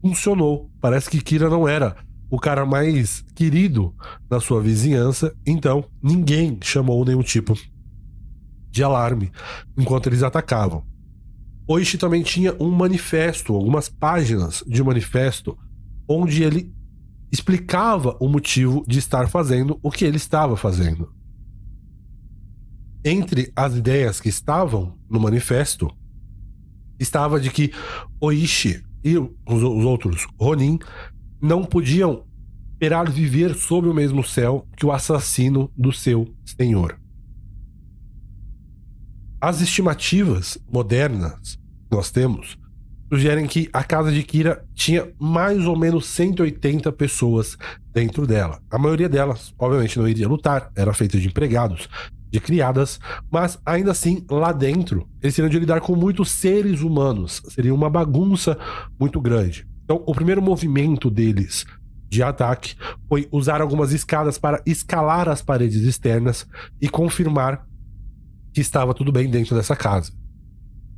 funcionou. 0.09 0.71
Parece 0.81 1.11
que 1.11 1.21
Kira 1.21 1.51
não 1.51 1.67
era 1.67 1.97
o 2.31 2.39
cara 2.39 2.65
mais 2.65 3.25
querido 3.35 3.95
na 4.31 4.41
sua 4.41 4.61
vizinhança, 4.61 5.35
então 5.47 5.85
ninguém 6.03 6.59
chamou 6.63 7.05
nenhum 7.05 7.23
tipo 7.23 7.55
de 8.71 8.83
alarme 8.83 9.31
enquanto 9.77 10.09
eles 10.09 10.23
atacavam. 10.23 10.85
Oishi 11.69 11.99
também 11.99 12.23
tinha 12.23 12.55
um 12.61 12.71
manifesto, 12.71 13.55
algumas 13.55 13.89
páginas 13.89 14.63
de 14.67 14.83
manifesto, 14.83 15.59
onde 16.09 16.43
ele 16.43 16.73
explicava 17.33 18.17
o 18.21 18.29
motivo 18.29 18.85
de 18.87 18.99
estar 18.99 19.29
fazendo 19.29 19.79
o 19.83 19.91
que 19.91 20.05
ele 20.05 20.17
estava 20.17 20.57
fazendo. 20.57 21.13
Entre 23.05 23.53
as 23.57 23.75
ideias 23.75 24.21
que 24.21 24.29
estavam 24.29 24.97
no 25.09 25.19
manifesto, 25.21 25.91
estava 26.99 27.41
de 27.41 27.51
que 27.51 27.73
Oishi 28.21 28.85
e 29.05 29.17
os, 29.19 29.31
os 29.47 29.85
outros 29.85 30.27
Ronin 30.39 30.79
não 31.41 31.65
podiam 31.65 32.25
esperar 32.73 33.11
viver 33.11 33.55
sob 33.55 33.89
o 33.89 33.95
mesmo 33.95 34.23
céu 34.23 34.67
que 34.77 34.85
o 34.85 34.93
assassino 34.93 35.71
do 35.77 35.93
seu 35.93 36.29
senhor. 36.45 36.99
As 39.41 39.61
estimativas 39.61 40.59
modernas 40.71 41.57
que 41.89 41.97
nós 41.97 42.11
temos 42.11 42.59
sugerem 43.09 43.47
que 43.47 43.71
a 43.73 43.85
casa 43.85 44.11
de 44.11 44.23
Kira 44.23 44.65
tinha 44.75 45.09
mais 45.19 45.65
ou 45.65 45.77
menos 45.77 46.07
180 46.07 46.91
pessoas 46.93 47.57
dentro 47.93 48.27
dela. 48.27 48.61
A 48.71 48.79
maioria 48.79 49.09
delas, 49.09 49.55
obviamente, 49.59 49.99
não 49.99 50.09
iria 50.09 50.29
lutar, 50.29 50.71
era 50.75 50.93
feita 50.93 51.19
de 51.19 51.29
empregados, 51.29 51.89
de 52.31 52.41
criadas, 52.41 52.99
mas 53.31 53.59
ainda 53.65 53.93
assim, 53.93 54.25
lá 54.31 54.53
dentro, 54.53 55.09
eles 55.23 55.35
teriam 55.35 55.51
de 55.51 55.59
lidar 55.59 55.81
com 55.81 55.95
muitos 55.95 56.31
seres 56.31 56.81
humanos. 56.81 57.43
Seria 57.49 57.75
uma 57.75 57.89
bagunça 57.89 58.59
muito 58.99 59.21
grande. 59.21 59.67
Então, 59.85 60.03
o 60.07 60.15
primeiro 60.15 60.43
movimento 60.43 61.09
deles 61.09 61.65
de 62.09 62.23
ataque 62.23 62.75
foi 63.09 63.29
usar 63.31 63.61
algumas 63.61 63.93
escadas 63.93 64.39
para 64.39 64.63
escalar 64.67 65.29
as 65.29 65.43
paredes 65.43 65.83
externas 65.83 66.47
e 66.81 66.89
confirmar 66.89 67.67
que 68.53 68.61
estava 68.61 68.95
tudo 68.95 69.13
bem 69.13 69.31
dentro 69.31 69.55
dessa 69.55 69.77
casa. 69.77 70.13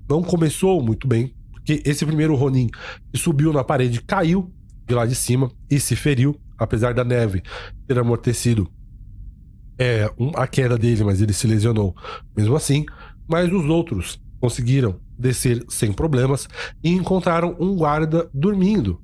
Não 0.08 0.22
começou 0.22 0.82
muito 0.82 1.06
bem, 1.06 1.34
porque 1.52 1.82
esse 1.84 2.06
primeiro 2.06 2.34
Ronin 2.34 2.68
que 3.12 3.18
subiu 3.18 3.52
na 3.52 3.64
parede 3.64 4.00
caiu 4.00 4.52
de 4.86 4.94
lá 4.94 5.04
de 5.04 5.14
cima 5.14 5.50
e 5.70 5.78
se 5.78 5.94
feriu, 5.94 6.34
apesar 6.56 6.94
da 6.94 7.04
neve 7.04 7.42
ter 7.86 7.98
amortecido 7.98 8.70
é, 9.78 10.10
um, 10.18 10.30
a 10.34 10.46
queda 10.46 10.76
dele, 10.76 11.04
mas 11.04 11.20
ele 11.20 11.32
se 11.32 11.46
lesionou 11.46 11.94
mesmo 12.36 12.56
assim. 12.56 12.84
Mas 13.28 13.52
os 13.52 13.64
outros 13.66 14.20
conseguiram 14.40 15.00
descer 15.18 15.64
sem 15.68 15.92
problemas 15.92 16.48
e 16.82 16.90
encontraram 16.90 17.56
um 17.58 17.76
guarda 17.76 18.28
dormindo 18.32 19.00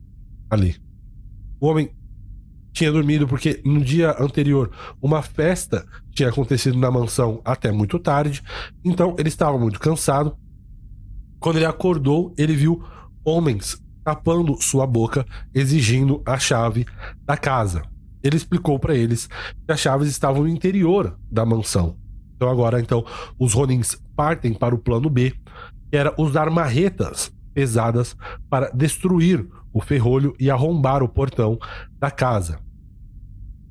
ali. 0.50 0.76
O 1.60 1.66
homem 1.66 1.90
tinha 2.72 2.90
dormido 2.90 3.26
porque 3.26 3.60
no 3.64 3.80
dia 3.80 4.16
anterior 4.20 4.70
uma 5.00 5.22
festa 5.22 5.86
tinha 6.10 6.28
acontecido 6.28 6.78
na 6.78 6.90
mansão 6.90 7.40
até 7.44 7.70
muito 7.70 7.98
tarde, 7.98 8.42
então 8.84 9.14
ele 9.18 9.28
estava 9.28 9.58
muito 9.58 9.78
cansado. 9.78 10.36
Quando 11.38 11.56
ele 11.56 11.66
acordou, 11.66 12.34
ele 12.36 12.54
viu 12.54 12.82
homens 13.24 13.80
tapando 14.04 14.60
sua 14.60 14.86
boca, 14.86 15.24
exigindo 15.54 16.22
a 16.26 16.38
chave 16.38 16.84
da 17.24 17.36
casa. 17.36 17.82
Ele 18.24 18.36
explicou 18.36 18.78
para 18.78 18.94
eles 18.94 19.26
que 19.26 19.72
as 19.72 19.78
chaves 19.78 20.08
estavam 20.08 20.42
no 20.42 20.48
interior 20.48 21.16
da 21.30 21.44
mansão. 21.44 21.98
Então 22.34 22.48
agora, 22.48 22.80
então, 22.80 23.04
os 23.38 23.52
Ronins 23.52 23.96
partem 24.16 24.54
para 24.54 24.74
o 24.74 24.78
plano 24.78 25.10
B, 25.10 25.34
que 25.90 25.96
era 25.96 26.14
usar 26.18 26.50
marretas 26.50 27.30
pesadas 27.52 28.16
para 28.48 28.70
destruir 28.70 29.46
o 29.72 29.80
ferrolho 29.80 30.34
e 30.40 30.50
arrombar 30.50 31.02
o 31.02 31.08
portão 31.08 31.58
da 31.98 32.10
casa. 32.10 32.58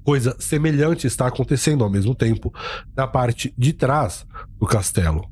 Coisa 0.04 0.36
semelhante 0.38 1.08
está 1.08 1.28
acontecendo 1.28 1.84
ao 1.84 1.90
mesmo 1.90 2.14
tempo 2.14 2.54
na 2.96 3.08
parte 3.08 3.54
de 3.58 3.74
trás 3.74 4.26
do 4.60 4.66
castelo. 4.66 5.26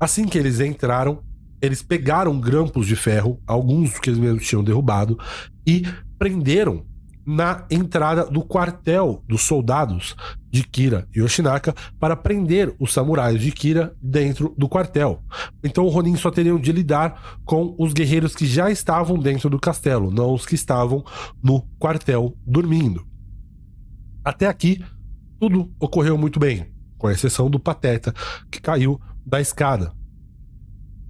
Assim 0.00 0.26
que 0.26 0.38
eles 0.38 0.60
entraram, 0.60 1.22
eles 1.60 1.82
pegaram 1.82 2.40
grampos 2.40 2.86
de 2.86 2.96
ferro, 2.96 3.40
alguns 3.46 3.98
que 3.98 4.08
eles 4.08 4.18
mesmos 4.18 4.46
tinham 4.46 4.64
derrubado, 4.64 5.18
e 5.66 5.82
prenderam 6.18 6.86
na 7.28 7.66
entrada 7.70 8.24
do 8.24 8.40
quartel 8.40 9.22
dos 9.28 9.42
soldados 9.42 10.16
de 10.50 10.64
Kira 10.64 11.06
e 11.14 11.20
Yoshinaka 11.20 11.74
para 12.00 12.16
prender 12.16 12.74
os 12.80 12.90
samurais 12.90 13.38
de 13.38 13.52
Kira 13.52 13.94
dentro 14.00 14.54
do 14.56 14.66
quartel. 14.66 15.22
Então 15.62 15.84
o 15.84 15.90
Ronin 15.90 16.16
só 16.16 16.30
teriam 16.30 16.58
de 16.58 16.72
lidar 16.72 17.38
com 17.44 17.76
os 17.78 17.92
guerreiros 17.92 18.34
que 18.34 18.46
já 18.46 18.70
estavam 18.70 19.18
dentro 19.18 19.50
do 19.50 19.60
castelo, 19.60 20.10
não 20.10 20.32
os 20.32 20.46
que 20.46 20.54
estavam 20.54 21.04
no 21.42 21.60
quartel 21.78 22.34
dormindo. 22.46 23.06
Até 24.24 24.46
aqui, 24.46 24.82
tudo 25.38 25.70
ocorreu 25.78 26.16
muito 26.16 26.40
bem, 26.40 26.72
com 26.96 27.10
exceção 27.10 27.50
do 27.50 27.60
Pateta, 27.60 28.14
que 28.50 28.58
caiu 28.58 28.98
da 29.26 29.38
escada. 29.38 29.92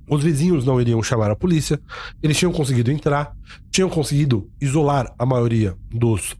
Os 0.08 0.22
vizinhos 0.22 0.64
não 0.64 0.80
iriam 0.80 1.02
chamar 1.02 1.30
a 1.30 1.36
polícia, 1.36 1.80
eles 2.22 2.38
tinham 2.38 2.52
conseguido 2.52 2.90
entrar, 2.90 3.36
tinham 3.70 3.90
conseguido 3.90 4.50
isolar 4.60 5.14
a 5.18 5.26
maioria 5.26 5.76
dos 5.90 6.34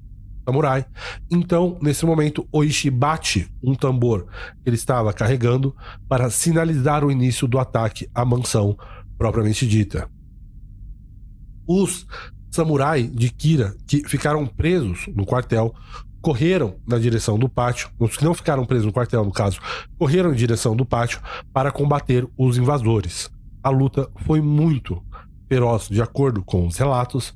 samurai. 0.49 0.87
Então, 1.31 1.77
nesse 1.83 2.07
momento, 2.07 2.49
Oishi 2.51 2.89
bate 2.89 3.51
um 3.63 3.75
tambor 3.75 4.27
que 4.63 4.71
ele 4.71 4.77
estava 4.77 5.13
carregando 5.13 5.77
para 6.09 6.31
sinalizar 6.31 7.05
o 7.05 7.11
início 7.11 7.47
do 7.47 7.59
ataque 7.59 8.09
à 8.15 8.25
mansão 8.25 8.77
propriamente 9.19 9.67
dita. 9.67 10.09
Os 11.67 12.07
samurai 12.51 13.03
de 13.03 13.29
Kira 13.29 13.77
que 13.87 14.03
ficaram 14.09 14.47
presos 14.47 15.07
no 15.15 15.27
quartel 15.27 15.75
correram 16.23 16.77
na 16.87 16.99
direção 16.99 17.39
do 17.39 17.49
pátio, 17.49 17.91
os 17.99 18.17
que 18.17 18.25
não 18.25 18.33
ficaram 18.33 18.65
presos 18.65 18.87
no 18.87 18.93
quartel, 18.93 19.25
no 19.25 19.31
caso, 19.31 19.61
correram 19.99 20.33
em 20.33 20.37
direção 20.37 20.75
do 20.75 20.85
pátio 20.85 21.21
para 21.53 21.71
combater 21.71 22.27
os 22.39 22.57
invasores 22.57 23.31
a 23.63 23.71
luta 23.71 24.09
foi 24.25 24.41
muito 24.41 25.03
feroz, 25.49 25.89
de 25.89 26.03
acordo 26.03 26.45
com 26.45 26.67
os 26.67 26.77
relatos. 26.77 27.33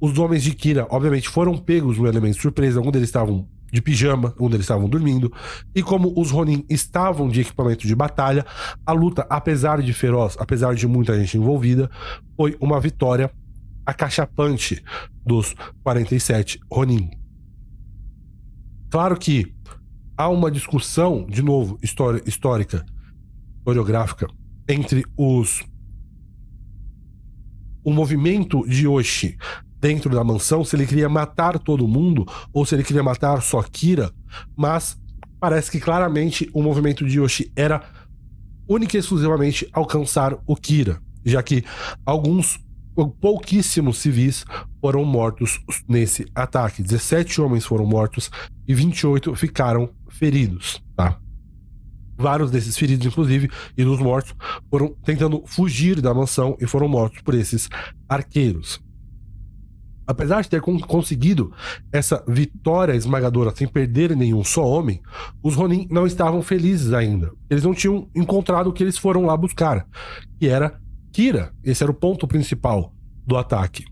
Os 0.00 0.18
homens 0.18 0.42
de 0.42 0.54
Kira, 0.54 0.86
obviamente, 0.90 1.28
foram 1.28 1.56
pegos 1.56 1.98
no 1.98 2.06
elemento 2.06 2.40
surpresa. 2.40 2.80
Um 2.80 2.90
deles 2.90 3.08
estavam 3.08 3.48
de 3.72 3.82
pijama, 3.82 4.34
um 4.38 4.48
deles 4.48 4.64
estavam 4.64 4.88
dormindo. 4.88 5.32
E 5.74 5.82
como 5.82 6.12
os 6.16 6.30
Ronin 6.30 6.64
estavam 6.68 7.28
de 7.28 7.40
equipamento 7.40 7.86
de 7.86 7.94
batalha, 7.94 8.44
a 8.86 8.92
luta, 8.92 9.26
apesar 9.28 9.82
de 9.82 9.92
feroz, 9.92 10.36
apesar 10.38 10.74
de 10.74 10.86
muita 10.86 11.18
gente 11.18 11.36
envolvida, 11.36 11.90
foi 12.36 12.56
uma 12.60 12.78
vitória 12.78 13.30
acachapante 13.84 14.82
dos 15.24 15.54
47 15.82 16.60
Ronin. 16.70 17.10
Claro 18.90 19.16
que 19.16 19.52
há 20.16 20.28
uma 20.28 20.50
discussão, 20.50 21.26
de 21.28 21.42
novo, 21.42 21.78
histórica, 21.82 22.84
historiográfica, 23.58 24.28
entre 24.68 25.04
os 25.16 25.62
o 27.84 27.92
movimento 27.92 28.66
de 28.66 28.86
Yoshi 28.86 29.36
dentro 29.78 30.08
da 30.08 30.24
mansão, 30.24 30.64
se 30.64 30.74
ele 30.74 30.86
queria 30.86 31.08
matar 31.08 31.58
todo 31.58 31.86
mundo 31.86 32.26
ou 32.52 32.64
se 32.64 32.74
ele 32.74 32.82
queria 32.82 33.02
matar 33.02 33.42
só 33.42 33.62
Kira, 33.62 34.10
mas 34.56 34.98
parece 35.38 35.70
que 35.70 35.78
claramente 35.78 36.48
o 36.54 36.62
movimento 36.62 37.06
de 37.06 37.18
Yoshi 37.18 37.52
era 37.54 37.82
única 38.66 38.96
e 38.96 39.00
exclusivamente 39.00 39.68
alcançar 39.72 40.38
o 40.46 40.56
Kira, 40.56 40.98
já 41.22 41.42
que 41.42 41.62
alguns 42.06 42.58
pouquíssimos 43.20 43.98
civis 43.98 44.46
foram 44.80 45.04
mortos 45.04 45.60
nesse 45.86 46.24
ataque. 46.34 46.82
17 46.82 47.40
homens 47.42 47.66
foram 47.66 47.84
mortos 47.84 48.30
e 48.66 48.72
28 48.72 49.34
ficaram 49.34 49.90
feridos, 50.08 50.82
tá? 50.96 51.18
Vários 52.16 52.50
desses 52.50 52.76
feridos, 52.76 53.06
inclusive, 53.06 53.50
e 53.76 53.84
dos 53.84 53.98
mortos, 53.98 54.34
foram 54.70 54.94
tentando 55.04 55.42
fugir 55.46 56.00
da 56.00 56.14
mansão 56.14 56.56
e 56.60 56.66
foram 56.66 56.88
mortos 56.88 57.22
por 57.22 57.34
esses 57.34 57.68
arqueiros. 58.08 58.80
Apesar 60.06 60.42
de 60.42 60.50
ter 60.50 60.60
conseguido 60.60 61.52
essa 61.90 62.22
vitória 62.28 62.94
esmagadora 62.94 63.54
sem 63.56 63.66
perder 63.66 64.14
nenhum 64.14 64.44
só 64.44 64.62
homem, 64.66 65.00
os 65.42 65.54
Ronin 65.54 65.88
não 65.90 66.06
estavam 66.06 66.42
felizes 66.42 66.92
ainda. 66.92 67.32
Eles 67.48 67.64
não 67.64 67.72
tinham 67.72 68.08
encontrado 68.14 68.68
o 68.68 68.72
que 68.72 68.82
eles 68.82 68.98
foram 68.98 69.24
lá 69.24 69.34
buscar, 69.36 69.86
que 70.38 70.46
era 70.46 70.78
Kira. 71.10 71.52
Esse 71.64 71.82
era 71.82 71.90
o 71.90 71.94
ponto 71.94 72.26
principal 72.26 72.92
do 73.26 73.36
ataque. 73.36 73.84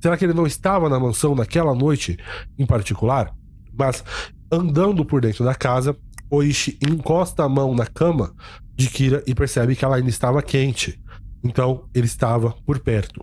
Será 0.00 0.16
que 0.16 0.24
ele 0.24 0.34
não 0.34 0.46
estava 0.46 0.88
na 0.88 0.98
mansão 0.98 1.32
naquela 1.34 1.74
noite 1.76 2.18
em 2.58 2.66
particular? 2.66 3.32
Mas 3.72 4.02
andando 4.50 5.04
por 5.04 5.20
dentro 5.20 5.44
da 5.44 5.54
casa, 5.54 5.96
Oishi 6.32 6.78
encosta 6.80 7.44
a 7.44 7.48
mão 7.48 7.74
na 7.74 7.84
cama 7.84 8.34
de 8.74 8.88
Kira 8.88 9.22
e 9.26 9.34
percebe 9.34 9.76
que 9.76 9.84
ela 9.84 9.96
ainda 9.96 10.08
estava 10.08 10.42
quente. 10.42 10.98
Então 11.44 11.84
ele 11.94 12.06
estava 12.06 12.54
por 12.64 12.78
perto. 12.78 13.22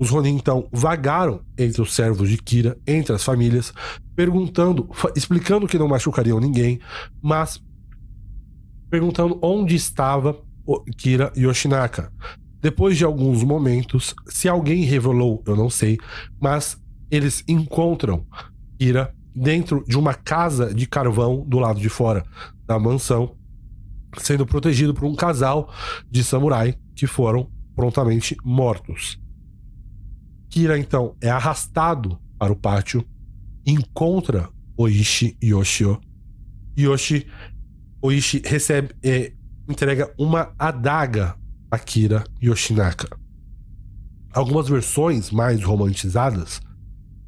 Os 0.00 0.10
Ronin 0.10 0.34
então 0.34 0.68
vagaram 0.72 1.42
entre 1.56 1.80
os 1.80 1.94
servos 1.94 2.28
de 2.28 2.38
Kira, 2.38 2.76
entre 2.84 3.14
as 3.14 3.22
famílias, 3.22 3.72
perguntando, 4.16 4.90
explicando 5.14 5.68
que 5.68 5.78
não 5.78 5.86
machucariam 5.86 6.40
ninguém, 6.40 6.80
mas 7.22 7.62
perguntando 8.90 9.38
onde 9.40 9.76
estava 9.76 10.36
Kira 10.96 11.32
Yoshinaka. 11.36 12.12
Depois 12.60 12.96
de 12.96 13.04
alguns 13.04 13.44
momentos, 13.44 14.12
se 14.26 14.48
alguém 14.48 14.82
revelou, 14.82 15.40
eu 15.46 15.54
não 15.54 15.70
sei, 15.70 15.98
mas 16.40 16.76
eles 17.10 17.44
encontram 17.46 18.26
Kira 18.76 19.14
dentro 19.34 19.84
de 19.86 19.96
uma 19.96 20.14
casa 20.14 20.74
de 20.74 20.86
carvão 20.86 21.44
do 21.46 21.58
lado 21.58 21.80
de 21.80 21.88
fora 21.88 22.24
da 22.66 22.78
mansão, 22.78 23.36
sendo 24.18 24.44
protegido 24.44 24.94
por 24.94 25.04
um 25.04 25.14
casal 25.14 25.72
de 26.10 26.24
samurai 26.24 26.76
que 26.94 27.06
foram 27.06 27.50
prontamente 27.74 28.36
mortos. 28.44 29.18
Kira 30.48 30.78
então 30.78 31.16
é 31.20 31.30
arrastado 31.30 32.18
para 32.38 32.52
o 32.52 32.56
pátio, 32.56 33.04
encontra 33.64 34.48
Oishi 34.76 35.36
Yoshio. 35.42 36.00
Yoshi 36.78 37.26
Oishi 38.02 38.42
recebe 38.44 38.94
é, 39.02 39.32
entrega 39.68 40.12
uma 40.18 40.52
adaga 40.58 41.36
a 41.70 41.78
Kira 41.78 42.24
Yoshinaka. 42.42 43.16
Algumas 44.32 44.68
versões 44.68 45.30
mais 45.30 45.62
romantizadas 45.62 46.60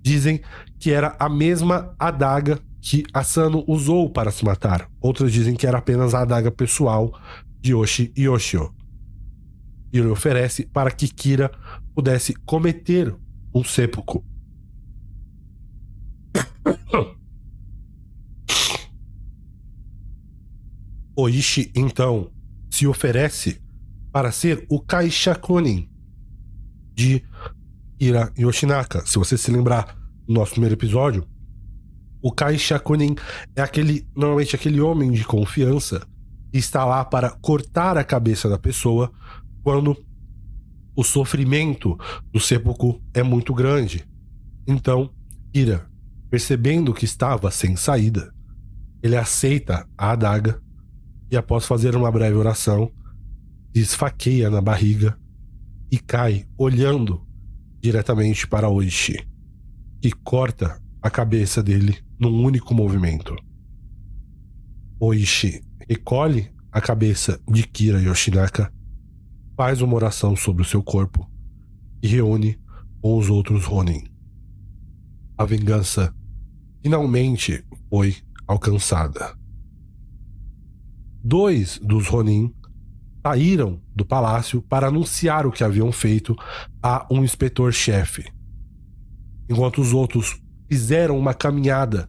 dizem 0.03 0.41
que 0.83 0.91
era 0.91 1.15
a 1.17 1.29
mesma 1.29 1.95
adaga 1.97 2.59
que 2.81 3.05
Asano 3.15 3.63
usou 3.69 4.11
para 4.11 4.33
se 4.33 4.45
matar. 4.45 4.91
Outros 5.01 5.33
dizem 5.33 5.55
que 5.55 5.65
era 5.65 5.79
apenas 5.79 6.13
a 6.13 6.23
adaga 6.23 6.51
pessoal 6.51 7.17
de 7.61 7.71
Yoshi 7.71 8.13
Yoshio. 8.19 8.75
E 9.93 9.99
ele 10.01 10.09
oferece 10.09 10.67
para 10.67 10.91
que 10.91 11.07
Kira 11.07 11.53
pudesse 11.95 12.35
cometer 12.35 13.15
um 13.55 13.63
seppuku. 13.63 14.25
Oishi, 21.15 21.71
então, 21.77 22.29
se 22.69 22.89
oferece 22.89 23.63
para 24.11 24.33
ser 24.33 24.67
o 24.69 24.81
Kaishakunin 24.81 25.89
de 26.93 27.23
Ira 28.01 28.33
Yoshinaka. 28.37 29.07
Se 29.07 29.17
você 29.17 29.39
se 29.39 29.53
lembrar 29.53 30.02
nosso 30.33 30.53
primeiro 30.53 30.75
episódio, 30.75 31.27
o 32.23 32.31
Kai 32.31 32.57
Shakunin 32.57 33.17
é 33.57 33.63
aquele, 33.63 34.07
normalmente 34.15 34.55
aquele 34.55 34.81
homem 34.81 35.11
de 35.11 35.25
confiança 35.25 36.07
que 36.53 36.59
está 36.59 36.85
lá 36.85 37.05
para 37.05 37.31
cortar 37.31 37.99
a 37.99 38.05
cabeça 38.05 38.49
da 38.49 38.59
pessoa 38.59 39.11
quando 39.63 39.97
o 40.95 41.03
sofrimento 41.03 41.99
do 42.31 42.39
seppuku 42.39 43.03
é 43.13 43.23
muito 43.23 43.53
grande. 43.53 44.07
Então, 44.67 45.11
Ira, 45.53 45.87
percebendo 46.31 46.95
que 46.95 47.05
estava 47.05 47.51
sem 47.51 47.75
saída, 47.75 48.33
ele 49.03 49.17
aceita 49.17 49.89
a 49.99 50.13
adaga 50.13 50.63
e 51.31 51.37
após 51.37 51.67
fazer 51.67 51.97
uma 51.97 52.13
breve 52.13 52.37
oração, 52.37 52.93
esfaqueia 53.75 54.49
na 54.49 54.61
barriga 54.61 55.19
e 55.91 55.99
cai 55.99 56.47
olhando 56.57 57.27
diretamente 57.81 58.47
para 58.47 58.69
Oishi 58.69 59.32
e 60.03 60.11
corta 60.11 60.83
a 61.01 61.09
cabeça 61.09 61.63
dele 61.63 61.99
num 62.19 62.43
único 62.45 62.75
movimento. 62.75 63.37
Oishi 64.99 65.63
recolhe 65.89 66.51
a 66.71 66.81
cabeça 66.81 67.41
de 67.49 67.67
Kira 67.67 68.01
Yoshinaka, 68.01 68.73
faz 69.57 69.81
uma 69.81 69.95
oração 69.95 70.35
sobre 70.35 70.63
o 70.63 70.65
seu 70.65 70.83
corpo 70.83 71.31
e 72.03 72.09
reúne 72.09 72.59
com 73.01 73.17
os 73.17 73.29
outros 73.29 73.65
Ronin. 73.65 74.05
A 75.37 75.45
vingança 75.45 76.15
finalmente 76.83 77.65
foi 77.89 78.17
alcançada. 78.47 79.37
Dois 81.23 81.79
dos 81.79 82.09
Ronin 82.09 82.53
saíram 83.25 83.81
do 83.95 84.05
palácio 84.05 84.61
para 84.63 84.89
anunciar 84.89 85.47
o 85.47 85.53
que 85.53 85.63
haviam 85.63 85.93
feito 85.93 86.35
a 86.83 87.07
um 87.11 87.23
inspetor-chefe, 87.23 88.25
enquanto 89.53 89.81
os 89.81 89.93
outros 89.93 90.41
fizeram 90.69 91.19
uma 91.19 91.35
caminhada 91.35 92.09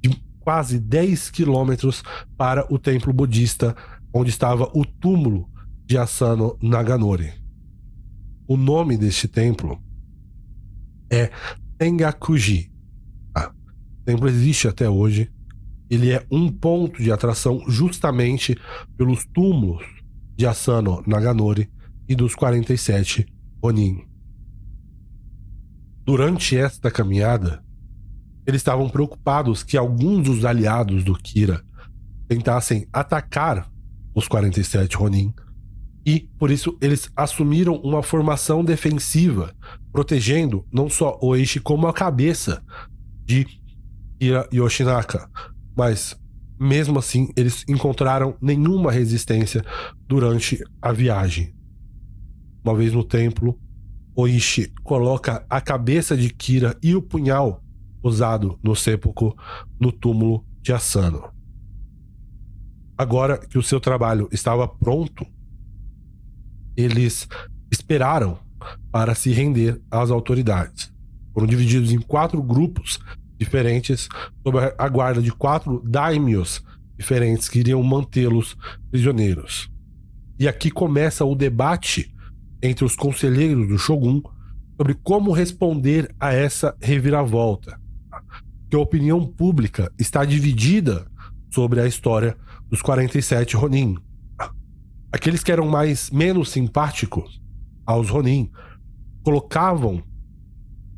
de 0.00 0.10
quase 0.40 0.78
10 0.78 1.30
quilômetros 1.30 2.02
para 2.36 2.64
o 2.72 2.78
templo 2.78 3.12
budista 3.12 3.76
onde 4.12 4.30
estava 4.30 4.70
o 4.72 4.84
túmulo 4.84 5.50
de 5.84 5.98
Asano 5.98 6.56
Naganori. 6.62 7.32
O 8.46 8.56
nome 8.56 8.96
deste 8.96 9.26
templo 9.26 9.82
é 11.10 11.30
Tengakuji. 11.76 12.70
Ah, 13.34 13.50
o 13.50 14.04
templo 14.04 14.28
existe 14.28 14.68
até 14.68 14.88
hoje. 14.88 15.30
Ele 15.90 16.10
é 16.12 16.24
um 16.30 16.50
ponto 16.50 17.02
de 17.02 17.10
atração 17.10 17.62
justamente 17.68 18.56
pelos 18.96 19.26
túmulos 19.26 19.84
de 20.36 20.46
Asano 20.46 21.02
Naganori 21.06 21.68
e 22.08 22.14
dos 22.14 22.34
47 22.34 23.26
Ronin. 23.62 24.13
Durante 26.04 26.56
esta 26.56 26.90
caminhada, 26.90 27.64
eles 28.46 28.60
estavam 28.60 28.88
preocupados 28.88 29.62
que 29.62 29.76
alguns 29.76 30.24
dos 30.24 30.44
aliados 30.44 31.02
do 31.02 31.14
Kira 31.14 31.62
tentassem 32.28 32.86
atacar 32.92 33.70
os 34.14 34.28
47 34.28 34.96
Ronin 34.96 35.32
e, 36.06 36.28
por 36.38 36.50
isso, 36.50 36.76
eles 36.82 37.10
assumiram 37.16 37.76
uma 37.76 38.02
formação 38.02 38.62
defensiva, 38.62 39.54
protegendo 39.90 40.66
não 40.70 40.90
só 40.90 41.18
Oishi 41.22 41.58
como 41.58 41.86
a 41.86 41.94
cabeça 41.94 42.62
de 43.24 43.46
Kira 44.20 44.46
Yoshinaka, 44.52 45.30
mas 45.74 46.14
mesmo 46.60 46.98
assim, 46.98 47.30
eles 47.36 47.64
encontraram 47.66 48.36
nenhuma 48.40 48.92
resistência 48.92 49.64
durante 50.06 50.62
a 50.80 50.92
viagem. 50.92 51.54
Uma 52.62 52.74
vez 52.74 52.92
no 52.92 53.02
templo, 53.02 53.58
Oishi 54.16 54.72
coloca 54.82 55.44
a 55.50 55.60
cabeça 55.60 56.16
de 56.16 56.30
Kira 56.30 56.76
e 56.82 56.94
o 56.94 57.02
punhal 57.02 57.62
usado 58.02 58.58
no 58.62 58.76
sepulcro 58.76 59.36
no 59.80 59.90
túmulo 59.90 60.44
de 60.62 60.72
Asano. 60.72 61.32
Agora 62.96 63.38
que 63.38 63.58
o 63.58 63.62
seu 63.62 63.80
trabalho 63.80 64.28
estava 64.30 64.68
pronto, 64.68 65.26
eles 66.76 67.28
esperaram 67.70 68.38
para 68.92 69.14
se 69.14 69.32
render 69.32 69.82
às 69.90 70.10
autoridades. 70.10 70.92
Foram 71.32 71.48
divididos 71.48 71.90
em 71.90 71.98
quatro 72.00 72.40
grupos 72.40 73.00
diferentes 73.36 74.08
sob 74.44 74.58
a 74.78 74.88
guarda 74.88 75.20
de 75.20 75.32
quatro 75.32 75.82
daimios 75.84 76.62
diferentes 76.96 77.48
que 77.48 77.58
iriam 77.58 77.82
mantê-los 77.82 78.56
prisioneiros. 78.90 79.68
E 80.38 80.46
aqui 80.46 80.70
começa 80.70 81.24
o 81.24 81.34
debate 81.34 82.13
entre 82.64 82.84
os 82.84 82.96
conselheiros 82.96 83.68
do 83.68 83.78
Shogun 83.78 84.22
sobre 84.76 84.94
como 84.94 85.32
responder 85.32 86.12
a 86.18 86.32
essa 86.32 86.74
reviravolta. 86.80 87.78
Que 88.70 88.76
a 88.76 88.80
opinião 88.80 89.24
pública 89.26 89.92
está 89.98 90.24
dividida 90.24 91.06
sobre 91.52 91.80
a 91.80 91.86
história 91.86 92.36
dos 92.70 92.80
47 92.80 93.54
Ronin. 93.54 93.96
Aqueles 95.12 95.44
que 95.44 95.52
eram 95.52 95.68
mais 95.68 96.10
menos 96.10 96.48
simpáticos 96.48 97.40
aos 97.86 98.08
Ronin 98.08 98.50
colocavam 99.22 100.02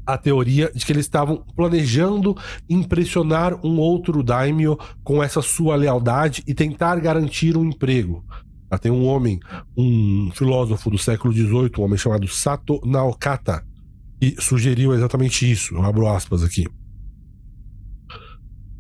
a 0.07 0.17
teoria 0.17 0.71
de 0.73 0.87
que 0.87 0.93
eles 0.93 1.05
estavam 1.05 1.45
planejando 1.57 2.37
impressionar 2.71 3.59
um 3.67 3.77
outro 3.79 4.23
daimyo 4.23 4.79
com 5.03 5.21
essa 5.21 5.43
sua 5.43 5.75
lealdade 5.75 6.45
e 6.47 6.55
tentar 6.55 7.01
garantir 7.01 7.57
um 7.57 7.65
emprego. 7.65 8.25
Já 8.71 8.79
tem 8.79 8.91
um 8.91 9.07
homem, 9.07 9.39
um 9.77 10.31
filósofo 10.35 10.91
do 10.91 10.99
século 10.99 11.33
XVIII, 11.33 11.71
um 11.79 11.83
homem 11.83 11.99
chamado 11.99 12.27
Sato 12.29 12.81
Naokata, 12.85 13.65
que 14.21 14.35
sugeriu 14.41 14.95
exatamente 14.95 15.51
isso. 15.51 15.75
Eu 15.75 15.83
abro 15.83 16.07
aspas 16.09 16.43
aqui. 16.43 16.67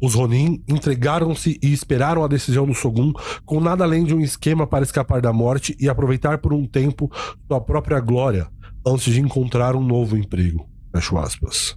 Os 0.02 0.14
Ronin 0.14 0.62
entregaram-se 0.68 1.58
e 1.62 1.72
esperaram 1.72 2.22
a 2.22 2.28
decisão 2.28 2.66
do 2.66 2.74
Shogun 2.74 3.12
com 3.44 3.60
nada 3.60 3.84
além 3.84 4.04
de 4.04 4.14
um 4.14 4.20
esquema 4.20 4.66
para 4.66 4.84
escapar 4.84 5.22
da 5.22 5.32
morte 5.32 5.74
e 5.80 5.88
aproveitar 5.88 6.38
por 6.38 6.52
um 6.52 6.66
tempo 6.66 7.10
sua 7.46 7.60
própria 7.60 7.98
glória 7.98 8.46
antes 8.86 9.12
de 9.12 9.20
encontrar 9.20 9.74
um 9.74 9.82
novo 9.82 10.16
emprego. 10.16 10.68
Fecho 10.94 11.16
aspas. 11.16 11.76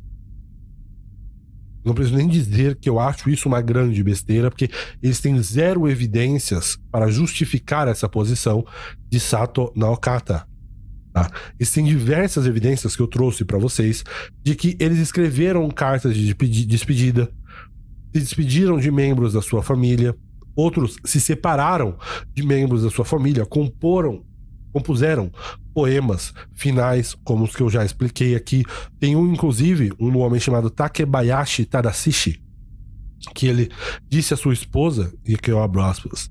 Não 1.83 1.93
preciso 1.93 2.17
nem 2.17 2.27
dizer 2.27 2.75
que 2.75 2.89
eu 2.89 2.99
acho 2.99 3.29
isso 3.29 3.47
uma 3.47 3.61
grande 3.61 4.03
besteira, 4.03 4.49
porque 4.49 4.69
eles 5.01 5.19
têm 5.19 5.41
zero 5.41 5.87
evidências 5.89 6.77
para 6.91 7.09
justificar 7.09 7.87
essa 7.87 8.07
posição 8.09 8.65
de 9.09 9.19
Sato 9.19 9.71
Naokata. 9.75 10.45
Tá? 11.13 11.29
Existem 11.59 11.85
diversas 11.85 12.45
evidências 12.45 12.95
que 12.95 13.01
eu 13.01 13.07
trouxe 13.07 13.43
para 13.43 13.57
vocês 13.57 14.03
de 14.43 14.55
que 14.55 14.77
eles 14.79 14.99
escreveram 14.99 15.69
cartas 15.69 16.15
de 16.15 16.33
despedida, 16.65 17.31
se 18.13 18.21
despediram 18.21 18.77
de 18.77 18.91
membros 18.91 19.33
da 19.33 19.41
sua 19.41 19.63
família, 19.63 20.15
outros 20.55 20.97
se 21.05 21.19
separaram 21.19 21.97
de 22.33 22.43
membros 22.43 22.83
da 22.83 22.89
sua 22.89 23.05
família, 23.05 23.45
comporam 23.45 24.23
compuseram 24.71 25.31
poemas 25.73 26.33
finais, 26.53 27.15
como 27.23 27.43
os 27.43 27.55
que 27.55 27.61
eu 27.61 27.69
já 27.69 27.83
expliquei 27.83 28.35
aqui. 28.35 28.63
Tem 28.99 29.15
um, 29.15 29.31
inclusive, 29.31 29.91
um 29.99 30.17
homem 30.17 30.39
chamado 30.39 30.69
Takebayashi 30.69 31.65
Tadashi, 31.65 32.41
que 33.33 33.47
ele 33.47 33.69
disse 34.07 34.33
à 34.33 34.37
sua 34.37 34.53
esposa, 34.53 35.13
e 35.25 35.37
que 35.37 35.51
eu 35.51 35.61
abro 35.61 35.81
aspas, 35.81 36.29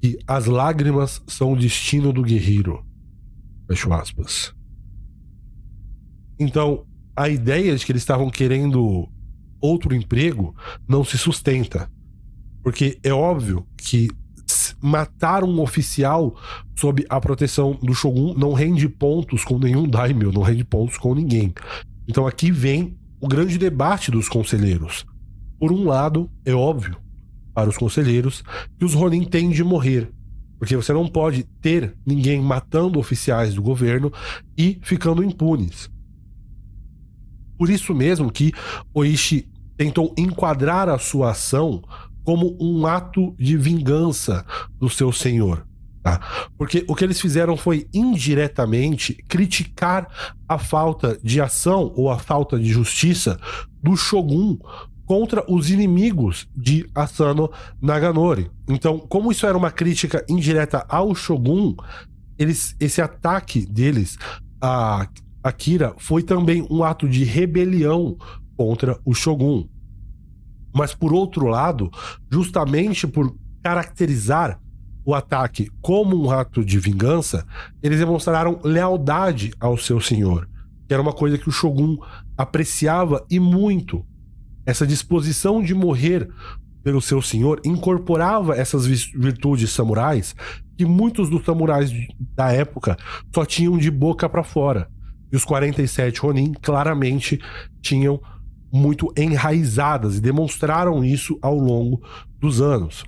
que 0.00 0.18
as 0.26 0.46
lágrimas 0.46 1.22
são 1.26 1.52
o 1.52 1.58
destino 1.58 2.12
do 2.12 2.22
guerreiro. 2.22 2.84
Fecho 3.66 3.92
aspas. 3.92 4.54
Então, 6.38 6.86
a 7.16 7.28
ideia 7.28 7.76
de 7.76 7.84
que 7.84 7.92
eles 7.92 8.02
estavam 8.02 8.30
querendo 8.30 9.08
outro 9.60 9.94
emprego 9.94 10.54
não 10.88 11.04
se 11.04 11.18
sustenta. 11.18 11.90
Porque 12.62 12.98
é 13.02 13.12
óbvio 13.12 13.66
que 13.76 14.08
matar 14.80 15.44
um 15.44 15.60
oficial 15.60 16.34
sob 16.76 17.04
a 17.08 17.20
proteção 17.20 17.78
do 17.82 17.94
Shogun 17.94 18.34
não 18.34 18.52
rende 18.52 18.88
pontos 18.88 19.44
com 19.44 19.58
nenhum 19.58 19.88
daimyo, 19.88 20.32
não 20.32 20.42
rende 20.42 20.64
pontos 20.64 20.96
com 20.96 21.14
ninguém. 21.14 21.52
Então 22.06 22.26
aqui 22.26 22.50
vem 22.50 22.96
o 23.20 23.26
grande 23.26 23.58
debate 23.58 24.10
dos 24.10 24.28
conselheiros. 24.28 25.04
Por 25.58 25.72
um 25.72 25.84
lado, 25.84 26.30
é 26.44 26.54
óbvio 26.54 26.96
para 27.52 27.68
os 27.68 27.76
conselheiros 27.76 28.44
que 28.78 28.84
os 28.84 28.94
Ronin 28.94 29.24
têm 29.24 29.50
de 29.50 29.64
morrer, 29.64 30.10
porque 30.58 30.76
você 30.76 30.92
não 30.92 31.08
pode 31.08 31.42
ter 31.60 31.96
ninguém 32.06 32.40
matando 32.40 32.98
oficiais 32.98 33.54
do 33.54 33.62
governo 33.62 34.12
e 34.56 34.78
ficando 34.82 35.24
impunes. 35.24 35.90
Por 37.56 37.68
isso 37.68 37.92
mesmo 37.92 38.30
que 38.30 38.52
Oishi 38.94 39.48
tentou 39.76 40.14
enquadrar 40.16 40.88
a 40.88 40.98
sua 40.98 41.30
ação 41.32 41.82
como 42.28 42.54
um 42.60 42.86
ato 42.86 43.34
de 43.38 43.56
vingança 43.56 44.44
do 44.78 44.90
seu 44.90 45.10
senhor. 45.10 45.66
Tá? 46.02 46.20
Porque 46.58 46.84
o 46.86 46.94
que 46.94 47.02
eles 47.02 47.18
fizeram 47.18 47.56
foi 47.56 47.88
indiretamente 47.90 49.14
criticar 49.26 50.36
a 50.46 50.58
falta 50.58 51.18
de 51.22 51.40
ação 51.40 51.90
ou 51.96 52.10
a 52.10 52.18
falta 52.18 52.58
de 52.58 52.68
justiça 52.68 53.40
do 53.82 53.96
Shogun 53.96 54.58
contra 55.06 55.42
os 55.50 55.70
inimigos 55.70 56.46
de 56.54 56.86
Asano 56.94 57.50
Naganori. 57.80 58.50
Então, 58.68 58.98
como 58.98 59.32
isso 59.32 59.46
era 59.46 59.56
uma 59.56 59.70
crítica 59.70 60.22
indireta 60.28 60.84
ao 60.86 61.14
Shogun, 61.14 61.76
eles, 62.38 62.76
esse 62.78 63.00
ataque 63.00 63.64
deles 63.64 64.18
a 64.60 65.08
Akira 65.42 65.94
foi 65.96 66.22
também 66.22 66.66
um 66.68 66.84
ato 66.84 67.08
de 67.08 67.24
rebelião 67.24 68.18
contra 68.54 69.00
o 69.02 69.14
Shogun. 69.14 69.66
Mas 70.74 70.94
por 70.94 71.12
outro 71.12 71.46
lado, 71.46 71.90
justamente 72.30 73.06
por 73.06 73.34
caracterizar 73.62 74.60
o 75.04 75.14
ataque 75.14 75.70
como 75.80 76.22
um 76.22 76.30
ato 76.30 76.64
de 76.64 76.78
vingança, 76.78 77.46
eles 77.82 77.98
demonstraram 77.98 78.60
lealdade 78.62 79.52
ao 79.58 79.76
seu 79.78 80.00
senhor, 80.00 80.48
que 80.86 80.92
era 80.92 81.02
uma 81.02 81.12
coisa 81.12 81.38
que 81.38 81.48
o 81.48 81.52
Shogun 81.52 81.96
apreciava 82.36 83.24
e 83.30 83.40
muito. 83.40 84.04
Essa 84.66 84.86
disposição 84.86 85.62
de 85.62 85.74
morrer 85.74 86.28
pelo 86.82 87.00
seu 87.00 87.20
senhor 87.22 87.60
incorporava 87.64 88.54
essas 88.54 88.86
virtudes 88.86 89.70
samurais 89.70 90.34
que 90.76 90.86
muitos 90.86 91.28
dos 91.28 91.44
samurais 91.44 91.90
da 92.36 92.52
época 92.52 92.96
só 93.34 93.44
tinham 93.44 93.76
de 93.76 93.90
boca 93.90 94.28
para 94.28 94.44
fora. 94.44 94.88
E 95.32 95.36
os 95.36 95.44
47 95.44 96.20
Ronin 96.20 96.52
claramente 96.52 97.40
tinham 97.82 98.20
muito 98.72 99.12
enraizadas 99.16 100.16
e 100.16 100.20
demonstraram 100.20 101.04
isso 101.04 101.38
ao 101.40 101.56
longo 101.56 102.02
dos 102.38 102.60
anos. 102.60 103.04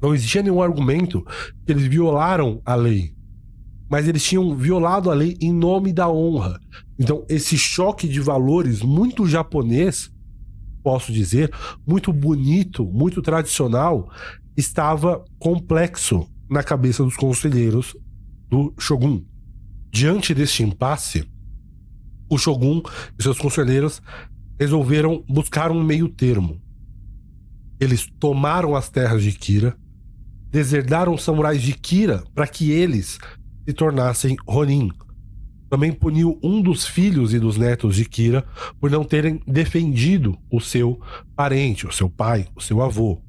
Não 0.00 0.14
existia 0.14 0.42
nenhum 0.42 0.62
argumento 0.62 1.24
que 1.66 1.72
eles 1.72 1.86
violaram 1.86 2.62
a 2.64 2.74
lei. 2.74 3.14
mas 3.90 4.06
eles 4.06 4.22
tinham 4.22 4.54
violado 4.54 5.10
a 5.10 5.14
lei 5.14 5.36
em 5.40 5.52
nome 5.52 5.92
da 5.92 6.08
honra. 6.08 6.60
Então, 6.98 7.24
esse 7.28 7.56
choque 7.56 8.06
de 8.06 8.20
valores 8.20 8.82
muito 8.82 9.26
japonês, 9.26 10.10
posso 10.82 11.12
dizer, 11.12 11.50
muito 11.86 12.12
bonito, 12.12 12.84
muito 12.84 13.22
tradicional, 13.22 14.10
estava 14.56 15.24
complexo 15.38 16.28
na 16.50 16.62
cabeça 16.62 17.02
dos 17.02 17.16
conselheiros 17.16 17.96
do 18.48 18.74
Shogun. 18.78 19.24
Diante 19.90 20.34
deste 20.34 20.62
impasse, 20.62 21.26
o 22.30 22.36
Shogun 22.36 22.82
e 23.18 23.22
seus 23.22 23.38
conselheiros 23.38 24.02
resolveram 24.58 25.24
buscar 25.28 25.70
um 25.70 25.82
meio 25.82 26.08
termo. 26.08 26.60
Eles 27.80 28.06
tomaram 28.18 28.74
as 28.74 28.88
terras 28.88 29.22
de 29.22 29.32
Kira, 29.32 29.76
deserdaram 30.50 31.14
os 31.14 31.22
samurais 31.22 31.62
de 31.62 31.72
Kira 31.72 32.24
para 32.34 32.46
que 32.46 32.70
eles 32.70 33.18
se 33.66 33.72
tornassem 33.72 34.36
Ronin. 34.46 34.90
Também 35.70 35.92
puniu 35.92 36.38
um 36.42 36.62
dos 36.62 36.86
filhos 36.86 37.34
e 37.34 37.38
dos 37.38 37.56
netos 37.56 37.94
de 37.94 38.04
Kira 38.04 38.44
por 38.80 38.90
não 38.90 39.04
terem 39.04 39.40
defendido 39.46 40.36
o 40.50 40.60
seu 40.60 41.00
parente, 41.36 41.86
o 41.86 41.92
seu 41.92 42.08
pai, 42.08 42.48
o 42.56 42.60
seu 42.60 42.82
avô. 42.82 43.22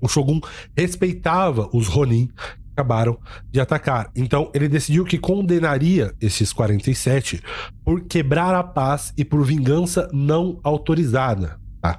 O 0.00 0.08
Shogun 0.08 0.40
respeitava 0.76 1.68
os 1.72 1.88
Ronin 1.88 2.28
acabaram 2.76 3.18
de 3.50 3.58
atacar. 3.58 4.10
Então 4.14 4.50
ele 4.52 4.68
decidiu 4.68 5.04
que 5.04 5.18
condenaria 5.18 6.14
esses 6.20 6.52
47 6.52 7.42
por 7.82 8.02
quebrar 8.02 8.54
a 8.54 8.62
paz 8.62 9.14
e 9.16 9.24
por 9.24 9.44
vingança 9.44 10.08
não 10.12 10.60
autorizada. 10.62 11.58
Tá? 11.80 11.98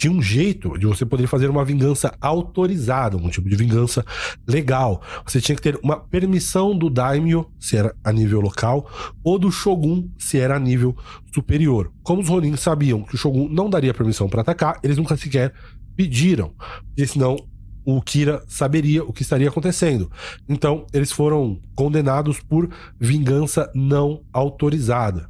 de 0.00 0.08
um 0.08 0.22
jeito 0.22 0.78
de 0.78 0.86
você 0.86 1.04
poder 1.04 1.26
fazer 1.26 1.50
uma 1.50 1.62
vingança 1.62 2.16
autorizada, 2.22 3.18
um 3.18 3.28
tipo 3.28 3.50
de 3.50 3.54
vingança 3.54 4.02
legal. 4.48 5.02
Você 5.26 5.42
tinha 5.42 5.54
que 5.54 5.60
ter 5.60 5.78
uma 5.82 5.94
permissão 6.00 6.74
do 6.74 6.88
daimyo, 6.88 7.46
se 7.58 7.76
era 7.76 7.94
a 8.02 8.10
nível 8.10 8.40
local, 8.40 8.90
ou 9.22 9.38
do 9.38 9.52
shogun, 9.52 10.08
se 10.16 10.38
era 10.38 10.56
a 10.56 10.58
nível 10.58 10.96
superior. 11.34 11.92
Como 12.02 12.22
os 12.22 12.28
Ronin 12.30 12.56
sabiam 12.56 13.02
que 13.02 13.14
o 13.14 13.18
shogun 13.18 13.46
não 13.50 13.68
daria 13.68 13.92
permissão 13.92 14.26
para 14.26 14.40
atacar, 14.40 14.80
eles 14.82 14.96
nunca 14.96 15.18
sequer 15.18 15.52
pediram, 15.94 16.54
porque 16.86 17.06
senão 17.06 17.36
o 17.84 18.00
Kira 18.00 18.42
saberia 18.46 19.04
o 19.04 19.12
que 19.12 19.22
estaria 19.22 19.48
acontecendo. 19.48 20.10
Então, 20.48 20.86
eles 20.92 21.12
foram 21.12 21.60
condenados 21.74 22.40
por 22.40 22.68
vingança 22.98 23.70
não 23.74 24.22
autorizada. 24.32 25.28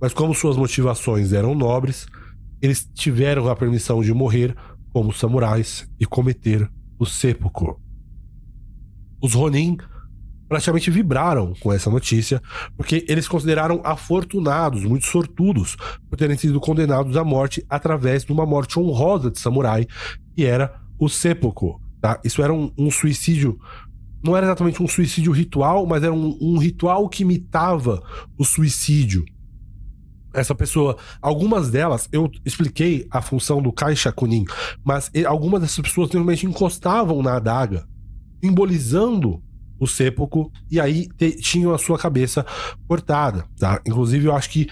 Mas 0.00 0.12
como 0.12 0.34
suas 0.34 0.56
motivações 0.56 1.32
eram 1.32 1.54
nobres, 1.54 2.06
eles 2.60 2.88
tiveram 2.94 3.48
a 3.48 3.56
permissão 3.56 4.02
de 4.02 4.12
morrer 4.12 4.56
como 4.92 5.12
samurais 5.12 5.88
e 5.98 6.06
cometer 6.06 6.68
o 6.98 7.06
seppuku. 7.06 7.80
Os 9.20 9.34
Ronin 9.34 9.76
praticamente 10.48 10.90
vibraram 10.90 11.54
com 11.60 11.72
essa 11.72 11.88
notícia, 11.88 12.40
porque 12.76 13.06
eles 13.08 13.26
consideraram 13.26 13.80
afortunados, 13.82 14.84
muito 14.84 15.06
sortudos, 15.06 15.76
por 16.10 16.16
terem 16.18 16.36
sido 16.36 16.60
condenados 16.60 17.16
à 17.16 17.24
morte 17.24 17.64
através 17.70 18.22
de 18.22 18.32
uma 18.32 18.44
morte 18.44 18.78
honrosa 18.78 19.30
de 19.30 19.40
samurai, 19.40 19.86
que 20.36 20.44
era 20.44 20.78
o 20.98 21.08
seppuku. 21.08 21.81
Tá? 22.02 22.20
Isso 22.22 22.42
era 22.42 22.52
um, 22.52 22.70
um 22.76 22.90
suicídio 22.90 23.58
não 24.24 24.36
era 24.36 24.46
exatamente 24.46 24.80
um 24.80 24.86
suicídio 24.86 25.32
ritual, 25.32 25.84
mas 25.84 26.04
era 26.04 26.12
um, 26.12 26.38
um, 26.40 26.56
ritual 26.56 27.08
que 27.08 27.24
imitava 27.24 28.00
o 28.38 28.44
suicídio 28.44 29.24
essa 30.34 30.54
pessoa, 30.54 30.96
algumas 31.20 31.70
delas, 31.70 32.08
eu 32.10 32.30
expliquei 32.44 33.06
a 33.10 33.20
função 33.20 33.60
do 33.60 33.72
caixa 33.72 34.10
kunin, 34.10 34.44
mas 34.82 35.10
algumas 35.26 35.60
dessas 35.60 35.80
pessoas 35.80 36.08
simplesmente 36.08 36.46
encostavam 36.46 37.22
na 37.22 37.36
adaga, 37.36 37.86
simbolizando 38.42 39.42
o 39.78 39.86
sepulcro, 39.86 40.50
e 40.70 40.80
aí 40.80 41.06
te, 41.18 41.32
tinham 41.32 41.74
a 41.74 41.78
sua 41.78 41.98
cabeça 41.98 42.46
cortada, 42.88 43.44
tá? 43.58 43.80
Inclusive, 43.86 44.26
eu 44.26 44.34
acho 44.34 44.48
que 44.48 44.68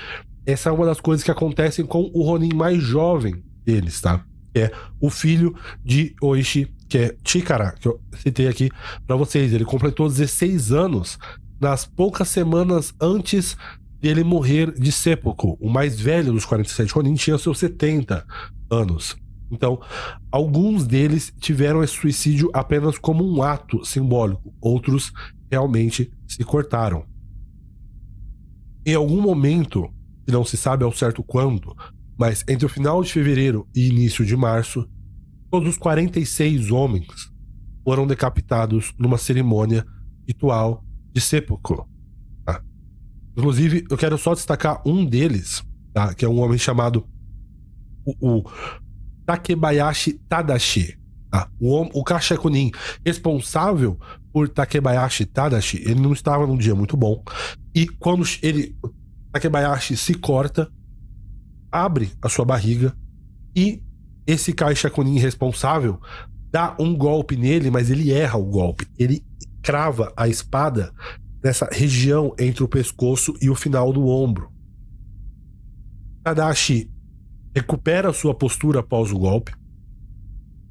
essa 0.46 0.70
é 0.70 0.72
uma 0.72 0.86
das 0.86 1.00
coisas 1.00 1.22
que 1.22 1.30
acontecem 1.30 1.84
com 1.84 2.10
o 2.14 2.22
Ronin 2.22 2.54
mais 2.54 2.82
jovem 2.82 3.42
deles, 3.64 4.00
tá? 4.00 4.24
É 4.54 4.72
o 5.00 5.10
filho 5.10 5.54
de 5.84 6.14
Oishi, 6.22 6.74
que 6.90 6.98
é 6.98 7.16
Chikara, 7.24 7.72
que 7.78 7.86
eu 7.86 8.00
citei 8.16 8.48
aqui 8.48 8.68
para 9.06 9.14
vocês. 9.14 9.52
Ele 9.52 9.64
completou 9.64 10.08
16 10.08 10.72
anos 10.72 11.18
nas 11.60 11.86
poucas 11.86 12.28
semanas 12.28 12.92
antes 13.00 13.56
ele 14.02 14.24
morrer 14.24 14.72
de 14.72 14.90
sepulcro. 14.90 15.56
O 15.60 15.70
mais 15.70 16.00
velho 16.00 16.32
dos 16.32 16.44
47 16.44 16.92
Ronin 16.92 17.14
tinha 17.14 17.38
seus 17.38 17.58
70 17.60 18.26
anos. 18.70 19.16
Então, 19.52 19.80
alguns 20.32 20.86
deles 20.86 21.32
tiveram 21.38 21.82
esse 21.82 21.94
suicídio 21.94 22.50
apenas 22.52 22.98
como 22.98 23.24
um 23.24 23.42
ato 23.42 23.84
simbólico, 23.84 24.52
outros 24.60 25.12
realmente 25.50 26.10
se 26.26 26.42
cortaram. 26.44 27.04
Em 28.84 28.94
algum 28.94 29.20
momento, 29.20 29.88
que 30.24 30.32
não 30.32 30.44
se 30.44 30.56
sabe 30.56 30.84
ao 30.84 30.92
certo 30.92 31.22
quando, 31.22 31.76
mas 32.18 32.44
entre 32.48 32.64
o 32.64 32.68
final 32.68 33.02
de 33.02 33.12
fevereiro 33.12 33.68
e 33.74 33.88
início 33.88 34.24
de 34.24 34.36
março, 34.36 34.88
todos 35.50 35.68
os 35.68 35.78
46 35.78 36.70
homens 36.70 37.30
foram 37.84 38.06
decapitados 38.06 38.92
numa 38.98 39.18
cerimônia 39.18 39.84
ritual 40.26 40.84
de 41.12 41.20
sepulcro. 41.20 41.88
Inclusive, 43.36 43.84
eu 43.88 43.96
quero 43.96 44.18
só 44.18 44.34
destacar 44.34 44.82
um 44.86 45.04
deles, 45.04 45.62
tá? 45.92 46.12
Que 46.14 46.24
é 46.24 46.28
um 46.28 46.40
homem 46.40 46.58
chamado 46.58 47.08
o, 48.04 48.38
o 48.38 48.50
Takebayashi 49.24 50.14
Tadashi. 50.28 50.98
Tá? 51.30 51.48
O, 51.60 52.00
o 52.00 52.04
Kashakunin 52.04 52.70
responsável 53.04 53.98
por 54.32 54.48
Takebayashi 54.48 55.26
Tadashi, 55.26 55.78
ele 55.78 56.00
não 56.00 56.12
estava 56.12 56.46
num 56.46 56.56
dia 56.56 56.74
muito 56.74 56.96
bom. 56.96 57.22
E 57.74 57.86
quando 57.86 58.24
ele, 58.42 58.76
Takebayashi 59.32 59.96
se 59.96 60.14
corta, 60.14 60.70
abre 61.70 62.12
a 62.20 62.28
sua 62.28 62.44
barriga 62.44 62.94
e 63.54 63.82
esse 64.30 64.52
Kashakunin 64.52 65.18
responsável 65.18 66.00
dá 66.52 66.76
um 66.78 66.96
golpe 66.96 67.36
nele, 67.36 67.70
mas 67.70 67.90
ele 67.90 68.12
erra 68.12 68.38
o 68.38 68.44
golpe. 68.44 68.86
Ele 68.96 69.24
crava 69.60 70.12
a 70.16 70.28
espada 70.28 70.92
nessa 71.42 71.68
região 71.70 72.32
entre 72.38 72.62
o 72.62 72.68
pescoço 72.68 73.34
e 73.42 73.50
o 73.50 73.56
final 73.56 73.92
do 73.92 74.06
ombro. 74.06 74.50
Tadashi 76.22 76.88
recupera 77.54 78.12
sua 78.12 78.32
postura 78.32 78.80
após 78.80 79.10
o 79.10 79.18
golpe. 79.18 79.52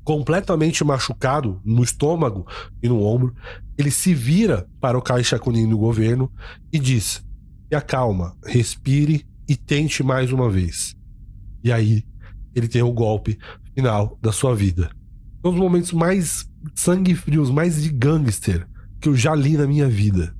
Completamente 0.05 0.83
machucado 0.83 1.61
no 1.65 1.83
estômago 1.83 2.47
e 2.81 2.87
no 2.87 3.03
ombro, 3.03 3.35
ele 3.77 3.91
se 3.91 4.13
vira 4.13 4.67
para 4.79 4.97
o 4.97 5.01
Caixa 5.01 5.37
Kunin 5.37 5.67
do 5.67 5.77
governo 5.77 6.31
e 6.71 6.79
diz: 6.79 7.23
"Se 7.67 7.75
acalma, 7.75 8.37
respire 8.45 9.25
e 9.47 9.55
tente 9.57 10.01
mais 10.01 10.31
uma 10.31 10.49
vez". 10.49 10.95
E 11.63 11.71
aí 11.71 12.03
ele 12.59 12.67
tem 12.67 12.81
o 12.81 12.91
golpe 12.91 13.37
final 13.73 14.17
da 14.21 14.31
sua 14.31 14.55
vida. 14.55 14.89
Um 15.43 15.51
dos 15.51 15.59
momentos 15.59 15.91
mais 15.91 16.49
sangue 16.75 17.15
frios, 17.15 17.49
mais 17.49 17.81
de 17.81 17.89
gangster 17.89 18.67
que 18.99 19.07
eu 19.07 19.15
já 19.15 19.33
li 19.33 19.55
na 19.57 19.65
minha 19.65 19.87
vida. 19.87 20.35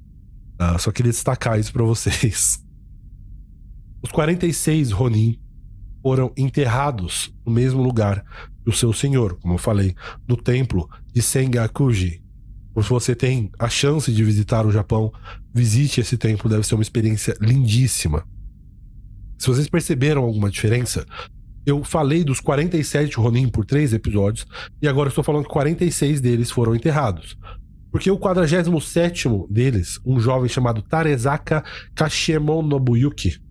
Uh, 0.62 0.78
só 0.78 0.92
queria 0.92 1.12
destacar 1.12 1.58
isso 1.60 1.72
para 1.72 1.84
vocês. 1.84 2.64
Os 4.04 4.12
46 4.12 4.92
Ronin 4.92 5.40
foram 6.02 6.32
enterrados 6.38 7.34
no 7.46 7.52
mesmo 7.52 7.82
lugar 7.82 8.24
que 8.64 8.70
o 8.70 8.74
seu 8.74 8.94
senhor, 8.94 9.38
como 9.40 9.56
eu 9.56 9.58
falei, 9.58 9.96
no 10.28 10.38
templo 10.38 10.90
de 11.14 11.22
Sengakuji. 11.22 12.22
Se 12.82 12.90
você 12.90 13.14
tem 13.14 13.52
a 13.60 13.68
chance 13.68 14.10
de 14.12 14.24
visitar 14.24 14.66
o 14.66 14.72
Japão, 14.72 15.12
visite 15.54 16.00
esse 16.00 16.18
templo, 16.18 16.50
deve 16.50 16.66
ser 16.66 16.76
uma 16.76 16.82
experiência 16.82 17.36
lindíssima. 17.42 18.26
Se 19.38 19.48
vocês 19.48 19.68
perceberam 19.68 20.24
alguma 20.24 20.50
diferença, 20.50 21.06
eu 21.70 21.84
falei 21.84 22.24
dos 22.24 22.40
47 22.40 23.18
Ronin 23.18 23.48
por 23.48 23.66
três 23.66 23.94
episódios 23.94 24.46
e 24.82 24.88
agora 24.88 25.10
estou 25.10 25.24
falando 25.24 25.44
que 25.44 25.50
46 25.50 26.22
deles 26.22 26.52
foram 26.52 26.76
enterrados. 26.76 27.38
Porque 27.92 28.10
o 28.12 28.18
47 28.18 29.28
deles, 29.50 30.00
um 30.06 30.20
jovem 30.20 30.48
chamado 30.48 30.82
Tarezaka 30.82 31.64
Kashemon 31.96 32.62
Nobuyuki, 32.62 33.42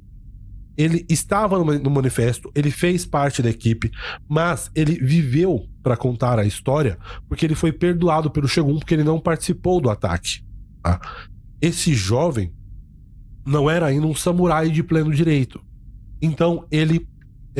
ele 0.76 1.04
estava 1.08 1.58
no 1.58 1.90
manifesto, 1.90 2.52
ele 2.54 2.70
fez 2.70 3.04
parte 3.04 3.42
da 3.42 3.50
equipe, 3.50 3.90
mas 4.28 4.70
ele 4.76 4.94
viveu 4.94 5.66
para 5.82 5.96
contar 5.96 6.38
a 6.38 6.44
história 6.44 6.96
porque 7.28 7.44
ele 7.44 7.56
foi 7.56 7.72
perdoado 7.72 8.30
pelo 8.30 8.46
Shogun 8.46 8.78
porque 8.78 8.94
ele 8.94 9.02
não 9.02 9.18
participou 9.18 9.80
do 9.80 9.90
ataque. 9.90 10.44
Tá? 10.80 11.00
Esse 11.60 11.92
jovem 11.94 12.54
não 13.44 13.68
era 13.68 13.86
ainda 13.86 14.06
um 14.06 14.14
samurai 14.14 14.70
de 14.70 14.84
pleno 14.84 15.12
direito. 15.12 15.60
Então 16.22 16.64
ele 16.70 17.08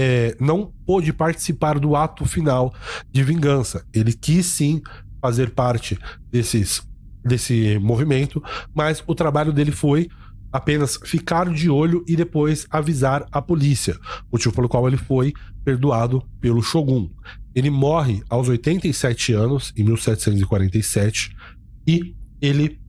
é, 0.00 0.36
não 0.38 0.72
pôde 0.86 1.12
participar 1.12 1.76
do 1.76 1.96
ato 1.96 2.24
final 2.24 2.72
de 3.10 3.24
vingança. 3.24 3.84
Ele 3.92 4.12
quis 4.12 4.46
sim 4.46 4.80
fazer 5.20 5.50
parte 5.50 5.98
desses, 6.30 6.80
desse 7.24 7.76
movimento, 7.80 8.40
mas 8.72 9.02
o 9.08 9.14
trabalho 9.14 9.52
dele 9.52 9.72
foi 9.72 10.08
apenas 10.52 11.00
ficar 11.04 11.52
de 11.52 11.68
olho 11.68 12.04
e 12.06 12.14
depois 12.14 12.64
avisar 12.70 13.26
a 13.32 13.42
polícia, 13.42 13.98
motivo 14.32 14.54
pelo 14.54 14.68
qual 14.68 14.86
ele 14.86 14.96
foi 14.96 15.32
perdoado 15.64 16.22
pelo 16.40 16.62
Shogun. 16.62 17.10
Ele 17.52 17.68
morre 17.68 18.22
aos 18.30 18.48
87 18.48 19.32
anos, 19.32 19.72
em 19.76 19.82
1747, 19.82 21.34
e 21.88 22.14
ele 22.40 22.80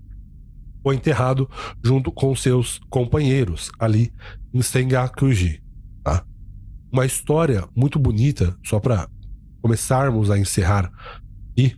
foi 0.83 0.95
enterrado 0.95 1.49
junto 1.83 2.11
com 2.11 2.35
seus 2.35 2.79
companheiros 2.87 3.71
ali 3.79 4.13
em 4.53 4.61
Sengakuji. 4.61 5.59
Uma 6.91 7.05
história 7.05 7.67
muito 7.75 7.99
bonita, 7.99 8.57
só 8.65 8.79
para 8.79 9.07
começarmos 9.61 10.31
a 10.31 10.37
encerrar. 10.37 10.91
E 11.55 11.75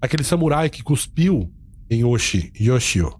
aquele 0.00 0.22
samurai 0.22 0.70
que 0.70 0.82
cuspiu 0.82 1.52
em 1.90 2.04
Oshi 2.04 2.52
Yoshio, 2.58 3.12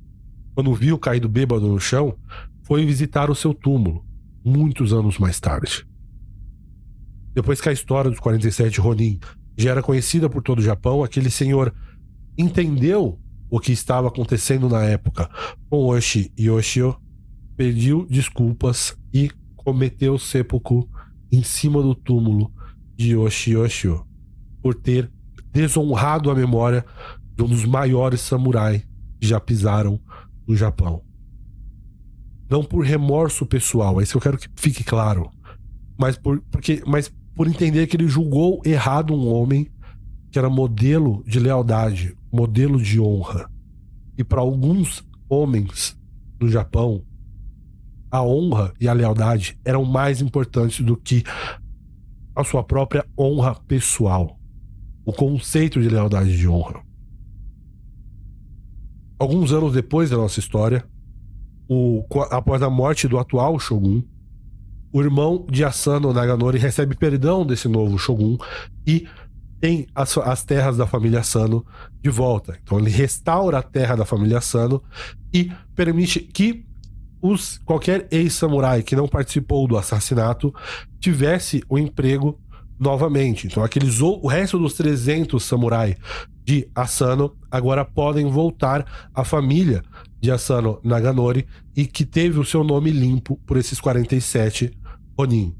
quando 0.54 0.74
viu 0.74 0.98
caído 0.98 1.28
bêbado 1.28 1.66
no 1.66 1.80
chão, 1.80 2.16
foi 2.62 2.86
visitar 2.86 3.30
o 3.30 3.34
seu 3.34 3.52
túmulo, 3.52 4.04
muitos 4.44 4.92
anos 4.92 5.18
mais 5.18 5.40
tarde. 5.40 5.86
Depois 7.34 7.60
que 7.60 7.68
a 7.68 7.72
história 7.72 8.10
dos 8.10 8.20
47 8.20 8.80
Ronin 8.80 9.18
já 9.56 9.70
era 9.70 9.82
conhecida 9.82 10.28
por 10.28 10.42
todo 10.42 10.58
o 10.58 10.62
Japão, 10.62 11.02
aquele 11.02 11.30
senhor 11.30 11.74
entendeu 12.36 13.18
o 13.50 13.58
que 13.58 13.72
estava 13.72 14.08
acontecendo 14.08 14.68
na 14.68 14.82
época 14.84 15.28
com 15.68 15.86
Oshi 15.86 16.32
Yoshio, 16.38 16.96
pediu 17.56 18.06
desculpas 18.06 18.96
e 19.12 19.30
cometeu 19.56 20.18
seppuku 20.18 20.88
em 21.32 21.42
cima 21.42 21.82
do 21.82 21.94
túmulo 21.94 22.52
de 22.94 23.16
Oshi 23.16 23.52
Yoshio 23.52 24.06
por 24.62 24.74
ter 24.74 25.10
desonrado 25.50 26.30
a 26.30 26.34
memória 26.34 26.84
de 27.34 27.42
um 27.42 27.48
dos 27.48 27.64
maiores 27.64 28.20
samurais 28.20 28.86
que 29.18 29.26
já 29.26 29.40
pisaram 29.40 29.98
no 30.46 30.54
Japão. 30.54 31.02
Não 32.50 32.62
por 32.62 32.84
remorso 32.84 33.46
pessoal, 33.46 33.98
é 33.98 34.04
isso 34.04 34.18
eu 34.18 34.20
quero 34.20 34.36
que 34.36 34.48
fique 34.56 34.84
claro, 34.84 35.30
mas 35.98 36.18
por, 36.18 36.40
porque, 36.50 36.82
mas 36.86 37.10
por 37.34 37.48
entender 37.48 37.86
que 37.86 37.96
ele 37.96 38.06
julgou 38.06 38.60
errado 38.64 39.14
um 39.14 39.26
homem 39.32 39.70
que 40.30 40.38
era 40.38 40.50
modelo 40.50 41.24
de 41.26 41.38
lealdade, 41.38 42.14
modelo 42.30 42.80
de 42.80 43.00
honra. 43.00 43.50
E 44.18 44.24
para 44.24 44.40
alguns 44.40 45.02
homens 45.28 45.96
no 46.40 46.48
Japão, 46.48 47.02
a 48.12 48.22
honra 48.22 48.74
e 48.78 48.86
a 48.86 48.92
lealdade 48.92 49.58
eram 49.64 49.86
mais 49.86 50.20
importantes 50.20 50.84
do 50.84 50.94
que 50.98 51.24
a 52.36 52.44
sua 52.44 52.62
própria 52.62 53.06
honra 53.18 53.54
pessoal. 53.66 54.38
O 55.02 55.12
conceito 55.14 55.80
de 55.80 55.88
lealdade 55.88 56.30
e 56.30 56.36
de 56.36 56.46
honra. 56.46 56.82
Alguns 59.18 59.52
anos 59.52 59.72
depois 59.72 60.10
da 60.10 60.18
nossa 60.18 60.38
história, 60.38 60.84
o, 61.66 62.04
após 62.30 62.60
a 62.60 62.68
morte 62.68 63.08
do 63.08 63.18
atual 63.18 63.58
shogun, 63.58 64.02
o 64.92 65.00
irmão 65.00 65.46
de 65.50 65.64
Asano 65.64 66.12
Naganori 66.12 66.58
recebe 66.58 66.94
perdão 66.94 67.46
desse 67.46 67.66
novo 67.66 67.96
shogun 67.96 68.36
e 68.86 69.08
tem 69.58 69.86
as, 69.94 70.18
as, 70.18 70.44
terras 70.44 70.76
da 70.76 70.86
família 70.86 71.20
Asano 71.20 71.64
de 72.02 72.10
volta. 72.10 72.58
Então 72.62 72.78
ele 72.78 72.90
restaura 72.90 73.58
a 73.58 73.62
terra 73.62 73.96
da 73.96 74.04
família 74.04 74.38
Asano 74.38 74.82
e 75.32 75.50
permite 75.74 76.20
que 76.20 76.66
os, 77.22 77.58
qualquer 77.58 78.08
ex-samurai 78.10 78.82
que 78.82 78.96
não 78.96 79.06
participou 79.06 79.66
do 79.68 79.78
assassinato 79.78 80.52
tivesse 80.98 81.62
o 81.68 81.78
emprego 81.78 82.38
novamente. 82.78 83.46
Então 83.46 83.62
aqueles 83.62 84.00
o 84.00 84.26
resto 84.26 84.58
dos 84.58 84.74
300 84.74 85.42
samurai 85.42 85.96
de 86.44 86.68
Asano 86.74 87.36
agora 87.48 87.84
podem 87.84 88.28
voltar 88.28 88.84
à 89.14 89.22
família 89.22 89.82
de 90.20 90.32
Asano 90.32 90.80
Naganori 90.82 91.46
e 91.76 91.86
que 91.86 92.04
teve 92.04 92.40
o 92.40 92.44
seu 92.44 92.64
nome 92.64 92.90
limpo 92.90 93.36
por 93.46 93.56
esses 93.56 93.80
47 93.80 94.76
Ronin. 95.16 95.54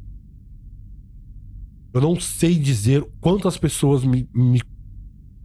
Eu 1.94 2.00
não 2.00 2.18
sei 2.18 2.58
dizer 2.58 3.06
quantas 3.20 3.56
pessoas 3.56 4.02
me, 4.02 4.28
me 4.34 4.60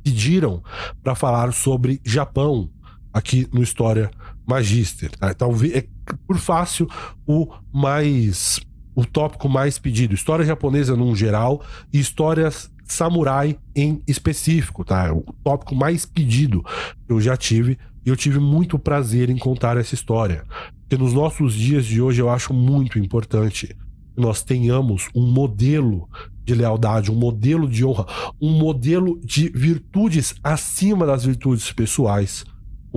pediram 0.04 0.64
para 1.04 1.14
falar 1.14 1.54
sobre 1.54 2.02
Japão 2.04 2.72
aqui 3.14 3.48
no 3.52 3.62
História 3.62 4.10
Magister. 4.48 5.12
Tá? 5.12 5.34
Talvez 5.34 5.76
é 5.76 5.86
por 6.26 6.38
fácil 6.38 6.88
o 7.28 7.48
mais 7.72 8.60
o 8.96 9.06
tópico 9.06 9.48
mais 9.48 9.78
pedido, 9.78 10.16
história 10.16 10.44
japonesa 10.44 10.96
num 10.96 11.16
geral 11.16 11.62
e 11.94 12.00
histórias 12.00 12.72
samurai 12.84 13.56
em 13.76 14.02
específico, 14.08 14.84
tá? 14.84 15.14
O 15.14 15.22
tópico 15.44 15.76
mais 15.76 16.04
pedido 16.04 16.64
que 17.06 17.14
eu 17.14 17.22
já 17.22 17.38
tive 17.38 17.78
e 18.04 18.10
eu 18.10 18.16
tive 18.16 18.40
muito 18.40 18.80
prazer 18.80 19.30
em 19.30 19.38
contar 19.38 19.78
essa 19.78 19.94
história. 19.94 20.44
Porque 20.82 20.98
nos 20.98 21.14
nossos 21.14 21.54
dias 21.54 21.86
de 21.86 22.02
hoje 22.02 22.22
eu 22.22 22.30
acho 22.30 22.54
muito 22.54 22.98
importante 22.98 23.68
que 23.68 24.22
nós 24.22 24.42
tenhamos 24.42 25.10
um 25.14 25.32
modelo 25.32 26.10
de 26.44 26.56
lealdade, 26.56 27.12
um 27.12 27.16
modelo 27.16 27.70
de 27.70 27.86
honra, 27.86 28.06
um 28.42 28.58
modelo 28.58 29.20
de 29.24 29.50
virtudes 29.50 30.34
acima 30.42 31.06
das 31.06 31.26
virtudes 31.26 31.72
pessoais, 31.72 32.46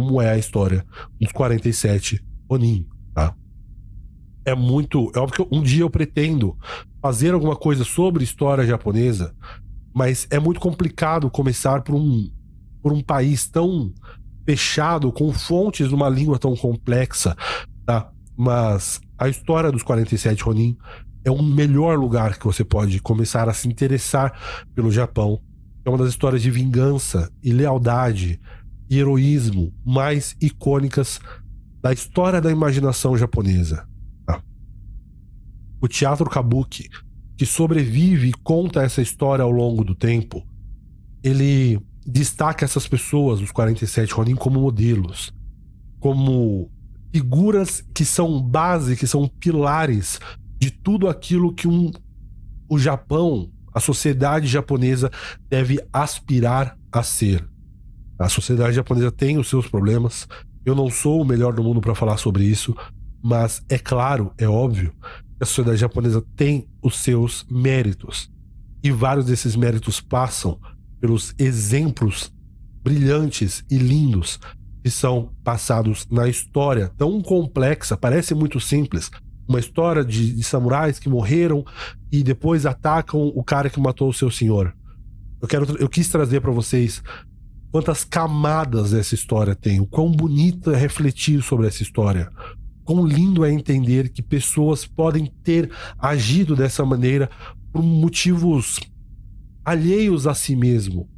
como 0.01 0.21
é 0.21 0.31
a 0.31 0.39
história 0.39 0.85
dos 1.21 1.31
47 1.31 2.25
Onin, 2.49 2.87
tá? 3.15 3.35
É 4.47 4.55
muito. 4.55 5.13
É 5.15 5.19
óbvio 5.19 5.47
que 5.47 5.55
um 5.55 5.63
dia 5.63 5.83
eu 5.83 5.91
pretendo 5.91 6.57
fazer 7.03 7.35
alguma 7.35 7.55
coisa 7.55 7.85
sobre 7.85 8.25
história 8.25 8.67
japonesa, 8.67 9.35
mas 9.95 10.27
é 10.31 10.39
muito 10.39 10.59
complicado 10.59 11.31
começar 11.31 11.83
por 11.83 11.95
um, 11.95 12.31
por 12.83 12.93
um 12.93 13.03
país 13.03 13.47
tão 13.47 13.93
fechado, 14.47 15.13
com 15.13 15.31
fontes 15.33 15.89
de 15.89 15.95
uma 15.95 16.09
língua 16.09 16.39
tão 16.39 16.57
complexa, 16.57 17.37
tá? 17.85 18.11
Mas 18.35 19.01
a 19.19 19.29
história 19.29 19.71
dos 19.71 19.83
47 19.83 20.43
Ronin 20.43 20.79
é 21.23 21.31
o 21.31 21.43
melhor 21.43 21.99
lugar 21.99 22.39
que 22.39 22.47
você 22.47 22.65
pode 22.65 23.01
começar 23.01 23.51
a 23.51 23.53
se 23.53 23.69
interessar 23.69 24.33
pelo 24.75 24.91
Japão. 24.91 25.39
É 25.85 25.91
uma 25.91 25.99
das 25.99 26.09
histórias 26.09 26.41
de 26.41 26.51
vingança 26.51 27.31
e 27.43 27.53
lealdade 27.53 28.41
e 28.91 28.99
heroísmo 28.99 29.73
mais 29.87 30.37
icônicas 30.41 31.21
da 31.81 31.93
história 31.93 32.41
da 32.41 32.51
imaginação 32.51 33.17
japonesa. 33.17 33.87
Tá? 34.27 34.43
O 35.81 35.87
teatro 35.87 36.29
kabuki, 36.29 36.89
que 37.37 37.47
sobrevive 37.47 38.29
e 38.29 38.33
conta 38.33 38.83
essa 38.83 39.01
história 39.01 39.45
ao 39.45 39.51
longo 39.51 39.85
do 39.85 39.95
tempo, 39.95 40.45
ele 41.23 41.81
destaca 42.05 42.65
essas 42.65 42.89
pessoas, 42.89 43.41
os 43.41 43.53
47 43.53 44.13
Ronin, 44.13 44.35
como 44.35 44.61
modelos, 44.61 45.33
como 46.01 46.71
figuras 47.13 47.85
que 47.95 48.05
são 48.05 48.43
base, 48.43 48.97
que 48.97 49.07
são 49.07 49.29
pilares 49.29 50.19
de 50.59 50.71
tudo 50.71 51.09
aquilo 51.09 51.55
que 51.55 51.69
um, 51.69 51.91
o 52.69 52.79
Japão, 52.79 53.51
a 53.73 53.81
sociedade 53.81 54.47
japonesa 54.47 55.11
deve 55.49 55.81
aspirar 55.93 56.77
a 56.93 57.03
ser. 57.03 57.49
A 58.21 58.29
sociedade 58.29 58.75
japonesa 58.75 59.11
tem 59.11 59.39
os 59.39 59.49
seus 59.49 59.67
problemas. 59.67 60.29
Eu 60.63 60.75
não 60.75 60.91
sou 60.91 61.23
o 61.23 61.25
melhor 61.25 61.55
do 61.55 61.65
mundo 61.65 61.81
para 61.81 61.95
falar 61.95 62.19
sobre 62.19 62.45
isso, 62.45 62.77
mas 63.23 63.63
é 63.67 63.79
claro, 63.79 64.31
é 64.37 64.47
óbvio, 64.47 64.93
que 65.39 65.43
a 65.43 65.47
sociedade 65.47 65.79
japonesa 65.79 66.23
tem 66.37 66.69
os 66.83 66.99
seus 66.99 67.47
méritos. 67.51 68.31
E 68.85 68.91
vários 68.91 69.25
desses 69.25 69.57
méritos 69.57 70.03
passam 70.03 70.61
pelos 71.01 71.35
exemplos 71.39 72.31
brilhantes 72.83 73.65
e 73.71 73.79
lindos 73.79 74.39
que 74.83 74.91
são 74.91 75.33
passados 75.43 76.07
na 76.11 76.29
história 76.29 76.91
tão 76.99 77.23
complexa, 77.23 77.97
parece 77.97 78.35
muito 78.35 78.61
simples, 78.61 79.11
uma 79.49 79.61
história 79.61 80.05
de, 80.05 80.35
de, 80.35 80.43
samurais 80.43 80.99
que 80.99 81.09
morreram 81.09 81.65
e 82.13 82.23
depois 82.23 82.65
atacam 82.67 83.21
o 83.35 83.43
cara 83.43 83.69
que 83.69 83.81
matou 83.81 84.09
o 84.09 84.15
seu 84.15 84.31
senhor. 84.31 84.75
Eu 85.41 85.49
quero, 85.49 85.77
eu 85.79 85.89
quis 85.89 86.09
trazer 86.09 86.41
para 86.41 86.51
vocês 86.51 87.03
quantas 87.71 88.05
camadas 88.05 88.93
essa 88.93 89.15
história 89.15 89.55
tem, 89.55 89.81
o 89.81 89.87
quão 89.87 90.11
bonito 90.11 90.71
é 90.71 90.77
refletir 90.77 91.43
sobre 91.43 91.67
essa 91.67 91.83
história, 91.83 92.31
quão 92.85 93.07
lindo 93.07 93.45
é 93.45 93.53
entender 93.53 94.09
que 94.09 94.23
pessoas 94.23 94.85
podem 94.85 95.27
ter 95.43 95.71
agido 95.99 96.57
dessa 96.57 96.85
maneira 96.85 97.31
por 97.73 97.83
motivos 97.83 98.81
alheios 99.65 100.27
a 100.27 100.35
si 100.35 100.57
mesmo, 100.57 101.09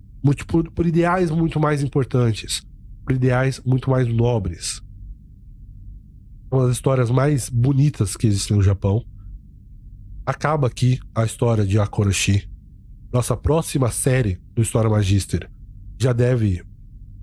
por, 0.46 0.70
por 0.70 0.86
ideais 0.86 1.30
muito 1.30 1.58
mais 1.58 1.82
importantes, 1.82 2.66
por 3.04 3.14
ideais 3.14 3.60
muito 3.64 3.90
mais 3.90 4.06
nobres 4.06 4.82
uma 6.52 6.66
das 6.66 6.76
histórias 6.76 7.10
mais 7.10 7.48
bonitas 7.48 8.14
que 8.14 8.26
existem 8.26 8.56
no 8.56 8.62
Japão. 8.62 9.02
Acaba 10.26 10.66
aqui 10.66 11.00
a 11.14 11.24
história 11.24 11.64
de 11.64 11.78
Akoroshi. 11.78 12.48
Nossa 13.10 13.36
próxima 13.36 13.90
série 13.90 14.38
do 14.54 14.62
História 14.62 14.90
Magister 14.90 15.50
já 16.02 16.12
deve 16.12 16.64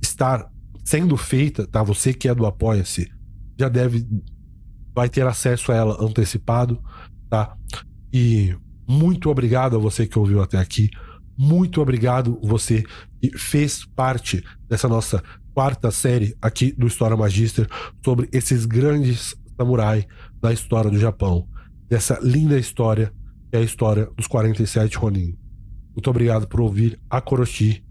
estar 0.02 0.50
sendo 0.84 1.16
feita, 1.18 1.68
tá? 1.68 1.84
Você 1.84 2.14
que 2.14 2.28
é 2.28 2.34
do 2.34 2.46
Apoia-se, 2.46 3.12
já 3.60 3.70
deve 3.70 4.08
vai 4.96 5.08
ter 5.08 5.26
acesso 5.26 5.72
a 5.72 5.76
ela 5.76 6.04
antecipado, 6.04 6.82
tá? 7.30 7.56
E 8.12 8.56
muito 8.88 9.30
obrigado 9.30 9.76
a 9.76 9.80
você 9.80 10.08
que 10.08 10.18
ouviu 10.18 10.42
até 10.42 10.58
aqui. 10.58 10.90
Muito 11.38 11.82
obrigado 11.82 12.40
você 12.44 12.84
que 13.22 13.38
fez 13.38 13.86
parte 13.86 14.44
dessa 14.68 14.88
nossa 14.88 15.24
quarta 15.54 15.92
série 15.92 16.36
aqui 16.42 16.72
do 16.72 16.88
História 16.88 17.16
Magister 17.16 17.68
sobre 18.04 18.28
esses 18.32 18.66
grandes 18.66 19.36
samurais 19.56 20.06
da 20.42 20.52
história 20.52 20.90
do 20.90 21.00
Japão. 21.00 21.48
Dessa 21.88 22.20
linda 22.22 22.58
história 22.58 23.14
que 23.50 23.58
é 23.58 23.60
a 23.60 23.64
história 23.64 24.10
dos 24.16 24.28
47 24.28 24.98
Ronin. 24.98 25.38
Muito 25.96 26.10
obrigado 26.10 26.48
por 26.48 26.62
ouvir 26.62 27.00
a 27.10 27.20
Koroshi. 27.20 27.84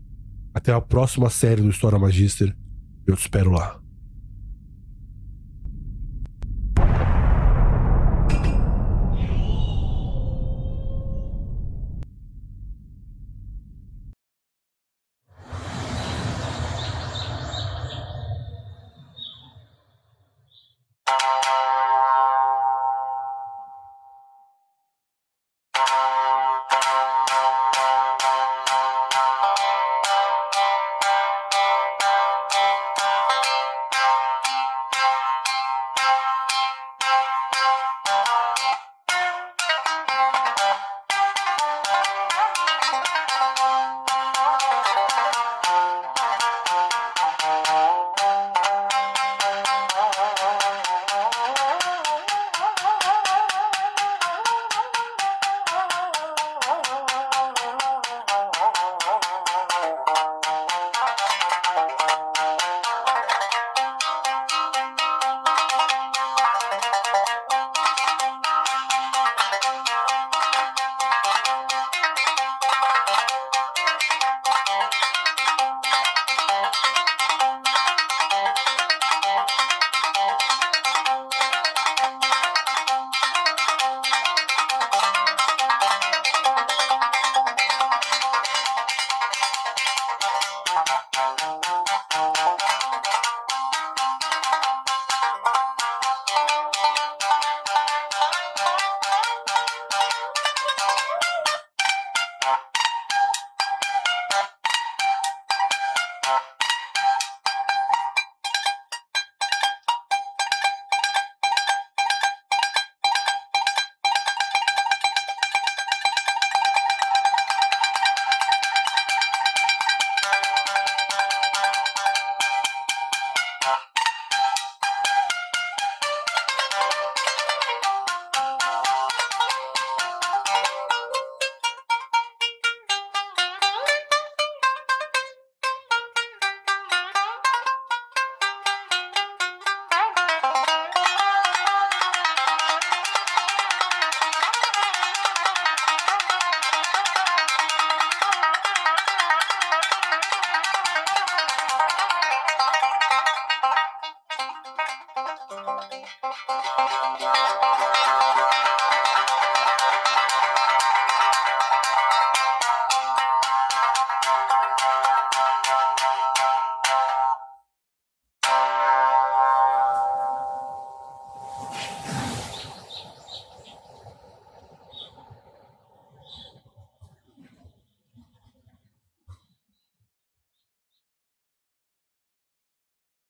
Até 0.55 0.73
a 0.73 0.81
próxima 0.81 1.31
série 1.31 1.62
do 1.62 1.70
História 1.70 1.99
Magister. 1.99 2.57
Eu 3.07 3.16
te 3.16 3.20
espero 3.20 3.51
lá. 3.51 3.81